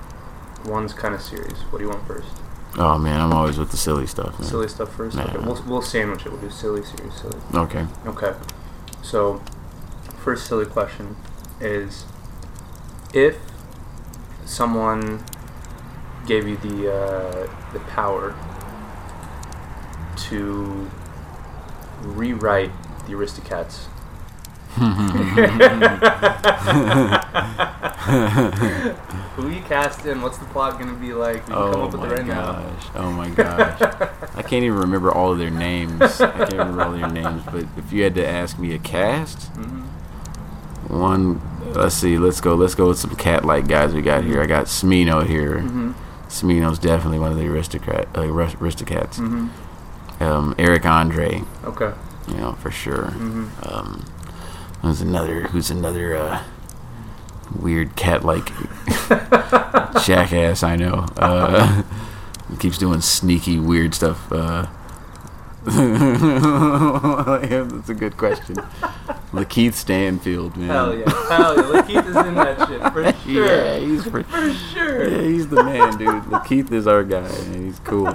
one's 0.65 0.93
kind 0.93 1.15
of 1.15 1.21
serious. 1.21 1.59
What 1.71 1.79
do 1.79 1.85
you 1.85 1.89
want 1.89 2.05
first? 2.07 2.29
Oh 2.77 2.97
man, 2.97 3.19
I'm 3.19 3.33
always 3.33 3.57
with 3.57 3.71
the 3.71 3.77
silly 3.77 4.07
stuff. 4.07 4.39
Man. 4.39 4.47
Silly 4.47 4.67
stuff 4.67 4.95
first. 4.95 5.15
Nah. 5.15 5.23
Okay, 5.23 5.37
we'll, 5.37 5.63
we'll 5.67 5.81
sandwich 5.81 6.25
it. 6.25 6.31
We'll 6.31 6.41
do 6.41 6.49
silly, 6.49 6.83
serious, 6.83 7.21
silly. 7.21 7.39
Okay. 7.53 7.85
Okay. 8.05 8.33
So, 9.01 9.41
first 10.19 10.47
silly 10.47 10.65
question 10.65 11.15
is 11.59 12.05
if 13.13 13.37
someone 14.45 15.23
gave 16.25 16.47
you 16.47 16.57
the 16.57 16.93
uh, 16.93 17.73
the 17.73 17.79
power 17.79 18.35
to 20.29 20.89
rewrite 22.01 22.71
the 23.07 23.13
Aristocats 23.13 23.87
Who 29.35 29.49
you 29.49 29.61
casting? 29.63 30.21
What's 30.21 30.37
the 30.37 30.45
plot 30.45 30.79
gonna 30.79 30.93
be 30.93 31.13
like? 31.13 31.47
We 31.47 31.53
can 31.53 31.53
come 31.53 31.75
Oh 31.75 31.83
up 31.85 31.91
with 31.91 32.01
my 32.01 32.07
it 32.07 32.11
right 32.11 32.25
now. 32.25 32.51
gosh! 32.53 32.85
Oh 32.95 33.11
my 33.11 33.29
gosh! 33.29 33.81
I 34.35 34.41
can't 34.41 34.63
even 34.63 34.77
remember 34.79 35.11
all 35.11 35.31
of 35.31 35.37
their 35.39 35.49
names. 35.49 36.01
I 36.21 36.31
can't 36.31 36.51
remember 36.53 36.83
all 36.83 36.91
their 36.91 37.09
names. 37.09 37.43
But 37.45 37.65
if 37.77 37.91
you 37.91 38.03
had 38.03 38.15
to 38.15 38.27
ask 38.27 38.59
me 38.59 38.73
a 38.73 38.79
cast, 38.79 39.51
Mm-hmm. 39.53 40.99
one. 40.99 41.41
Let's 41.73 41.95
see. 41.95 42.17
Let's 42.17 42.41
go. 42.41 42.55
Let's 42.55 42.75
go 42.75 42.89
with 42.89 42.99
some 42.99 43.15
cat-like 43.15 43.67
guys 43.67 43.93
we 43.93 44.01
got 44.01 44.23
here. 44.23 44.41
I 44.41 44.45
got 44.45 44.65
Smino 44.65 45.25
here. 45.25 45.59
Mhm. 45.59 45.93
Smino's 46.29 46.77
definitely 46.77 47.19
one 47.19 47.31
of 47.31 47.37
the 47.37 47.47
aristocrat, 47.47 48.07
uh, 48.15 48.21
arist- 48.21 48.57
aristocrats. 48.61 49.17
Mhm. 49.19 49.49
Um, 50.19 50.53
Eric 50.59 50.85
Andre. 50.85 51.43
Okay. 51.63 51.91
You 52.27 52.35
know 52.37 52.51
for 52.53 52.69
sure. 52.69 53.13
Mhm. 53.17 53.47
Um, 53.71 54.05
who's 54.83 55.01
another? 55.01 55.47
Who's 55.47 55.71
another? 55.71 56.15
Uh, 56.15 56.43
weird 57.59 57.95
cat-like 57.95 58.45
jackass. 60.05 60.61
I 60.63 60.75
know. 60.75 61.07
Uh, 61.17 61.83
keeps 62.59 62.77
doing 62.77 63.01
sneaky 63.01 63.57
weird 63.59 63.95
stuff. 63.95 64.31
Uh, 64.31 64.67
that's 65.63 65.77
a 67.89 67.93
good 67.93 68.17
question. 68.17 68.55
Lakeith 69.31 69.73
Stanfield, 69.73 70.57
man. 70.57 70.69
Hell 70.69 70.97
yeah. 70.97 71.09
Hell 71.29 71.55
yeah. 71.55 71.63
Lakeith 71.63 72.09
is 72.09 72.15
in 72.15 72.35
that 72.35 72.67
shit 72.67 72.93
for 72.93 73.13
sure. 73.23 73.47
Yeah, 73.47 73.79
he's 73.79 74.03
for, 74.03 74.23
For 74.23 74.53
sure. 74.53 75.09
Yeah, 75.09 75.21
he's 75.21 75.47
the 75.47 75.63
man, 75.63 75.97
dude. 75.97 76.23
Lakeith 76.25 76.71
is 76.71 76.85
our 76.85 77.03
guy, 77.03 77.27
and 77.27 77.65
he's 77.65 77.79
cool. 77.79 78.13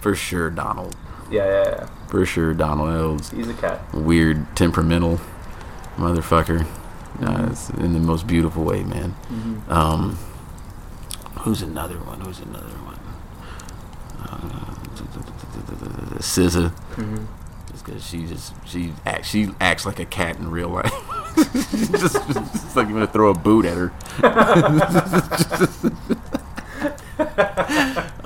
For 0.00 0.14
sure, 0.14 0.50
Donald. 0.50 0.94
Yeah, 1.30 1.46
yeah, 1.46 1.64
yeah. 1.64 1.86
For 2.08 2.26
sure, 2.26 2.52
Donald 2.52 2.90
Elves. 2.90 3.30
He's 3.30 3.48
a 3.48 3.54
cat. 3.54 3.80
Weird, 3.94 4.54
temperamental 4.54 5.18
motherfucker. 5.96 6.66
Uh, 7.20 7.26
Mhm. 7.26 7.50
it's 7.50 7.70
in 7.70 7.92
the 7.92 8.00
most 8.00 8.26
beautiful 8.26 8.64
way, 8.64 8.82
man. 8.84 9.14
Mhm. 9.30 9.70
Um, 9.70 10.16
who's 11.40 11.62
another 11.62 11.96
one? 11.98 12.20
Who's 12.20 12.40
another 12.40 12.76
one? 12.84 12.98
Uh, 14.22 14.74
SZA. 16.20 16.72
Mhm. 16.96 17.26
Just 17.70 17.84
because 17.84 18.04
she 18.06 18.26
just 18.26 18.52
she 18.64 18.92
act, 19.06 19.24
she 19.26 19.50
acts 19.60 19.84
like 19.86 19.98
a 19.98 20.04
cat 20.04 20.36
in 20.38 20.50
real 20.50 20.68
life. 20.68 20.92
just, 21.90 22.14
just 22.14 22.76
like 22.76 22.88
you're 22.88 22.98
gonna 22.98 23.06
throw 23.06 23.30
a 23.30 23.34
boot 23.34 23.64
at 23.64 23.76
her. 23.76 23.92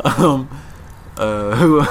um, 0.05 0.49
uh, 1.17 1.55
who? 1.57 1.81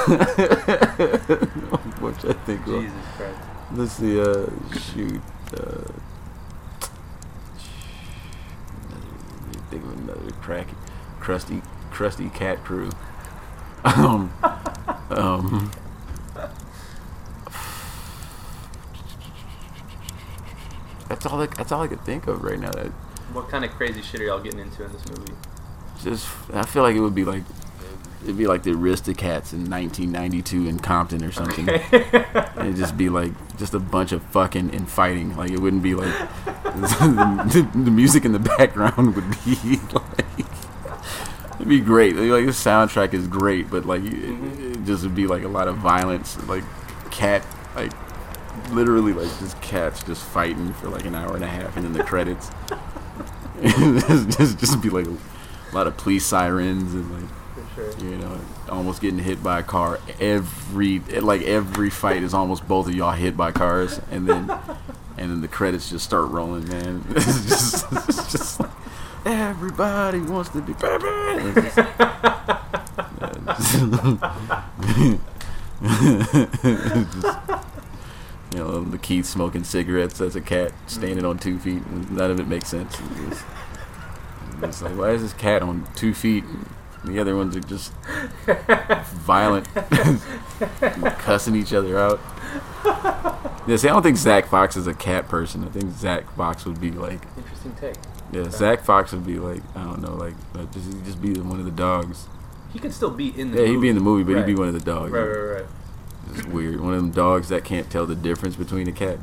what 1.99 2.25
I 2.25 2.33
think? 2.45 2.65
Jesus 2.65 2.91
Christ. 3.17 3.39
Let's 3.73 3.91
see. 3.93 4.21
Uh, 4.21 4.45
shoot. 4.93 5.21
Uh, 5.55 5.91
think 9.69 9.83
of 9.83 9.93
another 9.99 10.31
crack, 10.41 10.67
crusty, 11.19 11.61
crusty 11.91 12.29
cat 12.29 12.63
crew. 12.63 12.91
Um, 13.83 14.33
um. 15.09 15.71
That's 21.07 21.25
all. 21.27 21.41
I, 21.41 21.45
that's 21.45 21.71
all 21.71 21.81
I 21.81 21.87
could 21.87 22.03
think 22.03 22.27
of 22.27 22.43
right 22.43 22.59
now. 22.59 22.71
That 22.71 22.87
What 23.31 23.49
kind 23.49 23.63
of 23.63 23.71
crazy 23.71 24.01
shit 24.01 24.21
are 24.21 24.25
y'all 24.25 24.39
getting 24.39 24.59
into 24.59 24.83
in 24.83 24.91
this 24.91 25.07
movie? 25.07 25.33
just 26.03 26.27
I 26.53 26.63
feel 26.63 26.83
like 26.83 26.95
it 26.95 26.99
would 26.99 27.15
be 27.15 27.25
like 27.25 27.43
it'd 28.25 28.37
be 28.37 28.47
like 28.47 28.63
the 28.63 28.71
Aristocats 28.71 29.53
in 29.53 29.69
1992 29.69 30.67
in 30.67 30.79
Compton 30.79 31.23
or 31.23 31.31
something. 31.31 31.69
It'd 31.69 32.75
just 32.75 32.97
be 32.97 33.09
like 33.09 33.31
just 33.57 33.75
a 33.75 33.79
bunch 33.79 34.11
of 34.11 34.23
fucking 34.23 34.73
and 34.73 34.89
fighting. 34.89 35.37
Like 35.37 35.51
it 35.51 35.59
wouldn't 35.59 35.83
be 35.83 35.93
like 35.93 36.11
the, 36.65 37.69
the 37.75 37.91
music 37.91 38.25
in 38.25 38.31
the 38.31 38.39
background 38.39 39.15
would 39.15 39.29
be 39.45 39.79
like 39.93 40.45
it'd 41.55 41.69
be 41.69 41.79
great. 41.79 42.15
Like 42.15 42.45
the 42.45 42.51
soundtrack 42.51 43.13
is 43.13 43.27
great, 43.27 43.69
but 43.69 43.85
like 43.85 44.01
it, 44.01 44.13
mm-hmm. 44.13 44.71
it 44.71 44.85
just 44.85 45.03
would 45.03 45.15
be 45.15 45.27
like 45.27 45.43
a 45.43 45.47
lot 45.47 45.67
of 45.67 45.77
violence, 45.77 46.41
like 46.47 46.63
cat 47.11 47.45
like 47.75 47.91
literally 48.71 49.13
like 49.13 49.29
just 49.37 49.61
cats 49.61 50.01
just 50.03 50.23
fighting 50.23 50.73
for 50.73 50.89
like 50.89 51.05
an 51.05 51.13
hour 51.13 51.35
and 51.35 51.43
a 51.43 51.47
half, 51.47 51.77
and 51.77 51.85
then 51.85 51.93
the 51.93 52.03
credits. 52.03 52.49
just, 53.61 54.59
just 54.59 54.81
be 54.81 54.89
like 54.89 55.05
a 55.05 55.75
lot 55.75 55.85
of 55.85 55.95
police 55.95 56.25
sirens 56.25 56.93
and 56.95 57.11
like 57.13 57.29
sure. 57.75 57.91
you 57.99 58.17
know 58.17 58.39
almost 58.69 59.01
getting 59.01 59.19
hit 59.19 59.43
by 59.43 59.59
a 59.59 59.63
car 59.63 59.99
every 60.19 60.99
like 60.99 61.41
every 61.43 61.89
fight 61.89 62.23
is 62.23 62.33
almost 62.33 62.67
both 62.67 62.87
of 62.87 62.95
y'all 62.95 63.11
hit 63.11 63.35
by 63.37 63.51
cars 63.51 63.99
and 64.11 64.27
then 64.27 64.49
and 65.17 65.31
then 65.31 65.41
the 65.41 65.47
credits 65.47 65.89
just 65.89 66.03
start 66.05 66.29
rolling 66.29 66.67
man 66.67 67.03
it's 67.09 67.25
just, 67.49 67.85
it's 67.91 68.31
just 68.31 68.59
like, 68.59 68.69
everybody 69.25 70.19
wants 70.19 70.49
to 70.49 70.61
be 70.61 70.73
baby 70.73 71.05
It's 71.05 71.75
just- 71.75 72.95
Just, 75.75 77.39
you 78.53 78.59
know, 78.59 78.81
Lakeith 78.83 79.25
smoking 79.25 79.63
cigarettes 79.63 80.21
as 80.21 80.35
a 80.35 80.41
cat, 80.41 80.71
standing 80.87 81.25
on 81.25 81.37
two 81.37 81.59
feet. 81.59 81.85
None 82.11 82.31
of 82.31 82.39
it 82.39 82.47
makes 82.47 82.69
sense. 82.69 82.97
It's, 83.27 83.43
it's 84.61 84.81
like, 84.81 84.97
why 84.97 85.11
is 85.11 85.21
this 85.21 85.33
cat 85.33 85.61
on 85.61 85.87
two 85.95 86.13
feet? 86.13 86.43
The 87.05 87.19
other 87.19 87.35
ones 87.35 87.55
are 87.55 87.59
just 87.61 87.93
violent, 89.25 89.67
cussing 91.19 91.55
each 91.55 91.73
other 91.73 91.97
out. 91.99 92.19
Yeah, 93.67 93.77
see, 93.77 93.87
I 93.89 93.93
don't 93.93 94.03
think 94.03 94.17
Zach 94.17 94.45
Fox 94.47 94.75
is 94.77 94.87
a 94.87 94.93
cat 94.93 95.27
person. 95.27 95.63
I 95.63 95.69
think 95.69 95.91
Zach 95.93 96.29
Fox 96.35 96.65
would 96.65 96.79
be 96.79 96.91
like, 96.91 97.19
Interesting 97.37 97.73
take. 97.79 97.95
yeah, 98.31 98.49
Zach 98.49 98.83
Fox 98.83 99.11
would 99.11 99.25
be 99.25 99.39
like, 99.39 99.61
I 99.75 99.83
don't 99.83 100.01
know, 100.01 100.13
like 100.15 100.33
uh, 100.55 100.65
just 100.71 100.85
he'd 100.93 101.03
just 101.05 101.21
be 101.21 101.33
one 101.33 101.59
of 101.59 101.65
the 101.65 101.71
dogs. 101.71 102.27
He 102.73 102.79
could 102.79 102.93
still 102.93 103.09
be 103.11 103.29
in 103.39 103.51
the 103.51 103.57
Yeah, 103.57 103.67
movie. 103.67 103.73
he'd 103.75 103.81
be 103.81 103.89
in 103.89 103.95
the 103.95 104.01
movie, 104.03 104.23
but 104.23 104.37
he'd 104.37 104.45
be 104.45 104.55
one 104.55 104.67
of 104.67 104.73
the 104.73 104.79
dogs. 104.81 105.11
Right, 105.11 105.23
right, 105.23 105.55
right. 105.61 105.65
It's 106.33 106.45
weird. 106.47 106.79
One 106.81 106.93
of 106.93 106.99
them 107.01 107.11
dogs 107.11 107.49
that 107.49 107.63
can't 107.63 107.89
tell 107.89 108.05
the 108.05 108.15
difference 108.15 108.55
between 108.55 108.87
a 108.87 108.91
cat 108.91 109.17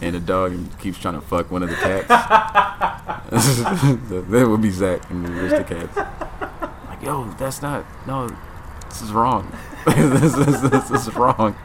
and 0.00 0.16
a 0.16 0.20
dog 0.20 0.52
and 0.52 0.78
keeps 0.80 0.98
trying 0.98 1.14
to 1.14 1.20
fuck 1.20 1.50
one 1.50 1.62
of 1.62 1.68
the 1.68 1.76
cats. 1.76 2.08
that 3.30 4.46
would 4.48 4.62
be 4.62 4.70
Zach 4.70 5.08
and 5.10 5.24
the 5.26 5.30
Aristocats. 5.30 5.94
Like, 5.96 6.69
yo, 7.02 7.30
that's 7.38 7.62
not. 7.62 7.84
No, 8.06 8.28
this 8.88 9.02
is 9.02 9.12
wrong. 9.12 9.50
this, 9.86 10.36
is, 10.36 10.70
this 10.70 10.90
is 10.90 11.14
wrong. 11.14 11.56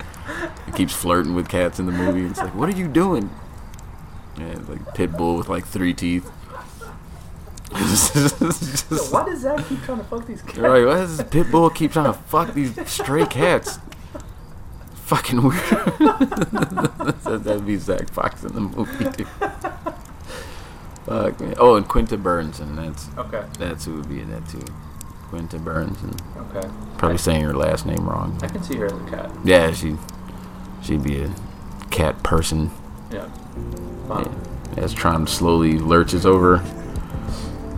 He 0.66 0.72
keeps 0.72 0.94
flirting 0.94 1.36
with 1.36 1.48
cats 1.50 1.80
in 1.80 1.86
the 1.86 1.92
movie. 1.92 2.26
It's 2.26 2.40
like, 2.40 2.56
what 2.56 2.70
are 2.70 2.78
you 2.78 2.88
doing? 2.88 3.30
And 4.38 4.68
like 4.68 4.94
pit 4.94 5.12
bull 5.14 5.38
with 5.38 5.50
like 5.50 5.66
three 5.66 5.94
teeth. 5.94 6.30
Just- 7.76 8.88
So 8.90 8.96
why 9.12 9.26
does 9.26 9.42
Zach 9.42 9.66
keep 9.68 9.82
trying 9.84 9.98
to 10.00 10.04
fuck 10.06 10.26
these 10.28 10.42
cats? 10.42 10.58
Right, 10.58 10.86
why 10.86 10.96
does 10.96 11.18
this 11.18 11.28
pit 11.30 11.52
bull 11.52 11.70
keep 11.70 11.92
trying 11.92 12.06
to 12.06 12.14
fuck 12.14 12.54
these 12.54 12.74
stray 12.90 13.26
cats? 13.26 13.80
Fucking 15.06 15.42
weird. 15.44 15.60
that, 16.00 17.42
that'd 17.44 17.66
be 17.66 17.78
Zach 17.78 18.10
Fox 18.10 18.44
in 18.44 18.54
the 18.54 18.62
movie, 18.62 19.04
dude. 19.12 19.28
Fuck, 21.06 21.40
man. 21.40 21.54
Oh, 21.60 21.76
and 21.76 21.88
Quinta 21.88 22.18
Burnson. 22.18 22.76
That's 22.76 23.10
Okay. 23.18 23.44
That's 23.60 23.86
who 23.86 23.96
would 23.98 24.10
be 24.10 24.22
in 24.22 24.32
that 24.32 24.48
too. 24.50 24.64
Quinta 25.30 25.58
Burnson. 25.58 26.18
Okay. 26.56 26.68
Probably 26.98 27.16
I- 27.16 27.18
saying 27.18 27.44
her 27.44 27.54
last 27.54 27.86
name 27.86 28.08
wrong. 28.08 28.38
I 28.42 28.48
can 28.48 28.64
see 28.64 28.78
her 28.78 28.86
as 28.86 28.94
a 28.94 29.06
cat. 29.10 29.32
Yeah, 29.44 29.72
she 29.72 29.98
she'd 30.82 31.04
be 31.04 31.22
a 31.22 31.32
cat 31.92 32.22
person. 32.24 32.72
Yeah. 33.12 33.28
Fun. 34.08 34.34
Yeah. 34.78 34.84
As 34.84 34.94
Tron 34.94 35.28
slowly 35.28 35.78
lurches 35.80 36.26
over, 36.26 36.64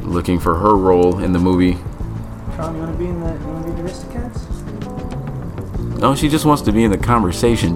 looking 0.01 0.39
for 0.39 0.55
her 0.55 0.75
role 0.75 1.19
in 1.19 1.33
the 1.33 1.39
movie. 1.39 1.77
Tron, 2.55 2.75
you 2.75 2.81
want 2.81 2.91
to 2.93 2.97
be 2.97 3.07
in 3.07 3.19
the 3.19 3.33
you 3.33 3.47
want 3.47 3.65
to 3.65 3.71
be 3.73 3.81
the 3.81 3.89
Aristocats? 3.89 5.99
No, 5.99 6.15
she 6.15 6.29
just 6.29 6.45
wants 6.45 6.61
to 6.63 6.71
be 6.71 6.83
in 6.83 6.91
the 6.91 6.97
conversation. 6.97 7.75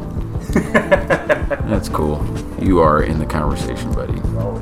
That's 0.51 1.89
cool. 1.89 2.23
You 2.59 2.79
are 2.79 3.01
in 3.03 3.19
the 3.19 3.25
conversation, 3.25 3.91
buddy. 3.93 4.19
Oh. 4.37 4.57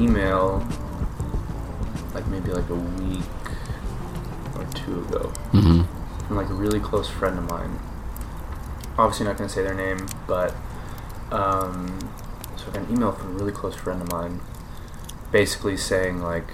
Email, 0.00 0.66
like 2.14 2.26
maybe 2.28 2.50
like 2.52 2.68
a 2.70 2.74
week 2.74 3.22
or 4.56 4.64
two 4.74 5.00
ago, 5.08 5.32
Mhm. 5.52 5.86
from 6.26 6.36
like 6.36 6.48
a 6.50 6.54
really 6.54 6.80
close 6.80 7.08
friend 7.08 7.38
of 7.38 7.48
mine. 7.50 7.78
Obviously, 8.98 9.26
not 9.26 9.36
gonna 9.36 9.48
say 9.48 9.62
their 9.62 9.74
name, 9.74 10.06
but 10.26 10.54
um, 11.32 11.98
so 12.56 12.64
I 12.68 12.74
got 12.74 12.88
an 12.88 12.92
email 12.96 13.12
from 13.12 13.28
a 13.30 13.38
really 13.38 13.52
close 13.52 13.74
friend 13.76 14.02
of 14.02 14.10
mine, 14.10 14.40
basically 15.30 15.76
saying 15.76 16.20
like, 16.22 16.48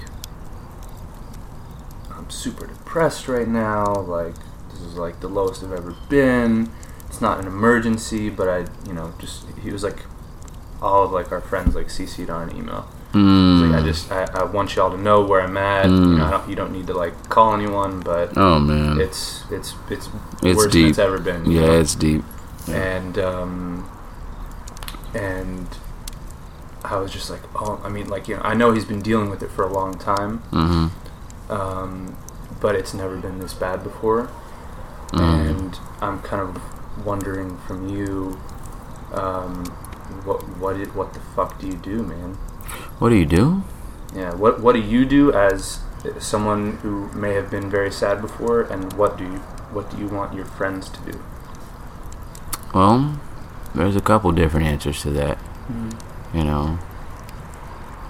I'm 2.11 2.29
super 2.31 2.67
depressed 2.67 3.29
right 3.29 3.49
now. 3.49 3.95
Like, 3.95 4.35
this 4.71 4.81
is 4.81 4.95
like 4.97 5.21
the 5.21 5.29
lowest 5.29 5.63
I've 5.65 5.73
ever 5.73 5.95
been. 6.09 6.71
It's 7.09 7.21
not 7.21 7.39
an 7.41 7.47
emergency, 7.47 8.29
but 8.29 8.49
I, 8.49 8.67
you 8.87 8.93
know, 8.93 9.13
just 9.19 9.47
he 9.63 9.71
was 9.71 9.83
like, 9.83 10.05
all 10.83 11.05
of 11.05 11.13
like 11.13 11.33
our 11.33 11.41
friends 11.41 11.75
like 11.75 11.87
CC'd 11.89 12.29
on 12.31 12.51
an 12.51 12.57
email. 12.57 12.87
Was 13.15 13.23
like, 13.71 13.81
I 13.81 13.83
Mm. 13.83 13.85
just 13.85 14.13
I, 14.13 14.25
I 14.35 14.45
want 14.45 14.77
y'all 14.77 14.91
to 14.91 14.99
know 14.99 15.25
where 15.25 15.41
I'm 15.41 15.57
at. 15.57 15.87
You 15.87 15.93
Mm. 15.93 16.19
know, 16.19 16.25
I 16.27 16.31
don't, 16.31 16.49
you 16.49 16.57
don't 16.57 16.73
need 16.73 16.87
to 16.89 16.95
like 16.95 17.29
call 17.29 17.55
anyone, 17.55 18.01
but 18.01 18.37
Oh, 18.37 18.59
man. 18.59 19.01
it's 19.01 19.45
it's 19.51 19.75
it's, 19.91 20.09
It's 20.43 20.57
worse 20.57 20.63
than 20.65 20.71
deep. 20.73 20.91
it's 20.91 20.99
ever 20.99 21.19
been. 21.19 21.51
Yeah, 21.51 21.67
know? 21.67 21.81
it's 21.81 21.95
deep. 21.95 22.25
and 22.69 23.17
um, 23.19 23.89
and 25.15 25.69
I 26.85 26.97
was 26.99 27.11
just 27.13 27.31
like, 27.31 27.41
oh, 27.57 27.81
I 27.85 27.89
mean, 27.89 28.09
like 28.09 28.29
you 28.29 28.37
know, 28.37 28.43
I 28.43 28.55
know 28.55 28.73
he's 28.73 28.85
been 28.85 29.03
dealing 29.03 29.31
with 29.31 29.43
it 29.43 29.51
for 29.51 29.63
a 29.65 29.73
long 29.73 29.95
time, 29.99 30.43
Mhm. 30.53 30.91
um, 31.51 32.17
but 32.61 32.75
it's 32.75 32.93
never 32.95 33.17
been 33.17 33.39
this 33.39 33.55
bad 33.55 33.83
before, 33.83 34.29
Mm. 35.13 35.21
and 35.51 35.79
I'm 36.03 36.21
kind 36.21 36.43
of 36.43 36.61
wondering 37.05 37.57
from 37.67 37.89
you, 37.89 38.39
um, 39.15 39.65
what 40.25 40.43
what 40.59 40.77
it, 40.77 40.95
what 40.95 41.13
the 41.15 41.21
fuck 41.35 41.59
do 41.59 41.67
you 41.67 41.75
do, 41.75 42.03
man? 42.03 42.37
What 42.99 43.11
do 43.11 43.17
you 43.17 43.27
do? 43.27 43.63
Yeah, 44.15 44.35
what 44.35 44.61
what 44.61 44.73
do 44.75 44.81
you 44.81 45.05
do 45.05 45.33
as 45.33 45.81
someone 46.19 46.79
who 46.83 47.11
may 47.13 47.35
have 47.35 47.51
been 47.51 47.69
very 47.71 47.91
sad 47.91 48.21
before, 48.23 48.63
and 48.63 48.93
what 48.95 49.19
do 49.19 49.25
you 49.25 49.39
what 49.73 49.91
do 49.91 49.99
you 49.99 50.07
want 50.09 50.35
your 50.35 50.45
friends 50.45 50.89
to 50.89 51.01
do? 51.13 51.19
Well, 52.75 53.19
there's 53.75 53.97
a 53.97 54.01
couple 54.01 54.31
different 54.33 54.67
answers 54.67 55.03
to 55.03 55.11
that. 55.11 55.39
Mhm. 55.71 55.93
You 56.35 56.45
know, 56.45 56.79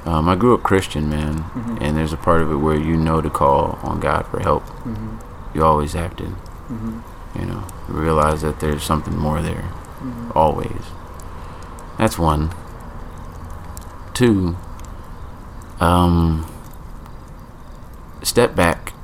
um, 0.05 0.29
I 0.29 0.35
grew 0.37 0.55
up 0.55 0.63
Christian, 0.63 1.09
man, 1.09 1.45
Mhm. 1.55 1.79
and 1.81 1.97
there's 1.97 2.13
a 2.13 2.17
part 2.17 2.43
of 2.43 2.51
it 2.51 2.57
where 2.57 2.77
you 2.77 2.97
know 2.97 3.21
to 3.21 3.31
call 3.31 3.79
on 3.83 4.01
God 4.01 4.27
for 4.27 4.41
help. 4.41 4.65
Mhm. 4.85 5.19
You 5.55 5.65
always 5.65 5.95
have 5.95 6.15
to. 6.17 6.25
Mhm. 6.71 7.03
You 7.39 7.47
know, 7.47 7.63
realize 7.89 8.43
that 8.43 8.61
there's 8.61 8.83
something 8.83 9.17
more 9.19 9.41
there. 9.43 9.65
Mhm. 10.03 10.33
Always. 10.37 10.93
That's 11.99 12.19
one. 12.19 12.51
Two. 14.17 14.57
Um. 15.79 16.47
Step 18.23 18.57
back 18.57 18.95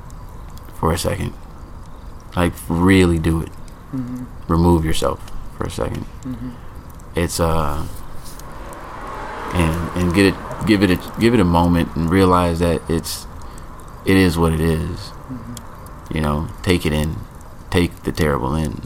for 0.79 0.91
a 0.91 0.97
second. 0.97 1.33
Like 2.35 2.53
really 2.67 3.19
do 3.19 3.41
it. 3.41 3.51
Mhm. 3.93 4.25
Remove 4.47 4.83
yourself 4.83 5.21
for 5.55 5.65
a 5.65 5.69
second. 5.69 6.05
Mhm. 6.25 6.53
It's 7.15 7.39
uh. 7.39 7.85
And 9.53 9.91
and 9.95 10.13
get 10.15 10.25
it, 10.33 10.35
give 10.65 10.81
it 10.81 10.89
a 10.89 10.97
give 11.19 11.35
it 11.35 11.39
a 11.39 11.45
moment 11.45 11.95
and 11.95 12.09
realize 12.09 12.57
that 12.57 12.81
it's, 12.89 13.27
it 14.03 14.17
is 14.17 14.35
what 14.35 14.51
it 14.51 14.59
is. 14.59 15.11
You 16.11 16.21
know, 16.21 16.47
take 16.63 16.87
it 16.87 16.91
in, 16.93 17.17
take 17.69 18.01
the 18.01 18.11
terrible 18.11 18.55
in. 18.55 18.81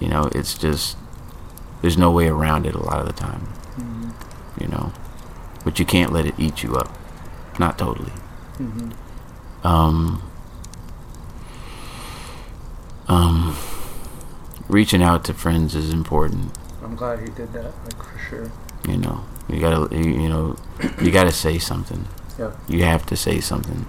You 0.00 0.08
know, 0.08 0.30
it's 0.32 0.54
just 0.56 0.96
there's 1.82 1.98
no 1.98 2.12
way 2.12 2.28
around 2.28 2.64
it 2.64 2.76
a 2.76 2.82
lot 2.82 3.00
of 3.00 3.06
the 3.06 3.12
time. 3.12 3.48
You 4.60 4.68
know, 4.68 4.92
but 5.64 5.78
you 5.78 5.84
can't 5.84 6.12
let 6.12 6.26
it 6.26 6.34
eat 6.38 6.62
you 6.62 6.76
up. 6.76 6.96
Not 7.58 7.78
totally. 7.78 8.12
Mhm. 8.58 8.92
Um. 9.64 10.22
Um. 13.08 13.56
Reaching 14.68 15.02
out 15.02 15.24
to 15.24 15.34
friends 15.34 15.74
is 15.74 15.92
important. 15.92 16.56
I'm 16.82 16.96
glad 16.96 17.20
he 17.20 17.26
did 17.26 17.52
that, 17.52 17.72
like 17.84 18.02
for 18.02 18.18
sure. 18.18 18.50
You 18.88 18.96
know, 18.96 19.24
you 19.48 19.60
gotta, 19.60 19.94
you, 19.94 20.04
you 20.22 20.28
know, 20.28 20.56
you 21.00 21.10
gotta 21.10 21.32
say 21.32 21.58
something. 21.58 22.06
Yeah. 22.38 22.52
You 22.66 22.82
have 22.84 23.04
to 23.06 23.16
say 23.16 23.40
something. 23.40 23.86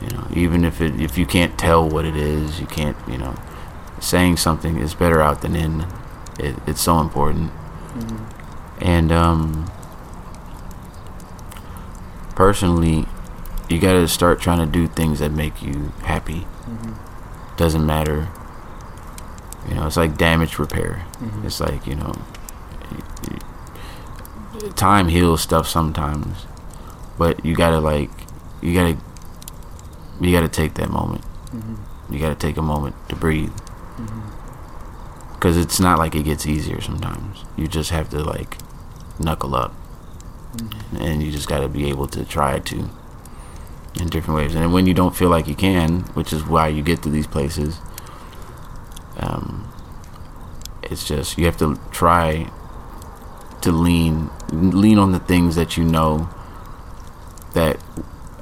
You 0.00 0.08
know, 0.16 0.26
even 0.34 0.64
if 0.64 0.80
it, 0.80 0.98
if 1.00 1.16
you 1.18 1.26
can't 1.26 1.58
tell 1.58 1.88
what 1.88 2.04
it 2.04 2.16
is, 2.16 2.58
you 2.60 2.66
can't, 2.66 2.96
you 3.08 3.18
know, 3.18 3.34
saying 4.00 4.38
something 4.38 4.78
is 4.78 4.94
better 4.94 5.20
out 5.22 5.42
than 5.42 5.54
in. 5.56 5.86
It, 6.38 6.56
it's 6.66 6.80
so 6.80 7.00
important. 7.00 7.50
Mhm. 7.96 8.18
And 8.84 9.10
um, 9.10 9.70
personally, 12.36 13.06
you 13.68 13.80
gotta 13.80 14.06
start 14.06 14.40
trying 14.40 14.58
to 14.58 14.66
do 14.66 14.86
things 14.86 15.18
that 15.20 15.32
make 15.32 15.62
you 15.62 15.92
happy. 16.02 16.46
Mhm. 16.68 16.94
Doesn't 17.56 17.84
matter. 17.86 18.28
You 19.68 19.76
know, 19.76 19.86
it's 19.86 19.96
like 19.96 20.18
damage 20.18 20.58
repair. 20.58 21.06
Mhm. 21.22 21.44
It's 21.46 21.60
like 21.60 21.86
you 21.86 21.94
know, 21.96 22.12
time 24.76 25.08
heals 25.08 25.40
stuff 25.40 25.66
sometimes, 25.66 26.46
but 27.18 27.44
you 27.44 27.54
gotta 27.56 27.80
like, 27.80 28.10
you 28.60 28.74
gotta, 28.74 28.96
you 30.20 30.30
gotta 30.30 30.48
take 30.48 30.74
that 30.74 30.90
moment. 30.90 31.24
Mhm. 31.54 31.76
You 32.10 32.18
gotta 32.18 32.34
take 32.34 32.58
a 32.58 32.62
moment 32.62 32.94
to 33.08 33.16
breathe. 33.16 33.52
Mhm. 33.98 34.20
Because 35.34 35.56
it's 35.56 35.80
not 35.80 35.98
like 35.98 36.14
it 36.14 36.24
gets 36.24 36.46
easier 36.46 36.80
sometimes. 36.82 37.44
You 37.56 37.66
just 37.66 37.90
have 37.90 38.10
to 38.10 38.22
like 38.22 38.58
knuckle 39.18 39.54
up, 39.54 39.72
and 40.98 41.22
you 41.22 41.30
just 41.32 41.48
got 41.48 41.60
to 41.60 41.68
be 41.68 41.88
able 41.88 42.06
to 42.08 42.24
try 42.24 42.58
to 42.58 42.88
in 44.00 44.08
different 44.08 44.36
ways. 44.36 44.54
And 44.54 44.72
when 44.72 44.86
you 44.86 44.94
don't 44.94 45.14
feel 45.14 45.28
like 45.28 45.46
you 45.46 45.54
can, 45.54 46.00
which 46.14 46.32
is 46.32 46.44
why 46.44 46.68
you 46.68 46.82
get 46.82 47.02
to 47.04 47.08
these 47.10 47.26
places, 47.26 47.78
um, 49.18 49.72
it's 50.82 51.06
just 51.06 51.38
you 51.38 51.44
have 51.46 51.56
to 51.58 51.78
try 51.92 52.50
to 53.62 53.72
lean 53.72 54.30
lean 54.52 54.98
on 54.98 55.12
the 55.12 55.18
things 55.20 55.56
that 55.56 55.76
you 55.76 55.84
know 55.84 56.28
that 57.54 57.78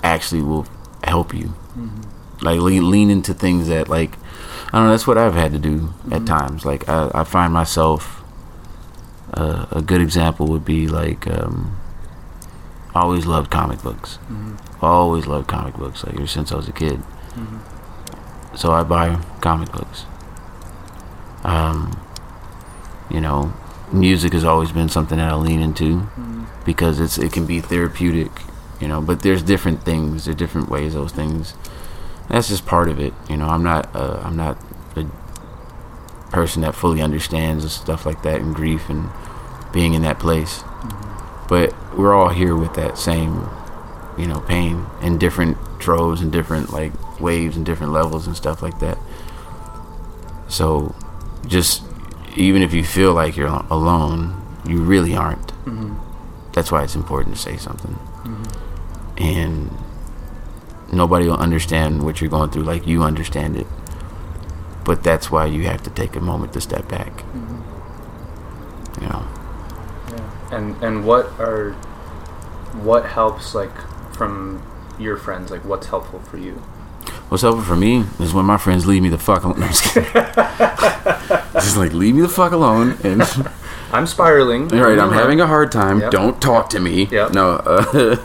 actually 0.03 0.43
will 0.43 0.67
help 1.05 1.33
you. 1.35 1.55
Mhm. 1.79 2.43
Like 2.43 2.59
lean, 2.61 2.91
lean 2.91 3.11
into 3.11 3.33
things 3.35 3.69
that 3.69 3.89
like 3.89 4.17
I 4.73 4.79
don't 4.79 4.87
know. 4.87 4.91
That's 4.93 5.07
what 5.07 5.19
I've 5.19 5.35
had 5.35 5.53
to 5.53 5.59
do 5.59 5.93
at 6.11 6.25
times. 6.27 6.65
Like 6.65 6.89
I, 6.89 7.11
I 7.15 7.25
find 7.25 7.53
myself. 7.53 8.22
Uh, 9.35 9.67
a 9.71 9.81
good 9.83 10.01
example 10.01 10.47
would 10.49 10.65
be 10.65 10.87
like 10.89 11.27
um, 11.27 11.77
I 12.95 13.01
always 13.01 13.25
loved 13.27 13.51
comic 13.51 13.83
books. 13.83 14.19
Mhm. 14.31 14.59
Always 14.83 15.27
loved 15.27 15.49
comic 15.49 15.75
books. 15.77 16.05
Like 16.05 16.17
ever 16.17 16.27
since 16.27 16.53
I 16.53 16.57
was 16.57 16.69
a 16.69 16.73
kid. 16.73 17.01
Mhm. 17.35 17.59
So 18.55 18.73
I 18.73 18.83
buy 18.83 19.17
comic 19.41 19.73
books. 19.73 20.05
Um, 21.45 21.97
you 23.11 23.21
know, 23.21 23.53
music 23.91 24.33
has 24.33 24.45
always 24.45 24.73
been 24.73 24.89
something 24.89 25.19
that 25.19 25.33
I 25.33 25.35
lean 25.37 25.61
into 25.61 26.07
Mhm. 26.19 26.45
because 26.65 27.01
it's 27.01 27.17
it 27.19 27.33
can 27.33 27.47
be 27.47 27.61
therapeutic. 27.61 28.43
You 28.81 28.89
know, 28.89 29.01
but 29.01 29.21
there's 29.21 29.43
different 29.43 29.83
things. 29.85 30.25
There 30.25 30.33
are 30.33 30.37
different 30.37 30.69
ways 30.69 30.93
those 30.95 31.13
things. 31.13 31.55
That's 32.29 32.49
just 32.49 32.67
part 32.67 32.89
of 32.89 32.99
it. 32.99 33.15
You 33.29 33.37
know, 33.37 33.49
I'm 33.49 33.63
not 33.63 33.89
uh, 33.95 34.19
I'm 34.25 34.37
not 34.37 34.57
person 36.33 36.63
that 36.63 36.75
fully 36.75 37.01
understands 37.01 37.63
and 37.65 37.71
stuff 37.71 38.05
like 38.07 38.23
that 38.23 38.41
and 38.41 38.55
grief 38.55 38.89
and 38.89 39.09
being 39.73 39.95
in 39.95 40.03
that 40.03 40.19
place. 40.19 40.65
But 41.49 41.75
we're 41.97 42.15
all 42.15 42.31
here 42.31 42.57
with 42.57 42.75
that 42.75 42.99
same, 42.99 43.49
you 44.19 44.27
know, 44.27 44.41
pain 44.41 44.87
in 45.03 45.19
different 45.19 45.59
troves 45.79 46.21
and 46.21 46.33
different 46.33 46.73
like 46.73 46.93
waves 47.21 47.57
and 47.57 47.65
different 47.67 47.93
levels 47.93 48.27
and 48.27 48.37
stuff 48.37 48.63
like 48.63 48.79
that. 48.81 48.99
So, 50.49 50.95
just 51.47 51.83
even 52.37 52.63
if 52.63 52.73
you 52.73 52.85
feel 52.85 53.13
like 53.13 53.37
you're 53.37 53.65
alone, 53.71 54.35
you 54.67 54.83
really 54.83 55.15
aren't. 55.15 55.53
Mhm. 55.67 55.97
That's 56.53 56.71
why 56.73 56.83
it's 56.83 56.95
important 56.95 57.37
to 57.37 57.41
say 57.41 57.57
something. 57.57 57.99
And 59.19 59.71
nobody 60.93 61.27
will 61.27 61.37
understand 61.37 62.03
what 62.03 62.21
you're 62.21 62.31
going 62.31 62.51
through 62.51 62.65
like 62.65 62.87
you 62.87 63.03
understand 63.03 63.57
it. 63.57 63.67
But 64.85 65.03
that's 65.03 65.31
why 65.31 65.47
you 65.47 65.65
have 65.65 65.83
to 65.85 65.91
take 65.91 66.17
a 66.17 66.21
moment 66.21 66.53
to 66.55 66.61
step 66.61 66.89
back. 66.89 67.25
You 69.01 69.09
know. 69.09 69.27
Yeah. 70.11 70.57
And 70.57 70.83
and 70.83 71.07
what 71.07 71.27
are 71.39 71.73
what 72.83 73.07
helps 73.07 73.55
like 73.55 73.75
from 74.15 74.63
your 74.99 75.17
friends? 75.17 75.51
Like 75.51 75.65
what's 75.65 75.87
helpful 75.87 76.21
for 76.21 76.37
you? 76.37 76.55
What's 77.29 77.43
helpful 77.43 77.65
for 77.65 77.77
me 77.77 78.05
is 78.21 78.35
when 78.35 78.45
my 78.45 78.59
friends 78.59 78.87
leave 78.87 79.03
me 79.03 79.09
the 79.09 79.19
fuck 79.19 79.45
alone. 79.45 79.61
No, 79.61 79.67
I'm 79.67 79.73
just 79.73 79.95
kidding. 79.95 80.13
just 81.55 81.77
like 81.77 81.93
leave 81.93 82.15
me 82.15 82.23
the 82.23 82.29
fuck 82.29 82.53
alone 82.53 82.99
and 83.05 83.23
I'm 83.93 84.07
spiraling. 84.07 84.69
Right, 84.69 84.99
I'm 84.99 85.13
having 85.13 85.41
a 85.41 85.47
hard 85.47 85.71
time. 85.71 86.01
Yep. 86.01 86.11
Don't 86.11 86.41
talk 86.41 86.71
to 86.71 86.81
me. 86.81 87.07
Yep. 87.07 87.33
No, 87.33 87.57
uh, 87.57 88.17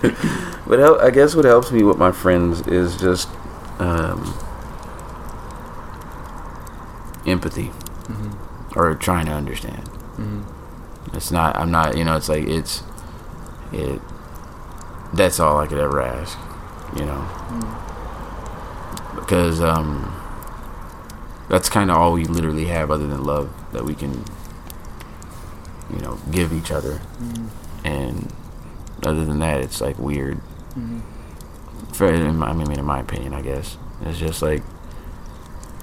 but 0.66 1.02
I 1.02 1.10
guess 1.10 1.36
what 1.36 1.44
helps 1.44 1.72
me 1.72 1.84
with 1.84 1.98
my 1.98 2.12
friends 2.14 2.66
is 2.68 2.96
just 2.96 3.28
um, 3.80 4.34
empathy 7.28 7.72
or 8.76 8.96
trying 8.96 9.26
to 9.28 9.32
understand. 9.34 9.84
Mhm. 10.18 10.44
It's 11.14 11.32
not. 11.32 11.56
I'm 11.56 11.72
not. 11.72 11.98
You 11.98 12.04
know. 12.04 12.16
It's 12.16 12.30
like 12.30 12.48
it's 12.48 12.84
it. 13.72 14.02
That's 15.14 15.40
all 15.40 15.58
I 15.60 15.68
could 15.68 15.80
ever 15.80 16.02
ask. 16.02 16.38
You 16.96 17.06
know. 17.06 17.26
Because 19.16 19.62
um, 19.62 20.14
that's 21.50 21.70
kind 21.70 21.90
of 21.92 21.98
all 21.98 22.14
we 22.14 22.26
literally 22.26 22.66
have, 22.66 22.90
other 22.92 23.08
than 23.08 23.24
love, 23.24 23.50
that 23.74 23.84
we 23.84 23.94
can 23.94 24.24
you 25.94 26.00
know, 26.00 26.18
give 26.32 26.52
each 26.52 26.72
other. 26.72 27.02
Mhm. 27.22 27.48
And 27.86 28.34
other 29.04 29.24
than 29.26 29.40
that, 29.40 29.62
it's 29.62 29.80
like 29.82 29.98
weird. 29.98 30.40
Mhm. 30.78 31.02
For, 31.94 32.08
in 32.14 32.38
my, 32.38 32.50
I 32.50 32.54
mean, 32.54 32.72
in 32.72 32.84
my 32.86 33.00
opinion, 33.00 33.34
I 33.34 33.42
guess 33.42 33.78
it's 34.02 34.20
just 34.20 34.42
like, 34.42 34.64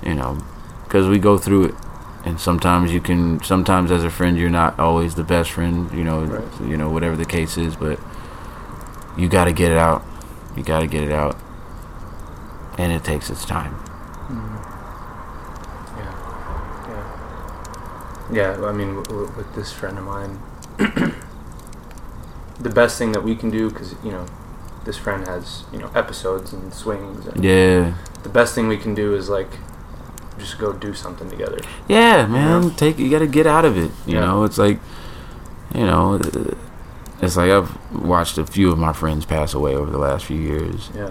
you 0.05 0.15
know, 0.15 0.39
because 0.85 1.09
we 1.09 1.19
go 1.19 1.37
through 1.39 1.65
it, 1.67 1.75
and 2.25 2.39
sometimes 2.41 2.93
you 2.93 3.01
can, 3.01 3.43
sometimes 3.43 3.91
as 3.91 4.05
a 4.05 4.11
friend, 4.11 4.39
you're 4.39 4.51
not 4.51 4.79
always 4.79 5.15
the 5.15 5.25
best 5.25 5.51
friend. 5.51 5.91
You 5.93 6.05
know, 6.05 6.25
Right. 6.25 6.61
you 6.69 6.77
know, 6.77 6.89
whatever 6.91 7.17
the 7.17 7.25
case 7.27 7.57
is, 7.59 7.77
but 7.77 7.99
you 9.17 9.29
got 9.29 9.45
to 9.45 9.53
get 9.53 9.73
it 9.73 9.79
out. 9.79 10.03
You 10.57 10.63
got 10.63 10.81
to 10.81 10.87
get 10.87 11.03
it 11.03 11.13
out, 11.13 11.37
and 12.79 12.93
it 12.93 13.03
takes 13.05 13.29
its 13.31 13.45
time. 13.45 13.75
Mm-hmm. 14.31 14.57
Yeah, 15.99 16.15
Yeah. 18.31 18.59
Yeah, 18.59 18.67
I 18.67 18.73
mean, 18.73 18.95
w- 18.97 19.05
w- 19.05 19.33
with 19.37 19.55
this 19.55 19.73
friend 19.73 19.99
of 19.99 20.05
mine, 20.05 20.39
the 22.61 22.71
best 22.71 22.99
thing 22.99 23.13
that 23.13 23.23
we 23.23 23.35
can 23.35 23.51
do, 23.51 23.69
because 23.69 23.95
you 24.05 24.11
know, 24.13 24.27
this 24.85 24.97
friend 24.97 25.27
has 25.27 25.65
you 25.73 25.79
know 25.79 25.91
episodes 25.95 26.53
and 26.53 26.73
swings. 26.73 27.27
And 27.27 27.45
Yeah. 27.45 27.95
The 28.23 28.29
best 28.29 28.55
thing 28.55 28.69
we 28.69 28.77
can 28.79 28.95
do 28.95 29.15
is 29.15 29.29
like 29.29 29.51
just 30.39 30.59
go 30.59 30.73
do 30.73 30.95
something 30.95 31.31
together. 31.31 31.59
Yeah, 31.89 32.27
man. 32.27 32.71
Take 32.77 32.99
you 32.99 33.11
got 33.11 33.21
to 33.21 33.27
get 33.27 33.47
out 33.47 33.65
of 33.65 33.77
it. 33.77 33.91
You 34.07 34.15
Yeah. 34.17 34.21
know, 34.27 34.45
it's 34.45 34.59
like, 34.59 34.79
you 35.75 35.85
know, 35.87 36.15
it's 37.23 37.37
like 37.37 37.51
I've 37.51 37.93
watched 37.93 38.39
a 38.39 38.47
few 38.47 38.71
of 38.73 38.79
my 38.79 38.93
friends 38.93 39.25
pass 39.25 39.55
away 39.55 39.75
over 39.75 39.91
the 39.91 39.99
last 39.99 40.25
few 40.27 40.39
years. 40.41 40.91
Yeah. 40.95 41.11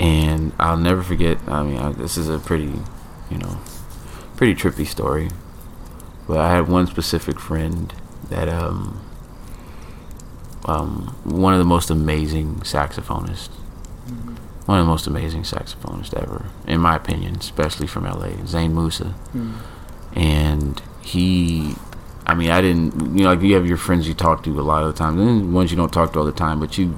And 0.00 0.52
I'll 0.58 0.76
never 0.76 1.02
forget. 1.02 1.38
I 1.48 1.62
mean, 1.62 1.78
I, 1.78 1.90
this 1.92 2.16
is 2.16 2.28
a 2.28 2.38
pretty, 2.38 2.72
you 3.30 3.38
know, 3.38 3.58
pretty 4.36 4.54
trippy 4.54 4.86
story. 4.86 5.30
But 6.28 6.38
I 6.38 6.54
had 6.54 6.68
one 6.68 6.86
specific 6.86 7.40
friend 7.40 7.92
that 8.28 8.48
um 8.48 9.00
um 10.66 11.16
one 11.24 11.54
of 11.54 11.58
the 11.58 11.64
most 11.64 11.90
amazing 11.90 12.56
saxophonists. 12.56 13.48
One 14.68 14.78
of 14.80 14.84
the 14.84 14.90
most 14.90 15.06
amazing 15.06 15.44
saxophonists 15.44 16.12
ever, 16.22 16.44
in 16.66 16.78
my 16.82 16.94
opinion, 16.96 17.36
especially 17.36 17.86
from 17.86 18.04
LA, 18.04 18.32
Zane 18.44 18.74
Musa. 18.74 19.14
Mm. 19.34 19.52
and 20.14 20.82
he 21.00 21.74
i 22.26 22.34
mean 22.34 22.50
i 22.50 22.60
didn't 22.60 22.92
you 23.16 23.22
know 23.24 23.30
like 23.32 23.40
you 23.42 23.54
have 23.54 23.66
your 23.66 23.76
friends 23.78 24.06
you 24.08 24.12
talk 24.14 24.42
to 24.44 24.50
a 24.60 24.66
lot 24.72 24.82
of 24.82 24.88
the 24.92 24.98
time. 24.98 25.18
And 25.18 25.54
ones 25.54 25.70
you 25.70 25.76
don't 25.78 25.92
talk 25.92 26.12
to 26.12 26.18
all 26.18 26.24
the 26.26 26.32
time 26.46 26.60
but 26.60 26.76
you've 26.76 26.96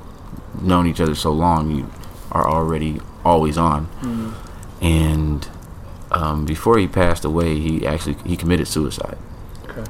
known 0.70 0.86
each 0.88 1.00
other 1.00 1.14
so 1.14 1.30
long 1.32 1.70
you 1.76 1.88
are 2.32 2.46
already 2.56 3.00
always 3.24 3.56
on. 3.58 3.86
Mhm. 4.02 4.32
and 4.82 5.48
um, 6.12 6.44
before 6.44 6.76
he 6.78 6.88
passed 6.88 7.24
away 7.24 7.58
he 7.60 7.86
actually 7.86 8.16
he 8.24 8.36
committed 8.36 8.66
suicide. 8.66 9.18
Okay. 9.68 9.84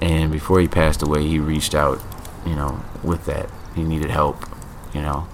and 0.00 0.32
before 0.32 0.60
he 0.60 0.68
passed 0.68 1.02
away 1.02 1.26
he 1.26 1.38
reached 1.38 1.74
out 1.74 2.00
you 2.46 2.54
know 2.54 2.80
with 3.02 3.22
that. 3.26 3.48
He 3.74 3.82
needed 3.92 4.10
help 4.10 4.36
you 4.94 5.02
know 5.02 5.26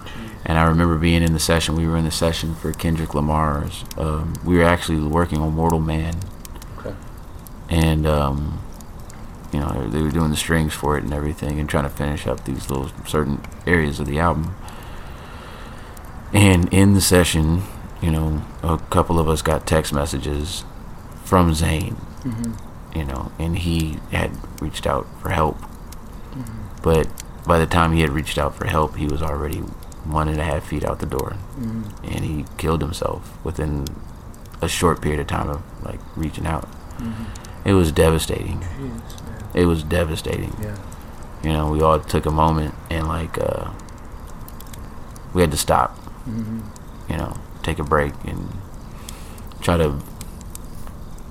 and 0.44 0.58
i 0.58 0.62
remember 0.64 0.96
being 0.98 1.22
in 1.22 1.32
the 1.32 1.38
session 1.38 1.74
we 1.76 1.86
were 1.86 1.96
in 1.96 2.04
the 2.04 2.10
session 2.10 2.54
for 2.54 2.72
kendrick 2.72 3.14
lamar's 3.14 3.84
um, 3.96 4.34
we 4.44 4.56
were 4.56 4.64
actually 4.64 5.00
working 5.02 5.38
on 5.38 5.52
mortal 5.54 5.80
man 5.80 6.14
Okay. 6.78 6.94
and 7.70 8.06
um, 8.06 8.60
you 9.52 9.60
know 9.60 9.88
they 9.88 10.02
were 10.02 10.10
doing 10.10 10.30
the 10.30 10.36
strings 10.36 10.72
for 10.74 10.96
it 10.98 11.04
and 11.04 11.12
everything 11.14 11.58
and 11.60 11.68
trying 11.68 11.84
to 11.84 11.90
finish 11.90 12.26
up 12.26 12.44
these 12.44 12.68
little 12.70 12.90
certain 13.06 13.40
areas 13.66 14.00
of 14.00 14.06
the 14.06 14.18
album 14.18 14.54
and 16.32 16.72
in 16.72 16.94
the 16.94 17.00
session 17.00 17.62
you 18.02 18.10
know 18.10 18.42
a 18.62 18.78
couple 18.90 19.18
of 19.18 19.28
us 19.28 19.42
got 19.42 19.66
text 19.66 19.92
messages 19.92 20.64
from 21.24 21.54
zane 21.54 21.96
Mhm. 22.24 22.58
you 22.96 23.04
know 23.04 23.30
and 23.38 23.58
he 23.58 23.98
had 24.10 24.30
reached 24.60 24.86
out 24.86 25.06
for 25.20 25.30
help 25.30 25.56
but 26.82 27.08
by 27.46 27.58
the 27.58 27.66
time 27.66 27.92
he 27.92 28.00
had 28.00 28.10
reached 28.10 28.36
out 28.38 28.54
for 28.54 28.66
help 28.66 28.96
he 28.96 29.06
was 29.06 29.22
already 29.22 29.62
one 30.04 30.28
and 30.28 30.38
a 30.40 30.44
half 30.44 30.64
feet 30.64 30.84
out 30.84 30.98
the 31.00 31.06
door 31.06 31.36
Mhm. 31.58 31.84
and 32.04 32.24
he 32.24 32.44
killed 32.58 32.80
himself 32.82 33.32
within 33.44 33.86
a 34.60 34.68
short 34.68 35.00
period 35.00 35.20
of 35.20 35.26
time 35.26 35.48
of 35.48 35.60
like 35.82 36.00
reaching 36.16 36.46
out 36.46 36.68
Mhm. 36.98 37.26
it 37.64 37.72
was 37.74 37.90
devastating 37.92 38.60
Jeez, 38.60 39.00
it 39.54 39.66
was 39.66 39.82
devastating 39.82 40.52
Yeah. 40.60 40.74
you 41.42 41.52
know 41.52 41.70
we 41.70 41.80
all 41.82 41.98
took 42.00 42.26
a 42.26 42.30
moment 42.30 42.74
and 42.90 43.08
like 43.08 43.38
uh 43.38 43.68
we 45.32 45.40
had 45.40 45.50
to 45.50 45.56
stop 45.56 45.96
Mhm. 46.28 46.60
you 47.08 47.16
know 47.16 47.34
take 47.62 47.78
a 47.78 47.84
break 47.84 48.12
and 48.26 48.48
try 49.60 49.76
to 49.76 49.94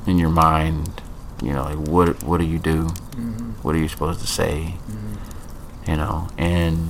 in 0.05 0.17
your 0.19 0.29
mind 0.29 1.01
you 1.41 1.53
know 1.53 1.63
like 1.63 1.77
what 1.87 2.23
what 2.23 2.39
do 2.39 2.45
you 2.45 2.59
do 2.59 2.89
Mhm. 3.15 3.53
what 3.61 3.75
are 3.75 3.79
you 3.79 3.87
supposed 3.87 4.19
to 4.19 4.27
say 4.27 4.75
Mhm. 4.89 5.89
you 5.89 5.95
know 5.97 6.27
and 6.37 6.89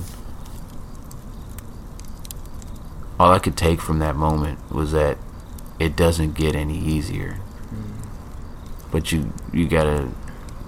all 3.18 3.32
i 3.32 3.38
could 3.38 3.56
take 3.56 3.80
from 3.80 3.98
that 4.00 4.16
moment 4.16 4.58
was 4.70 4.92
that 4.92 5.18
it 5.78 5.96
doesn't 5.96 6.34
get 6.34 6.54
any 6.54 6.78
easier. 6.78 7.38
Mm. 7.72 8.06
But 8.92 9.10
you 9.12 9.32
you 9.52 9.66
gotta 9.68 10.08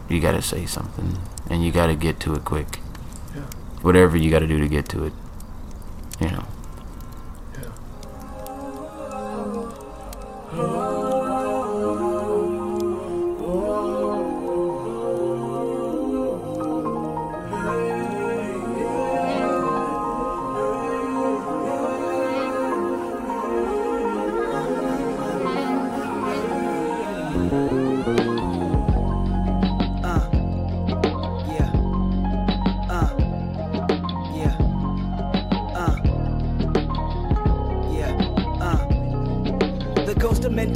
you 0.09 0.21
gotta 0.21 0.43
say 0.43 0.67
something 0.67 1.19
and 1.49 1.65
you 1.65 1.71
gotta 1.71 1.95
get 1.95 2.19
to 2.21 2.35
it 2.35 2.45
quick. 2.45 2.81
Yeah. 3.35 3.43
whatever 3.83 4.17
you 4.17 4.31
gotta 4.31 4.47
do 4.47 4.59
to 4.59 4.69
get 4.69 4.89
to 4.91 5.05
it 5.05 5.13
you 6.21 6.31
know 6.31 6.45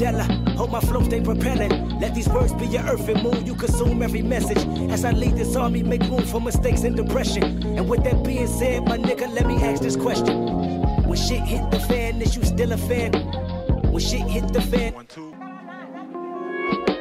Mandela. 0.01 0.57
Hope 0.57 0.71
my 0.71 0.81
flow 0.81 1.03
stay 1.03 1.21
propelling. 1.21 1.99
Let 2.01 2.15
these 2.15 2.29
words 2.29 2.53
be 2.55 2.67
your 2.67 2.83
earth 2.83 3.09
and 3.09 3.23
moon. 3.23 3.45
You 3.47 3.55
consume 3.55 4.03
every 4.03 4.23
message. 4.23 4.59
As 4.91 5.05
I 5.05 5.13
lead 5.13 5.37
this 5.37 5.55
army, 5.57 5.83
make 5.83 6.03
room 6.03 6.23
for 6.23 6.41
mistakes 6.41 6.83
and 6.85 6.97
depression. 6.97 7.63
And 7.77 7.89
with 7.89 8.05
that 8.05 8.23
being 8.25 8.47
said, 8.47 8.85
my 8.87 8.97
nigga, 8.97 9.33
let 9.33 9.47
me 9.47 9.57
ask 9.63 9.83
this 9.83 9.97
question. 9.97 10.47
When 11.07 11.19
shit 11.19 11.41
hit 11.43 11.71
the 11.71 11.81
fan, 11.81 12.23
is 12.23 12.35
you 12.37 12.45
still 12.45 12.73
a 12.73 12.79
fan? 12.79 13.13
When 13.93 14.03
shit 14.03 14.23
hit 14.23 14.53
the 14.53 14.63
fan, 14.63 14.95
One, 14.95 15.07
two. 15.07 15.35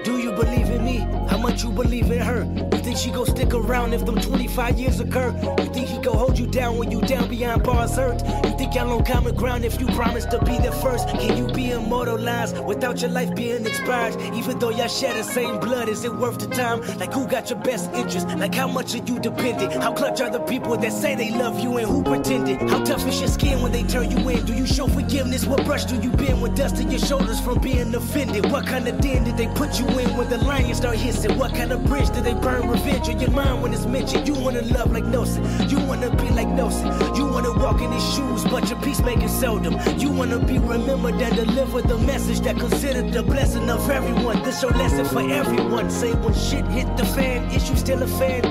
do 0.03 0.17
you 0.17 0.31
believe 0.33 0.69
in 0.69 0.83
me? 0.83 0.97
How 1.29 1.37
much 1.37 1.63
you 1.63 1.71
believe 1.71 2.11
in 2.11 2.19
her? 2.19 2.43
You 2.73 2.79
think 2.83 2.97
she 2.97 3.11
gon' 3.11 3.27
stick 3.27 3.53
around 3.53 3.93
if 3.93 4.05
them 4.05 4.19
25 4.19 4.79
years 4.79 4.99
occur? 4.99 5.29
You 5.59 5.65
think 5.67 5.87
he 5.87 5.99
gon' 5.99 6.17
hold 6.17 6.39
you 6.39 6.47
down 6.47 6.77
when 6.77 6.91
you 6.91 7.01
down 7.01 7.29
beyond 7.29 7.63
bars 7.63 7.95
hurt? 7.95 8.21
You 8.45 8.57
y'all 8.75 8.91
on 8.91 9.03
common 9.03 9.35
ground 9.35 9.65
if 9.65 9.79
you 9.79 9.87
promise 9.87 10.25
to 10.25 10.39
be 10.45 10.57
the 10.57 10.71
first? 10.71 11.07
Can 11.09 11.37
you 11.37 11.51
be 11.53 11.71
immortalized 11.71 12.59
without 12.65 13.01
your 13.01 13.09
life 13.09 13.33
being 13.35 13.65
expired? 13.65 14.15
Even 14.33 14.59
though 14.59 14.69
y'all 14.69 14.87
share 14.87 15.13
the 15.13 15.23
same 15.23 15.59
blood, 15.59 15.89
is 15.89 16.03
it 16.03 16.13
worth 16.15 16.39
the 16.39 16.47
time? 16.47 16.81
Like 16.97 17.13
who 17.13 17.27
got 17.27 17.49
your 17.49 17.59
best 17.59 17.91
interest? 17.93 18.27
Like 18.37 18.53
how 18.53 18.67
much 18.67 18.93
are 18.95 19.03
you 19.03 19.19
dependent? 19.19 19.73
How 19.73 19.93
clutch 19.93 20.21
are 20.21 20.29
the 20.29 20.39
people 20.39 20.77
that 20.77 20.93
say 20.93 21.15
they 21.15 21.31
love 21.31 21.59
you 21.59 21.77
and 21.77 21.87
who 21.87 22.03
pretended? 22.03 22.61
How 22.69 22.83
tough 22.83 23.07
is 23.07 23.19
your 23.19 23.29
skin 23.29 23.61
when 23.61 23.71
they 23.71 23.83
turn 23.83 24.11
you 24.11 24.29
in? 24.29 24.45
Do 24.45 24.53
you 24.53 24.67
show 24.67 24.87
forgiveness? 24.87 25.45
What 25.45 25.65
brush 25.65 25.85
do 25.85 25.95
you 25.95 26.11
bend 26.11 26.41
with 26.41 26.55
dust 26.55 26.79
in 26.79 26.91
your 26.91 26.99
shoulders 26.99 27.39
from 27.39 27.59
being 27.59 27.93
offended? 27.95 28.51
What 28.51 28.67
kind 28.67 28.87
of 28.87 28.99
den 29.01 29.23
did 29.23 29.37
they 29.37 29.47
put 29.47 29.79
you 29.79 29.87
in 29.87 30.15
when 30.17 30.29
the 30.29 30.37
lions 30.37 30.77
start 30.77 30.97
hissing? 30.97 31.37
What 31.37 31.55
kind 31.55 31.71
of 31.71 31.85
bridge 31.85 32.09
did 32.09 32.23
they 32.23 32.33
burn 32.33 32.69
revenge 32.69 33.09
on 33.09 33.19
your 33.19 33.31
mind 33.31 33.63
when 33.63 33.73
it's 33.73 33.85
mentioned? 33.85 34.27
You 34.27 34.35
wanna 34.35 34.61
love 34.61 34.91
like 34.91 35.05
Nelson, 35.05 35.43
you 35.69 35.79
wanna 35.79 36.15
be 36.15 36.29
like 36.29 36.47
Nelson, 36.49 36.87
you 37.15 37.25
wanna 37.25 37.51
walk 37.53 37.81
in 37.81 37.91
his 37.91 38.13
shoes, 38.13 38.43
but 38.45 38.58
your 38.67 38.81
peacemaking 38.81 39.29
seldom. 39.29 39.77
You 39.99 40.09
wanna 40.09 40.39
be 40.39 40.57
remembered 40.57 41.21
and 41.21 41.35
deliver 41.35 41.81
the 41.81 41.97
message 41.99 42.39
that 42.41 42.57
considered 42.57 43.13
the 43.13 43.21
blessing 43.21 43.69
of 43.69 43.89
everyone. 43.89 44.41
This 44.43 44.61
your 44.61 44.71
lesson 44.71 45.05
for 45.05 45.21
everyone. 45.21 45.89
Say 45.91 46.13
when 46.13 46.33
shit 46.33 46.65
hit 46.65 46.97
the 46.97 47.05
fan, 47.05 47.49
is 47.51 47.69
you 47.69 47.75
still 47.75 48.01
a 48.01 48.07
fan? 48.07 48.41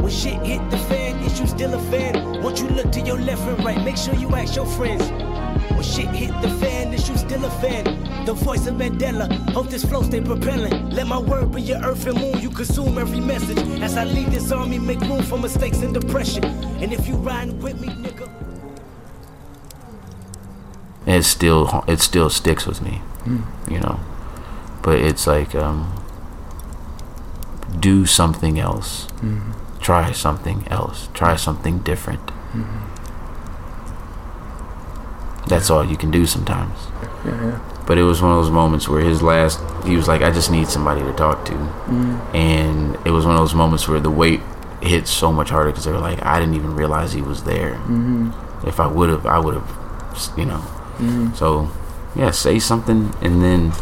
When 0.00 0.12
shit 0.12 0.40
hit 0.42 0.70
the 0.70 0.78
fan, 0.78 1.18
is 1.24 1.40
you 1.40 1.46
still 1.46 1.74
a 1.74 1.78
fan? 1.90 2.42
Once 2.42 2.60
you 2.60 2.68
look 2.68 2.92
to 2.92 3.00
your 3.00 3.18
left 3.18 3.42
and 3.42 3.64
right, 3.64 3.82
make 3.84 3.96
sure 3.96 4.14
you 4.14 4.28
ask 4.34 4.54
your 4.54 4.66
friends. 4.66 5.02
When 5.72 5.82
shit 5.82 6.08
hit 6.08 6.32
the 6.42 6.48
fan, 6.60 6.92
is 6.94 7.08
you 7.08 7.16
still 7.16 7.44
a 7.44 7.50
fan? 7.50 7.84
The 8.24 8.32
voice 8.32 8.66
of 8.66 8.74
Mandela, 8.74 9.26
hope 9.50 9.68
this 9.68 9.84
flow 9.84 10.02
stay 10.02 10.20
propelling. 10.20 10.90
Let 10.90 11.06
my 11.06 11.18
word 11.18 11.52
be 11.52 11.62
your 11.62 11.82
earth 11.82 12.06
and 12.06 12.18
moon, 12.18 12.40
you 12.40 12.50
consume 12.50 12.98
every 12.98 13.20
message. 13.20 13.58
As 13.82 13.96
I 13.96 14.04
lead 14.04 14.28
this 14.28 14.52
army, 14.52 14.78
make 14.78 15.00
room 15.00 15.22
for 15.22 15.38
mistakes 15.38 15.78
and 15.82 15.92
depression. 15.92 16.44
And 16.44 16.92
if 16.92 17.06
you 17.06 17.16
riding 17.16 17.58
with 17.60 17.80
me, 17.80 17.88
still 21.24 21.84
it 21.86 22.00
still 22.00 22.30
sticks 22.30 22.66
with 22.66 22.80
me, 22.82 23.02
you 23.68 23.80
know. 23.80 23.98
But 24.82 24.98
it's 24.98 25.26
like 25.26 25.54
um, 25.54 25.92
do 27.80 28.06
something 28.06 28.58
else, 28.58 29.06
Mhm. 29.22 29.54
try 29.80 30.12
something 30.12 30.66
else, 30.70 31.08
try 31.14 31.36
something 31.36 31.78
different. 31.78 32.30
That's 35.46 35.70
all 35.70 35.84
you 35.84 35.96
can 35.96 36.10
do 36.10 36.24
sometimes. 36.26 36.78
Yeah, 37.24 37.42
yeah. 37.44 37.58
But 37.86 37.98
it 37.98 38.02
was 38.02 38.22
one 38.22 38.30
of 38.32 38.38
those 38.42 38.50
moments 38.50 38.88
where 38.88 39.02
his 39.02 39.20
last, 39.22 39.60
he 39.84 39.94
was 39.94 40.08
like, 40.08 40.22
I 40.22 40.30
just 40.30 40.50
need 40.50 40.68
somebody 40.68 41.02
to 41.02 41.12
talk 41.12 41.44
to. 41.46 41.52
Mhm. 41.52 42.34
And 42.34 42.96
it 43.04 43.10
was 43.10 43.26
one 43.26 43.34
of 43.34 43.40
those 43.42 43.54
moments 43.54 43.86
where 43.86 44.00
the 44.00 44.10
weight 44.10 44.40
hit 44.80 45.06
so 45.06 45.30
much 45.32 45.50
harder 45.50 45.70
because 45.70 45.84
they 45.84 45.92
were 45.92 45.98
like, 45.98 46.24
I 46.24 46.40
didn't 46.40 46.54
even 46.54 46.74
realize 46.74 47.12
he 47.12 47.20
was 47.20 47.42
there. 47.42 47.76
Mhm. 47.88 48.32
If 48.66 48.80
I 48.80 48.86
would 48.86 49.10
have, 49.10 49.26
I 49.26 49.38
would 49.38 49.54
have, 49.54 49.70
you 50.36 50.46
know. 50.46 50.62
Mhm. 50.98 51.36
So, 51.36 51.68
yeah, 52.14 52.30
say 52.30 52.58
something 52.58 53.12
and 53.20 53.42
then, 53.42 53.72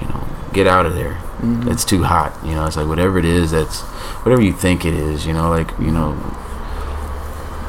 you 0.00 0.06
know, 0.08 0.24
get 0.52 0.66
out 0.66 0.86
of 0.86 0.94
there. 0.94 1.18
Mhm. 1.42 1.66
It's 1.70 1.84
too 1.84 2.04
hot. 2.04 2.32
You 2.44 2.54
know, 2.54 2.66
it's 2.66 2.76
like 2.76 2.86
whatever 2.88 3.18
it 3.18 3.24
is 3.24 3.50
that's, 3.52 3.80
whatever 4.24 4.42
you 4.42 4.52
think 4.52 4.84
it 4.84 4.94
is, 4.94 5.26
you 5.26 5.32
know, 5.32 5.48
like, 5.50 5.70
you 5.78 5.90
know, 5.90 6.16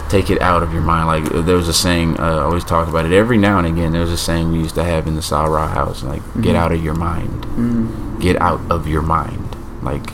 take 0.09 0.29
it 0.29 0.41
out 0.41 0.61
of 0.61 0.73
your 0.73 0.81
mind. 0.81 1.07
Like 1.07 1.33
uh, 1.33 1.41
there 1.41 1.55
was 1.55 1.69
a 1.69 1.73
saying, 1.73 2.19
uh, 2.19 2.23
I 2.23 2.41
always 2.41 2.65
talk 2.65 2.87
about 2.89 3.05
it 3.05 3.13
every 3.13 3.37
now 3.37 3.57
and 3.59 3.67
again. 3.67 3.93
There 3.93 4.01
was 4.01 4.11
a 4.11 4.17
saying 4.17 4.51
we 4.51 4.59
used 4.59 4.75
to 4.75 4.83
have 4.83 5.07
in 5.07 5.15
the 5.15 5.21
Sa-Ra 5.21 5.67
house, 5.69 6.03
like 6.03 6.21
get 6.41 6.55
Mhm. 6.55 6.59
out 6.59 6.71
of 6.73 6.83
your 6.83 6.95
mind, 6.95 7.45
Mhm. 7.57 8.19
get 8.19 8.41
out 8.41 8.59
of 8.69 8.87
your 8.87 9.01
mind, 9.01 9.55
like 9.81 10.11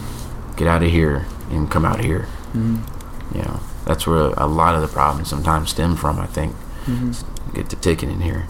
get 0.56 0.68
out 0.68 0.84
of 0.84 0.90
here 0.92 1.26
and 1.52 1.70
come 1.70 1.84
out 1.86 2.00
here. 2.02 2.28
Mhm. 2.56 2.80
You 3.34 3.42
know, 3.42 3.60
that's 3.86 4.06
where 4.06 4.34
a 4.38 4.46
lot 4.46 4.76
of 4.76 4.82
the 4.82 4.88
problems 4.88 5.30
sometimes 5.30 5.72
stem 5.72 5.96
from. 5.96 6.20
I 6.20 6.26
think 6.28 6.54
Mhm. 6.88 7.16
Get 7.58 7.70
the 7.70 7.76
ticket 7.78 8.10
in 8.10 8.22
here. 8.22 8.46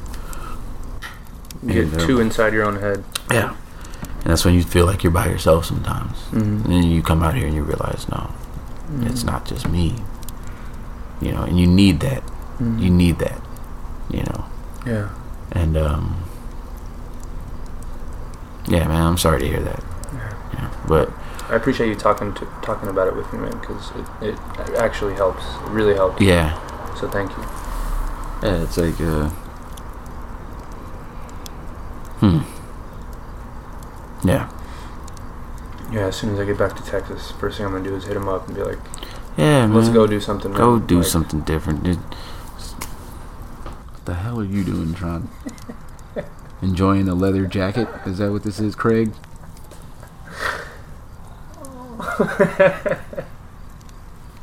Get 1.66 1.86
And, 1.86 2.02
uh, 2.02 2.06
too 2.06 2.20
inside 2.20 2.54
your 2.54 2.66
own 2.66 2.80
head. 2.80 3.04
yeah. 3.32 3.54
And 4.22 4.32
that's 4.32 4.44
when 4.46 4.54
you 4.54 4.64
feel 4.64 4.86
like 4.86 5.04
you're 5.04 5.12
by 5.22 5.28
yourself 5.28 5.66
sometimes. 5.66 6.18
Mhm. 6.32 6.66
And 6.66 6.66
then 6.66 6.84
you 6.84 7.02
come 7.02 7.24
out 7.24 7.36
here 7.36 7.48
and 7.48 7.56
you 7.56 7.64
realize, 7.64 8.06
no, 8.10 8.30
it's 9.04 9.24
Mhm. 9.24 9.32
not 9.32 9.46
just 9.46 9.68
me. 9.70 10.04
You 11.22 11.32
know, 11.34 11.44
and 11.44 11.60
you 11.60 11.66
need 11.68 12.00
that. 12.02 12.22
Mhm. 12.62 12.80
You 12.80 12.90
need 12.90 13.20
that. 13.20 13.40
You 14.10 14.24
know. 14.24 14.46
Yeah. 14.86 15.08
And 15.52 15.78
um 15.78 16.16
Yeah, 18.68 18.86
man, 18.88 19.02
I'm 19.02 19.18
sorry 19.18 19.40
to 19.40 19.48
hear 19.48 19.62
that. 19.62 19.82
Yeah. 20.54 20.68
But 20.88 21.10
I 21.50 21.56
appreciate 21.56 21.88
you 21.88 21.96
talking 21.96 22.34
to 22.34 22.46
talking 22.62 22.90
about 22.90 23.08
it 23.08 23.16
with 23.16 23.32
me, 23.32 23.40
man, 23.40 23.58
because 23.62 23.92
it, 24.22 24.28
it 24.30 24.76
actually 24.78 25.14
helps. 25.16 25.44
It 25.66 25.70
really 25.72 25.96
helps. 25.96 26.22
Yeah. 26.22 26.58
So 27.00 27.08
thank 27.08 27.32
you. 27.38 27.44
Yeah, 28.44 28.64
it's 28.64 28.78
like 28.78 29.00
uh 29.02 29.30
Hmm. 32.20 32.40
Yeah. 34.28 34.50
Yeah, 35.92 36.08
as 36.08 36.16
soon 36.16 36.34
as 36.34 36.40
I 36.40 36.46
get 36.46 36.58
back 36.58 36.76
to 36.76 36.84
Texas, 36.84 37.32
first 37.40 37.58
thing 37.58 37.68
I'm 37.68 37.72
gonna 37.74 37.84
do 37.84 37.96
is 37.96 38.06
hit 38.06 38.18
him 38.18 38.28
up 38.28 38.48
and 38.48 38.56
be 38.56 38.64
like, 38.64 38.80
Yeah, 39.38 39.68
man. 39.68 39.74
Let's 39.76 39.90
go 39.90 40.08
do 40.08 40.20
something. 40.20 40.52
Go 40.52 40.78
man." 40.78 40.88
do 40.88 40.98
Like, 40.98 41.06
something 41.08 41.42
different, 41.42 41.84
dude. 41.84 41.98
What 41.98 44.06
the 44.06 44.14
hell 44.16 44.40
are 44.40 44.44
you 44.44 44.64
doing, 44.64 44.96
Tron? 44.96 45.30
Enjoying 46.62 47.08
a 47.08 47.14
leather 47.14 47.46
jacket? 47.46 47.88
Is 48.06 48.18
that 48.18 48.32
what 48.32 48.42
this 48.44 48.60
is, 48.60 48.74
Craig? 48.74 49.12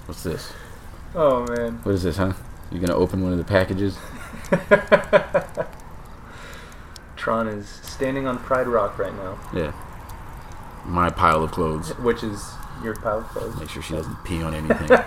What's 0.07 0.23
this? 0.23 0.53
Oh 1.15 1.45
man. 1.47 1.81
What 1.83 1.97
is 1.97 2.05
this, 2.05 2.19
huh? 2.19 2.35
You 2.71 2.81
gonna 2.81 2.95
open 2.97 3.23
one 3.23 3.33
of 3.33 3.39
the 3.39 3.45
packages? 3.45 3.97
Tron 7.17 7.49
is 7.49 7.69
standing 7.69 8.27
on 8.27 8.39
Pride 8.39 8.67
Rock 8.67 8.99
right 8.99 9.15
now, 9.15 9.39
Yeah. 9.55 9.73
My 10.85 11.09
pile 11.09 11.43
of 11.43 11.53
clothes. 11.53 11.97
which 11.99 12.23
is 12.23 12.53
your 12.83 12.95
pile 12.97 13.19
of 13.21 13.25
clothes. 13.29 13.57
Make 13.59 13.71
sure 13.71 13.83
she 13.83 13.95
doesn't 13.95 14.23
pee 14.25 14.43
on 14.43 14.53
anything. 14.55 14.89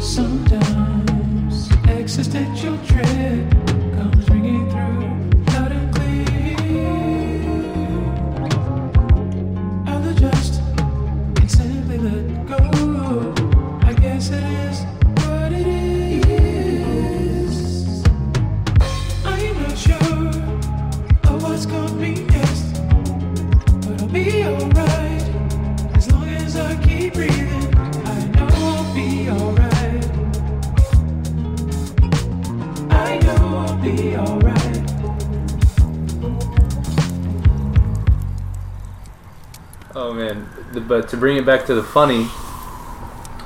Sometimes 0.00 1.11
existential 2.18 2.76
dread 2.84 3.61
comes 3.61 3.61
but 40.80 41.08
to 41.10 41.16
bring 41.16 41.36
it 41.36 41.46
back 41.46 41.66
to 41.66 41.74
the 41.74 41.82
funny, 41.82 42.24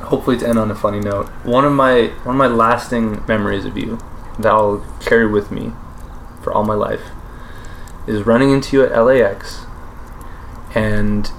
hopefully 0.07 0.37
to 0.39 0.49
end 0.49 0.59
on 0.59 0.70
a 0.70 0.74
funny 0.74 1.01
note. 1.01 1.27
One 1.45 1.64
of 1.64 1.72
my 1.72 2.09
one 2.24 2.37
of 2.37 2.39
my 2.39 2.47
lasting 2.47 3.24
memories 3.27 3.64
of 3.64 3.77
you 3.77 3.99
that 4.39 4.53
I'll 4.53 4.85
carry 5.01 5.27
with 5.27 5.51
me 5.51 5.72
for 6.43 6.53
all 6.53 6.64
my 6.64 6.74
life 6.74 7.03
is 8.07 8.24
running 8.27 8.51
into 8.53 8.77
you 8.77 8.85
at 8.85 8.93
LAX, 8.97 9.66
and 10.74 11.31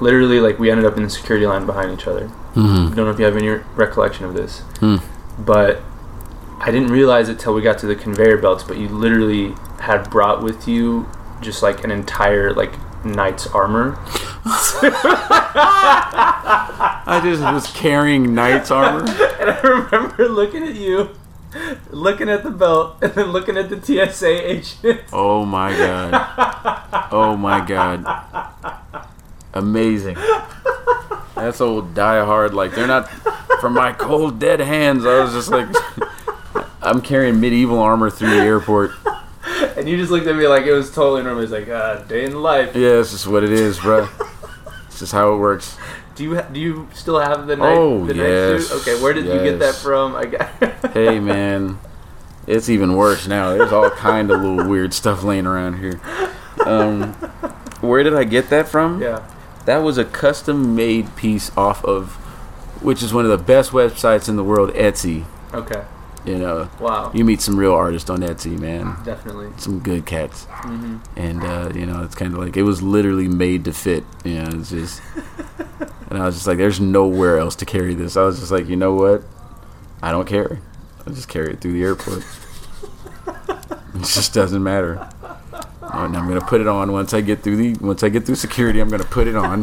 literally 0.00 0.40
like 0.40 0.58
we 0.58 0.70
ended 0.70 0.86
up 0.86 0.96
in 0.96 1.02
the 1.02 1.10
security 1.10 1.46
line 1.46 1.66
behind 1.66 1.92
each 1.92 2.06
other. 2.06 2.30
Mhm. 2.54 2.94
Don't 2.94 3.06
know 3.06 3.10
if 3.10 3.18
you 3.18 3.24
have 3.24 3.36
any 3.36 3.48
recollection 3.76 4.26
of 4.26 4.34
this, 4.34 4.62
Hmm. 4.80 4.96
but 5.38 5.80
I 6.60 6.70
didn't 6.70 6.92
realize 6.92 7.28
it 7.28 7.38
till 7.38 7.54
we 7.54 7.62
got 7.62 7.78
to 7.78 7.86
the 7.86 7.94
conveyor 7.96 8.36
belts. 8.36 8.62
But 8.62 8.76
you 8.76 8.88
literally 8.88 9.54
had 9.80 10.10
brought 10.10 10.42
with 10.42 10.68
you 10.68 11.06
just 11.40 11.62
like 11.62 11.82
an 11.82 11.90
entire 11.90 12.52
like 12.52 12.74
knight's 13.04 13.46
armor. 13.48 13.98
I 17.04 17.20
just 17.22 17.42
was 17.42 17.66
carrying 17.72 18.34
knight's 18.34 18.70
armor. 18.70 19.00
and 19.40 19.50
I 19.50 19.60
remember 19.62 20.28
looking 20.28 20.62
at 20.64 20.74
you, 20.74 21.10
looking 21.90 22.28
at 22.28 22.42
the 22.42 22.50
belt, 22.50 22.96
and 23.02 23.12
then 23.12 23.32
looking 23.32 23.56
at 23.56 23.68
the 23.68 23.80
TSA 23.80 24.50
agent. 24.50 25.00
Oh 25.12 25.44
my 25.44 25.76
god. 25.76 27.08
Oh 27.12 27.36
my 27.36 27.64
god. 27.64 28.04
Amazing. 29.54 30.16
That's 31.34 31.60
old 31.60 31.94
die 31.94 32.24
hard. 32.24 32.54
Like 32.54 32.74
they're 32.74 32.86
not 32.86 33.08
from 33.60 33.74
my 33.74 33.92
cold 33.92 34.38
dead 34.38 34.60
hands. 34.60 35.04
I 35.06 35.20
was 35.20 35.32
just 35.32 35.50
like, 35.50 35.68
I'm 36.82 37.00
carrying 37.00 37.40
medieval 37.40 37.78
armor 37.78 38.10
through 38.10 38.30
the 38.30 38.40
airport. 38.42 38.92
And 39.76 39.88
you 39.88 39.96
just 39.96 40.10
looked 40.10 40.26
at 40.26 40.36
me 40.36 40.46
like 40.46 40.64
it 40.64 40.72
was 40.72 40.90
totally 40.90 41.22
normal. 41.22 41.42
He's 41.42 41.50
like, 41.50 41.68
ah, 41.68 42.02
day 42.08 42.24
in 42.24 42.32
the 42.32 42.38
life. 42.38 42.74
Yeah, 42.74 43.00
it's 43.00 43.12
just 43.12 43.26
what 43.26 43.44
it 43.44 43.52
is, 43.52 43.78
bro. 43.78 44.08
It's 44.86 44.98
just 44.98 45.12
how 45.12 45.32
it 45.32 45.38
works. 45.38 45.76
Do 46.14 46.22
you 46.24 46.34
ha- 46.36 46.46
do 46.52 46.60
you 46.60 46.86
still 46.92 47.18
have 47.18 47.46
the 47.46 47.56
knight? 47.56 47.78
Oh, 47.78 48.04
the 48.04 48.14
yes. 48.14 48.60
Knight 48.60 48.60
suit? 48.68 48.80
Okay, 48.82 49.02
where 49.02 49.14
did 49.14 49.24
you 49.24 49.42
get 49.42 49.58
that 49.60 49.74
from? 49.74 50.14
I 50.14 50.26
got. 50.26 50.50
Hey 50.92 51.18
man, 51.18 51.78
it's 52.46 52.68
even 52.68 52.94
worse 52.94 53.26
now. 53.26 53.56
There's 53.56 53.72
all 53.72 53.88
kind 53.88 54.30
of 54.30 54.42
little 54.42 54.68
weird 54.68 54.92
stuff 54.92 55.22
laying 55.24 55.46
around 55.46 55.78
here. 55.78 55.98
Um, 56.66 57.14
where 57.80 58.02
did 58.02 58.14
I 58.14 58.24
get 58.24 58.50
that 58.50 58.68
from? 58.68 59.00
Yeah. 59.00 59.26
That 59.64 59.78
was 59.78 59.96
a 59.96 60.04
custom 60.04 60.74
made 60.76 61.16
piece 61.16 61.50
off 61.56 61.82
of, 61.86 62.12
which 62.82 63.02
is 63.02 63.14
one 63.14 63.24
of 63.24 63.30
the 63.30 63.42
best 63.42 63.70
websites 63.70 64.28
in 64.28 64.36
the 64.36 64.44
world, 64.44 64.70
Etsy. 64.74 65.24
Okay. 65.54 65.84
You 66.24 66.38
know, 66.38 66.70
Wow. 66.78 67.10
You 67.12 67.24
meet 67.24 67.40
some 67.40 67.56
real 67.56 67.72
artists 67.74 68.08
on 68.08 68.20
Etsy, 68.20 68.56
man. 68.58 68.96
Definitely. 69.04 69.48
Some 69.56 69.80
good 69.80 70.06
cats. 70.06 70.46
Mhm. 70.62 71.00
And 71.16 71.42
uh, 71.42 71.70
you 71.74 71.84
know, 71.86 72.02
it's 72.04 72.14
kind 72.14 72.32
of 72.32 72.38
like 72.38 72.56
it 72.56 72.62
was 72.62 72.80
literally 72.82 73.26
made 73.28 73.64
to 73.64 73.72
fit. 73.72 74.04
You 74.24 74.42
know, 74.42 74.50
it's 74.60 74.70
just. 74.70 75.02
and 76.10 76.18
I 76.22 76.26
was 76.26 76.36
just 76.36 76.46
like, 76.46 76.58
"There's 76.58 76.80
nowhere 76.80 77.38
else 77.38 77.56
to 77.56 77.64
carry 77.64 77.94
this." 77.94 78.16
I 78.16 78.22
was 78.22 78.38
just 78.38 78.52
like, 78.52 78.68
"You 78.68 78.76
know 78.76 78.94
what? 78.94 79.22
I 80.00 80.12
don't 80.12 80.26
care. 80.28 80.60
I'll 81.06 81.12
just 81.12 81.28
carry 81.28 81.52
it 81.54 81.60
through 81.60 81.72
the 81.72 81.82
airport. 81.82 82.24
it 83.94 83.98
just 83.98 84.32
doesn't 84.32 84.62
matter." 84.62 85.08
And 85.82 86.16
I'm 86.16 86.28
gonna 86.28 86.40
put 86.40 86.60
it 86.60 86.68
on 86.68 86.92
once 86.92 87.12
I 87.12 87.20
get 87.20 87.42
through 87.42 87.56
the 87.56 87.74
once 87.84 88.02
I 88.04 88.08
get 88.08 88.24
through 88.26 88.36
security. 88.36 88.78
I'm 88.80 88.88
gonna 88.88 89.02
put 89.04 89.26
it 89.26 89.34
on. 89.36 89.62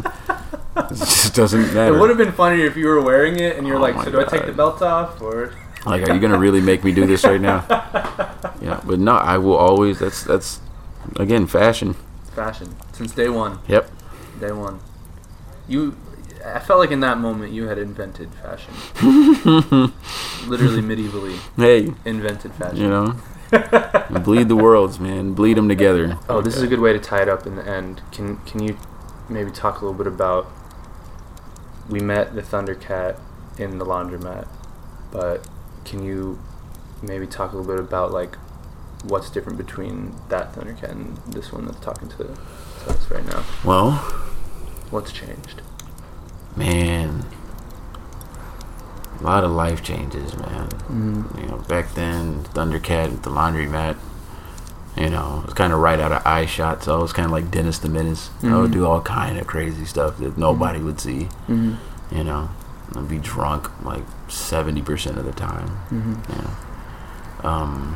It 0.77 0.89
just 0.95 1.33
doesn't 1.35 1.73
matter. 1.73 1.95
It 1.95 1.99
would 1.99 2.09
have 2.09 2.17
been 2.17 2.31
funnier 2.33 2.65
if 2.65 2.75
you 2.77 2.87
were 2.87 3.01
wearing 3.01 3.39
it 3.39 3.57
and 3.57 3.65
you're 3.67 3.77
Oh 3.77 3.81
like, 3.81 3.95
so 4.03 4.11
do 4.11 4.19
I 4.21 4.25
take 4.25 4.45
the 4.45 4.51
belt 4.53 4.81
off 4.81 5.21
or? 5.21 5.53
Like, 5.85 6.07
are 6.09 6.13
you 6.13 6.19
gonna 6.19 6.37
really 6.37 6.61
make 6.61 6.83
me 6.83 6.91
do 6.93 7.05
this 7.05 7.23
right 7.23 7.41
now? 7.41 7.65
Yeah, 8.61 8.81
but 8.85 8.99
no, 8.99 9.13
I 9.13 9.37
will 9.37 9.55
always. 9.55 9.99
That's 9.99 10.23
that's 10.23 10.59
again 11.15 11.47
fashion. 11.47 11.95
Fashion 12.35 12.75
since 12.91 13.13
day 13.13 13.29
one. 13.29 13.59
Yep. 13.67 13.89
Day 14.39 14.51
one. 14.51 14.79
You, 15.67 15.95
I 16.45 16.59
felt 16.59 16.79
like 16.79 16.91
in 16.91 16.99
that 16.99 17.19
moment 17.19 17.53
you 17.53 17.67
had 17.67 17.77
invented 17.77 18.29
fashion. 18.35 18.73
Literally 20.49 20.81
medievally. 20.81 21.37
Hey, 21.55 21.93
Invented 22.05 22.53
fashion. 22.53 22.77
You 22.77 22.89
know, 22.89 24.19
bleed 24.19 24.49
the 24.49 24.55
worlds, 24.55 24.99
man. 24.99 25.33
Bleed 25.33 25.57
them 25.57 25.69
together. 25.69 26.17
Oh, 26.27 26.41
this 26.41 26.55
is 26.55 26.61
a 26.63 26.67
good 26.67 26.79
way 26.79 26.91
to 26.93 26.99
tie 26.99 27.21
it 27.21 27.29
up 27.29 27.45
in 27.47 27.55
the 27.55 27.67
end. 27.67 28.01
Can 28.11 28.37
can 28.45 28.61
you 28.61 28.77
maybe 29.29 29.51
talk 29.51 29.81
a 29.81 29.85
little 29.85 29.97
bit 29.97 30.07
about? 30.07 30.47
We 31.87 31.99
met 32.01 32.35
the 32.35 32.41
Thundercat 32.41 33.19
in 33.57 33.79
the 33.79 33.85
laundromat, 33.85 34.47
but 35.11 35.47
can 35.89 36.03
you 36.05 36.39
maybe 37.01 37.25
talk 37.25 37.51
a 37.53 37.57
little 37.57 37.71
bit 37.75 37.79
about 37.83 38.11
like 38.11 38.35
what's 39.05 39.29
different 39.29 39.57
between 39.57 40.13
that 40.29 40.53
Thundercat 40.53 40.91
and 40.91 41.17
this 41.27 41.51
one 41.51 41.65
that's 41.65 41.79
talking 41.79 42.09
to, 42.09 42.17
to 42.17 42.89
us 42.89 43.09
right 43.11 43.25
now? 43.25 43.43
Well, 43.65 43.91
What's 44.91 45.11
changed? 45.11 45.61
man, 46.55 47.23
a 49.19 49.23
lot 49.23 49.43
of 49.43 49.51
life 49.51 49.83
changes, 49.83 50.35
man. 50.37 50.67
Mhm. 50.89 51.41
You 51.41 51.47
know, 51.47 51.57
back 51.67 51.93
then, 51.93 52.43
Thundercat, 52.53 53.13
at 53.13 53.23
the 53.23 53.29
laundromat. 53.29 53.95
You 54.97 55.09
know, 55.09 55.39
it 55.43 55.45
was 55.45 55.53
kind 55.53 55.71
of 55.71 55.79
right 55.79 55.99
out 55.99 56.11
of 56.11 56.25
eye 56.25 56.45
shot, 56.45 56.83
so 56.83 56.97
I 56.97 57.01
was 57.01 57.13
kind 57.13 57.25
of 57.27 57.31
like 57.31 57.51
Dennis 57.51 57.77
the 57.79 57.87
Menace. 57.87 58.31
I 58.43 58.47
would 58.57 58.71
Mhm. 58.71 58.73
do 58.73 58.85
all 58.85 58.99
kind 59.01 59.37
of 59.37 59.47
crazy 59.47 59.85
stuff 59.85 60.17
that 60.17 60.37
nobody 60.37 60.79
would 60.79 60.99
see. 60.99 61.29
Mhm. 61.47 61.77
You 62.11 62.23
know, 62.23 62.49
I'd 62.95 63.07
be 63.07 63.17
drunk 63.19 63.69
like 63.83 64.03
seventy 64.27 64.81
percent 64.81 65.17
of 65.17 65.25
the 65.25 65.31
time. 65.31 65.69
Mhm. 65.91 66.17
Yeah. 66.29 67.49
Um, 67.49 67.95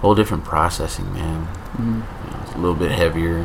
whole 0.00 0.14
different 0.14 0.44
processing, 0.44 1.12
man. 1.12 1.46
Mhm. 1.76 1.84
You 2.24 2.30
know, 2.30 2.38
it's 2.42 2.52
a 2.54 2.58
little 2.58 2.74
bit 2.74 2.90
heavier. 2.90 3.38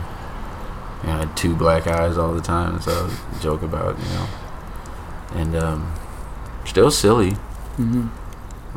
You 1.03 1.09
know, 1.09 1.13
I 1.13 1.17
had 1.19 1.38
two 1.38 1.55
black 1.55 1.85
eyes 1.88 2.17
all 2.17 2.33
the 2.33 2.41
time, 2.41 2.81
so 2.81 2.91
I 2.91 3.01
would 3.03 3.41
joke 3.41 3.61
about, 3.61 3.97
you 3.99 4.09
know. 4.15 4.25
And 5.35 5.55
um, 5.55 5.91
still 6.65 6.89
silly. 6.89 7.38
Mhm. 7.77 8.09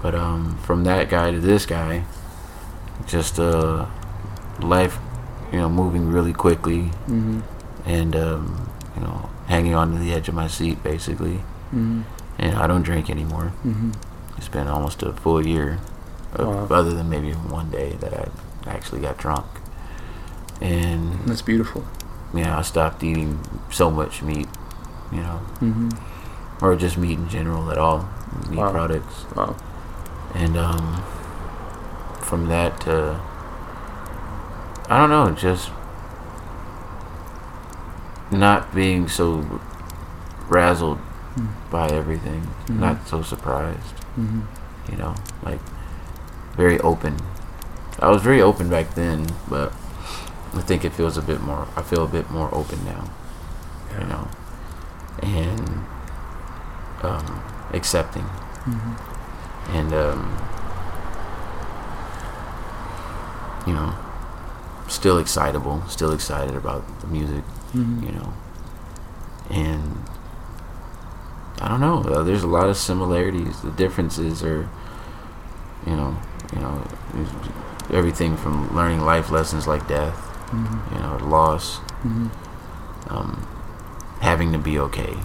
But 0.03 0.15
um, 0.15 0.59
from 0.63 0.85
that 0.85 1.09
guy 1.09 1.31
to 1.31 1.41
this 1.41 1.65
guy, 1.67 2.05
just 3.07 3.39
uh, 3.41 3.87
life, 4.61 4.99
you 5.51 5.59
know, 5.59 5.69
moving 5.71 6.11
really 6.13 6.33
quickly, 6.35 6.91
Mhm. 7.09 7.43
and 7.87 8.15
um, 8.15 8.69
you 8.95 9.03
know, 9.03 9.30
hanging 9.51 9.75
on 9.75 9.93
to 9.93 9.99
the 9.99 10.13
edge 10.15 10.29
of 10.29 10.35
my 10.35 10.47
seat, 10.47 10.83
basically. 10.83 11.41
Mhm. 11.75 12.05
And 12.39 12.57
I 12.57 12.67
don't 12.67 12.83
drink 12.83 13.11
anymore. 13.11 13.53
Mhm. 13.67 13.93
It's 14.39 14.49
been 14.49 14.69
almost 14.69 15.03
a 15.03 15.13
full 15.13 15.45
year, 15.47 15.79
of, 16.35 16.47
Wow. 16.71 16.77
other 16.77 16.95
than 16.95 17.11
maybe 17.11 17.33
one 17.33 17.69
day 17.71 17.97
that 18.01 18.15
I 18.15 18.71
actually 18.71 19.01
got 19.03 19.19
drunk. 19.19 19.45
And 20.63 21.19
That's 21.27 21.43
beautiful. 21.43 21.85
yeah, 22.33 22.57
I 22.59 22.63
stopped 22.63 23.03
eating 23.03 23.41
so 23.71 23.91
much 23.91 24.23
meat, 24.23 24.49
you 25.13 25.21
know, 25.21 25.41
Mhm. 25.61 25.99
or 26.63 26.77
just 26.77 26.97
meat 26.97 27.19
in 27.19 27.29
general 27.29 27.71
at 27.71 27.79
all, 27.79 28.07
meat 28.49 28.59
Wow. 28.59 28.71
products. 28.71 29.27
Wow. 29.35 29.55
And 30.35 30.57
um, 30.57 31.03
from 32.21 32.47
that 32.47 32.81
to, 32.83 33.17
I 34.89 34.97
don't 34.99 35.11
know, 35.11 35.31
just 35.31 35.71
not 38.31 38.75
being 38.75 39.09
so 39.09 39.45
razzled 40.49 40.99
Mm. 41.37 41.47
by 41.71 41.87
everything, 41.89 42.49
Mhm. 42.69 42.79
not 42.81 43.07
so 43.07 43.23
surprised, 43.23 43.95
Mhm. 44.19 44.43
you 44.91 44.97
know, 44.97 45.15
like 45.45 45.61
very 46.57 46.81
open. 46.81 47.17
I 48.01 48.09
was 48.09 48.23
very 48.23 48.43
open 48.43 48.69
back 48.69 48.95
then, 48.95 49.27
but 49.49 49.73
I 50.57 50.61
think 50.61 50.85
it 50.85 50.93
feels 50.93 51.17
a 51.17 51.23
bit 51.23 51.41
more. 51.43 51.67
I 51.77 51.83
feel 51.83 52.03
a 52.03 52.09
bit 52.09 52.31
more 52.31 52.49
open 52.53 52.85
now, 52.85 53.05
you 53.99 54.07
know, 54.07 54.27
and 55.23 55.85
um, 57.03 57.41
accepting, 57.73 58.27
Mhm. 58.67 58.97
and 59.73 59.95
um, 59.95 60.29
you 63.67 63.73
know, 63.75 63.93
still 64.89 65.19
excitable, 65.19 65.83
still 65.89 66.13
excited 66.13 66.57
about 66.57 66.83
the 67.01 67.07
music, 67.07 67.45
Mhm. 67.75 68.03
you 68.05 68.13
know, 68.13 68.33
and 69.51 70.05
I 71.61 71.69
don't 71.69 71.81
know. 71.81 72.03
Uh, 72.03 72.23
there's 72.23 72.43
a 72.43 72.49
lot 72.49 72.69
of 72.69 72.77
similarities. 72.77 73.61
The 73.61 73.71
differences 73.71 74.43
are, 74.43 74.69
you 75.87 75.95
know, 75.97 76.17
you 76.55 76.61
know, 76.61 76.83
everything 77.93 78.37
from 78.37 78.75
learning 78.75 79.01
life 79.05 79.31
lessons 79.31 79.67
like 79.67 79.87
death, 79.87 80.17
Mhm. 80.53 80.95
you 80.95 81.01
know, 81.01 81.29
loss, 81.29 81.81
Mhm. 82.05 82.31
um, 83.11 83.47
having 84.21 84.53
to 84.53 84.59
be 84.59 84.79
okay, 84.79 85.17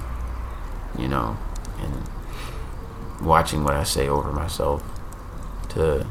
you 0.97 1.07
know, 1.07 1.37
and 1.81 2.03
watching 3.21 3.63
what 3.63 3.75
I 3.75 3.83
say 3.83 4.07
over 4.09 4.31
myself 4.31 4.83
to, 5.69 6.05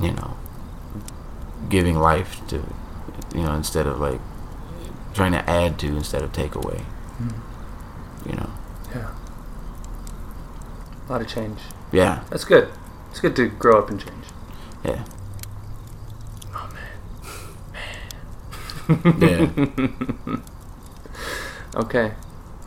you 0.00 0.12
know, 0.12 0.34
giving 1.68 1.98
life 1.98 2.40
to, 2.48 2.62
you 3.34 3.42
know, 3.42 3.54
instead 3.54 3.86
of 3.86 4.00
like 4.00 4.20
trying 5.14 5.32
to 5.32 5.48
add 5.50 5.78
to 5.80 5.86
instead 5.88 6.22
of 6.22 6.32
take 6.32 6.54
away, 6.54 6.82
Mhm. 7.20 7.32
you 8.26 8.32
know. 8.36 8.50
Yeah. 8.94 9.10
A 11.08 11.12
lot 11.12 11.20
of 11.20 11.26
change. 11.28 11.58
Yeah. 11.92 12.20
That's 12.30 12.44
good. 12.44 12.68
It's 13.10 13.20
good 13.20 13.34
to 13.36 13.48
grow 13.48 13.78
up 13.78 13.90
and 13.90 13.98
change. 14.00 14.24
Yeah. 14.84 15.04
Oh 16.54 16.68
Yeah. 18.88 19.46
man. 19.46 19.52
Yeah. 21.76 21.80
okay. 21.80 22.12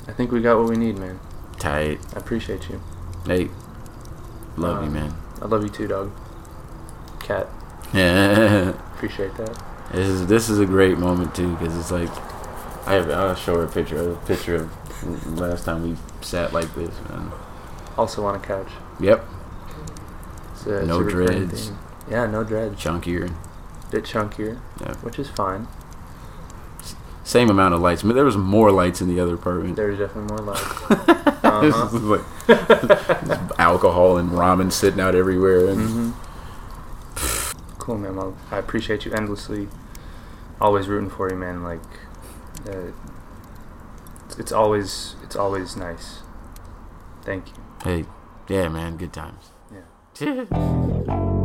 I 0.08 0.12
think 0.12 0.32
we 0.32 0.42
got 0.42 0.58
what 0.58 0.70
we 0.70 0.76
need, 0.76 0.98
man. 0.98 1.20
Tight. 1.60 2.00
I 2.14 2.20
appreciate 2.20 2.70
you. 2.70 2.82
Hey, 3.26 3.50
love 4.58 4.84
you, 4.84 4.90
Uh, 4.90 4.94
man. 4.94 5.14
I 5.42 5.46
love 5.46 5.64
you 5.64 5.70
too, 5.70 5.88
dog. 5.88 6.12
Cat. 7.22 7.48
Yeah. 7.94 8.70
Appreciate 8.96 9.36
that. 9.38 9.58
This 9.92 10.08
is 10.08 10.28
this 10.28 10.50
is 10.50 10.60
a 10.60 10.66
great 10.66 10.98
moment 10.98 11.36
too 11.36 11.56
because 11.56 11.78
it's 11.78 11.92
like 11.92 12.10
I 12.88 12.94
have 12.94 13.10
I'll 13.12 13.36
show 13.36 13.56
her 13.58 13.66
a 13.66 13.68
picture 13.68 14.12
a 14.12 14.16
picture 14.26 14.56
of 14.56 15.40
last 15.40 15.66
time 15.66 15.84
we 15.84 15.98
sat 16.22 16.54
like 16.54 16.74
this 16.76 16.94
man. 17.10 17.32
Also 17.98 18.26
on 18.26 18.36
a 18.36 18.40
couch. 18.40 18.70
Yep. 19.00 19.24
A- 20.66 20.86
no 20.86 21.04
dreads. 21.04 21.72
Yeah, 22.10 22.26
no 22.26 22.44
dreads. 22.44 22.82
Chunkier. 22.82 23.34
Bit 23.92 24.06
chunkier. 24.06 24.60
Yeah. 24.82 24.94
Which 24.98 25.20
is 25.20 25.30
fine. 25.30 25.68
Same 27.24 27.50
amount 27.50 27.74
of 27.74 27.80
lights. 27.82 28.04
I 28.04 28.08
mean, 28.08 28.16
there 28.16 28.26
was 28.26 28.36
more 28.36 28.72
lights 28.72 29.00
in 29.02 29.08
the 29.08 29.20
other 29.20 29.36
apartment. 29.36 29.76
There's 29.76 30.00
definitely 30.00 30.36
more 30.36 30.54
lights. 30.54 31.20
Uh-huh. 31.44 32.00
like 32.00 32.22
alcohol 33.60 34.18
and 34.18 34.32
ramen 34.32 34.72
sitting 34.72 35.00
out 35.00 35.14
everywhere. 35.14 35.68
And 35.68 35.90
hmm 35.90 36.12
Cool, 37.84 37.98
man. 37.98 38.16
Well, 38.16 38.38
I 38.50 38.60
appreciate 38.60 39.04
you 39.04 39.12
endlessly. 39.12 39.68
Always 40.62 40.88
rooting 40.88 41.10
for 41.10 41.30
you, 41.30 41.36
man. 41.36 41.64
Like, 41.64 41.82
Uh, 42.66 42.94
it's, 44.26 44.40
it's 44.40 44.52
always 44.54 45.18
it's 45.22 45.36
always 45.36 45.76
nice. 45.76 46.22
Thank 47.24 47.50
you. 47.50 47.56
Hey, 47.84 48.06
yeah, 48.48 48.70
man, 48.70 48.96
good 48.96 49.12
times. 49.12 49.52
Yeah. 50.22 50.46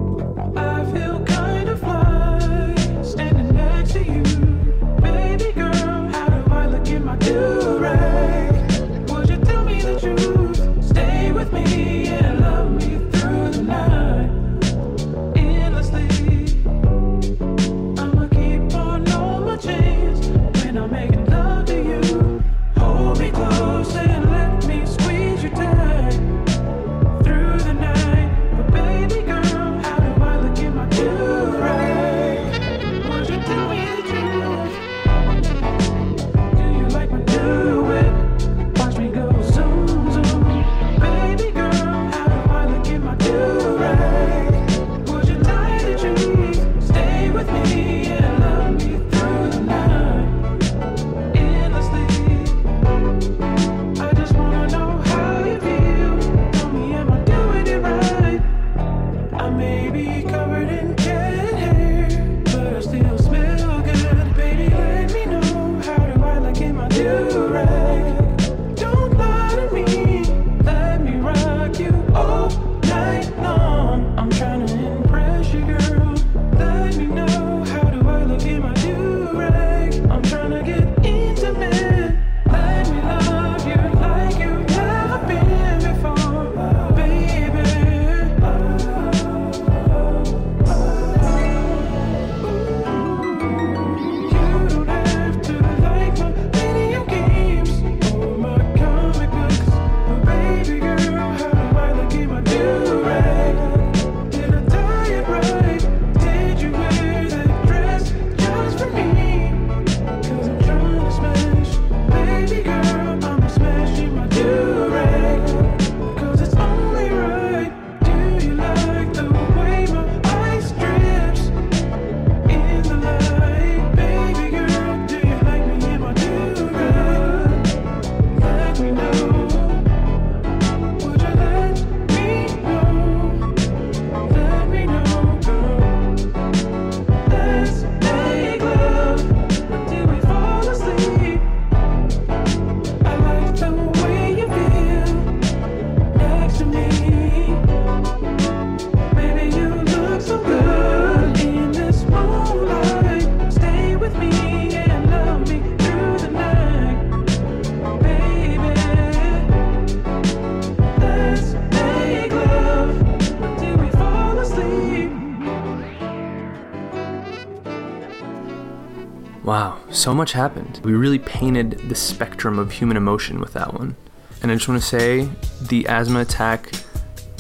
so 170.09 170.15
much 170.15 170.33
happened. 170.33 170.81
We 170.85 170.95
really 170.95 171.19
painted 171.19 171.73
the 171.91 171.95
spectrum 171.95 172.59
of 172.59 172.73
human 172.73 172.97
emotion 172.97 173.41
with 173.41 173.53
that 173.53 173.75
one. 173.75 173.95
And 174.41 174.51
I 174.51 174.55
just 174.55 174.67
want 174.67 174.81
to 174.81 174.89
say 174.89 175.29
the 175.61 175.87
asthma 175.87 176.21
attack 176.21 176.73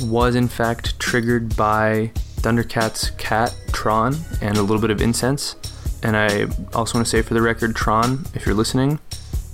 was 0.02 0.34
in 0.34 0.48
fact 0.48 1.00
triggered 1.00 1.56
by 1.56 2.12
Thundercat's 2.42 3.08
cat, 3.12 3.56
Tron, 3.72 4.16
and 4.42 4.58
a 4.58 4.60
little 4.60 4.82
bit 4.82 4.90
of 4.90 5.00
incense. 5.00 5.56
And 6.02 6.14
I 6.14 6.42
also 6.74 6.98
want 6.98 7.06
to 7.06 7.10
say 7.10 7.22
for 7.22 7.32
the 7.32 7.40
record, 7.40 7.74
Tron, 7.74 8.26
if 8.34 8.44
you're 8.44 8.54
listening, 8.54 8.98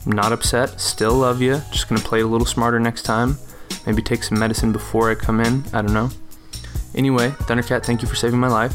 I'm 0.04 0.10
not 0.10 0.32
upset, 0.32 0.80
still 0.80 1.14
love 1.14 1.40
you. 1.40 1.62
Just 1.70 1.88
gonna 1.88 2.00
play 2.00 2.20
a 2.22 2.26
little 2.26 2.48
smarter 2.48 2.80
next 2.80 3.02
time. 3.02 3.38
Maybe 3.86 4.02
take 4.02 4.24
some 4.24 4.40
medicine 4.40 4.72
before 4.72 5.08
I 5.08 5.14
come 5.14 5.38
in. 5.38 5.62
I 5.72 5.82
don't 5.82 5.94
know. 5.94 6.10
Anyway, 6.96 7.28
Thundercat, 7.28 7.86
thank 7.86 8.02
you 8.02 8.08
for 8.08 8.16
saving 8.16 8.40
my 8.40 8.48
life. 8.48 8.74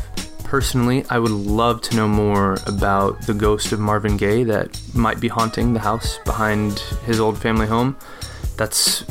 Personally, 0.49 1.05
I 1.11 1.19
would 1.19 1.29
love 1.29 1.79
to 1.81 1.95
know 1.95 2.07
more 2.07 2.57
about 2.65 3.21
the 3.27 3.35
ghost 3.35 3.71
of 3.71 3.79
Marvin 3.79 4.17
Gaye 4.17 4.43
that 4.45 4.81
might 4.95 5.19
be 5.19 5.27
haunting 5.27 5.73
the 5.73 5.79
house 5.79 6.17
behind 6.25 6.79
his 7.05 7.19
old 7.19 7.37
family 7.37 7.67
home. 7.67 7.95
That's 8.57 9.05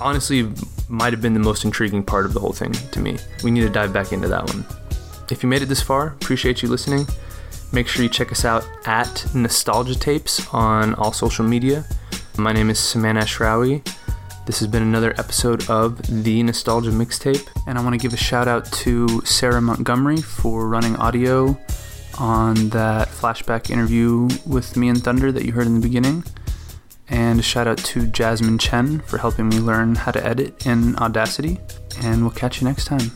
honestly 0.00 0.50
might 0.88 1.12
have 1.12 1.20
been 1.20 1.34
the 1.34 1.40
most 1.40 1.66
intriguing 1.66 2.02
part 2.02 2.24
of 2.24 2.32
the 2.32 2.40
whole 2.40 2.54
thing 2.54 2.72
to 2.72 3.00
me. 3.00 3.18
We 3.44 3.50
need 3.50 3.60
to 3.60 3.68
dive 3.68 3.92
back 3.92 4.14
into 4.14 4.28
that 4.28 4.46
one. 4.48 4.64
If 5.30 5.42
you 5.42 5.48
made 5.50 5.60
it 5.60 5.66
this 5.66 5.82
far, 5.82 6.14
appreciate 6.22 6.62
you 6.62 6.70
listening. 6.70 7.06
Make 7.70 7.86
sure 7.86 8.02
you 8.02 8.08
check 8.08 8.32
us 8.32 8.46
out 8.46 8.66
at 8.86 9.26
Nostalgia 9.34 9.94
Tapes 9.94 10.48
on 10.54 10.94
all 10.94 11.12
social 11.12 11.44
media. 11.44 11.84
My 12.38 12.54
name 12.54 12.70
is 12.70 12.78
Sama'an 12.78 13.20
Ashrawi. 13.20 13.86
This 14.48 14.60
has 14.60 14.68
been 14.68 14.82
another 14.82 15.10
episode 15.18 15.68
of 15.68 16.00
the 16.24 16.42
Nostalgia 16.42 16.88
Mixtape, 16.88 17.46
and 17.66 17.76
I 17.76 17.82
want 17.82 17.92
to 17.92 17.98
give 17.98 18.14
a 18.14 18.16
shout 18.16 18.48
out 18.48 18.64
to 18.72 19.20
Sarah 19.20 19.60
Montgomery 19.60 20.22
for 20.22 20.66
running 20.66 20.96
audio 20.96 21.48
on 22.18 22.70
that 22.70 23.08
flashback 23.08 23.68
interview 23.68 24.26
with 24.46 24.74
me 24.74 24.88
and 24.88 25.04
Thunder 25.04 25.30
that 25.32 25.44
you 25.44 25.52
heard 25.52 25.66
in 25.66 25.74
the 25.74 25.86
beginning. 25.86 26.24
And 27.10 27.38
a 27.38 27.42
shout 27.42 27.66
out 27.66 27.76
to 27.76 28.06
Jasmine 28.06 28.56
Chen 28.56 29.00
for 29.00 29.18
helping 29.18 29.50
me 29.50 29.58
learn 29.60 29.94
how 29.96 30.12
to 30.12 30.26
edit 30.26 30.64
in 30.64 30.96
Audacity. 30.96 31.60
And 32.02 32.22
we'll 32.22 32.30
catch 32.30 32.62
you 32.62 32.66
next 32.66 32.86
time. 32.86 33.10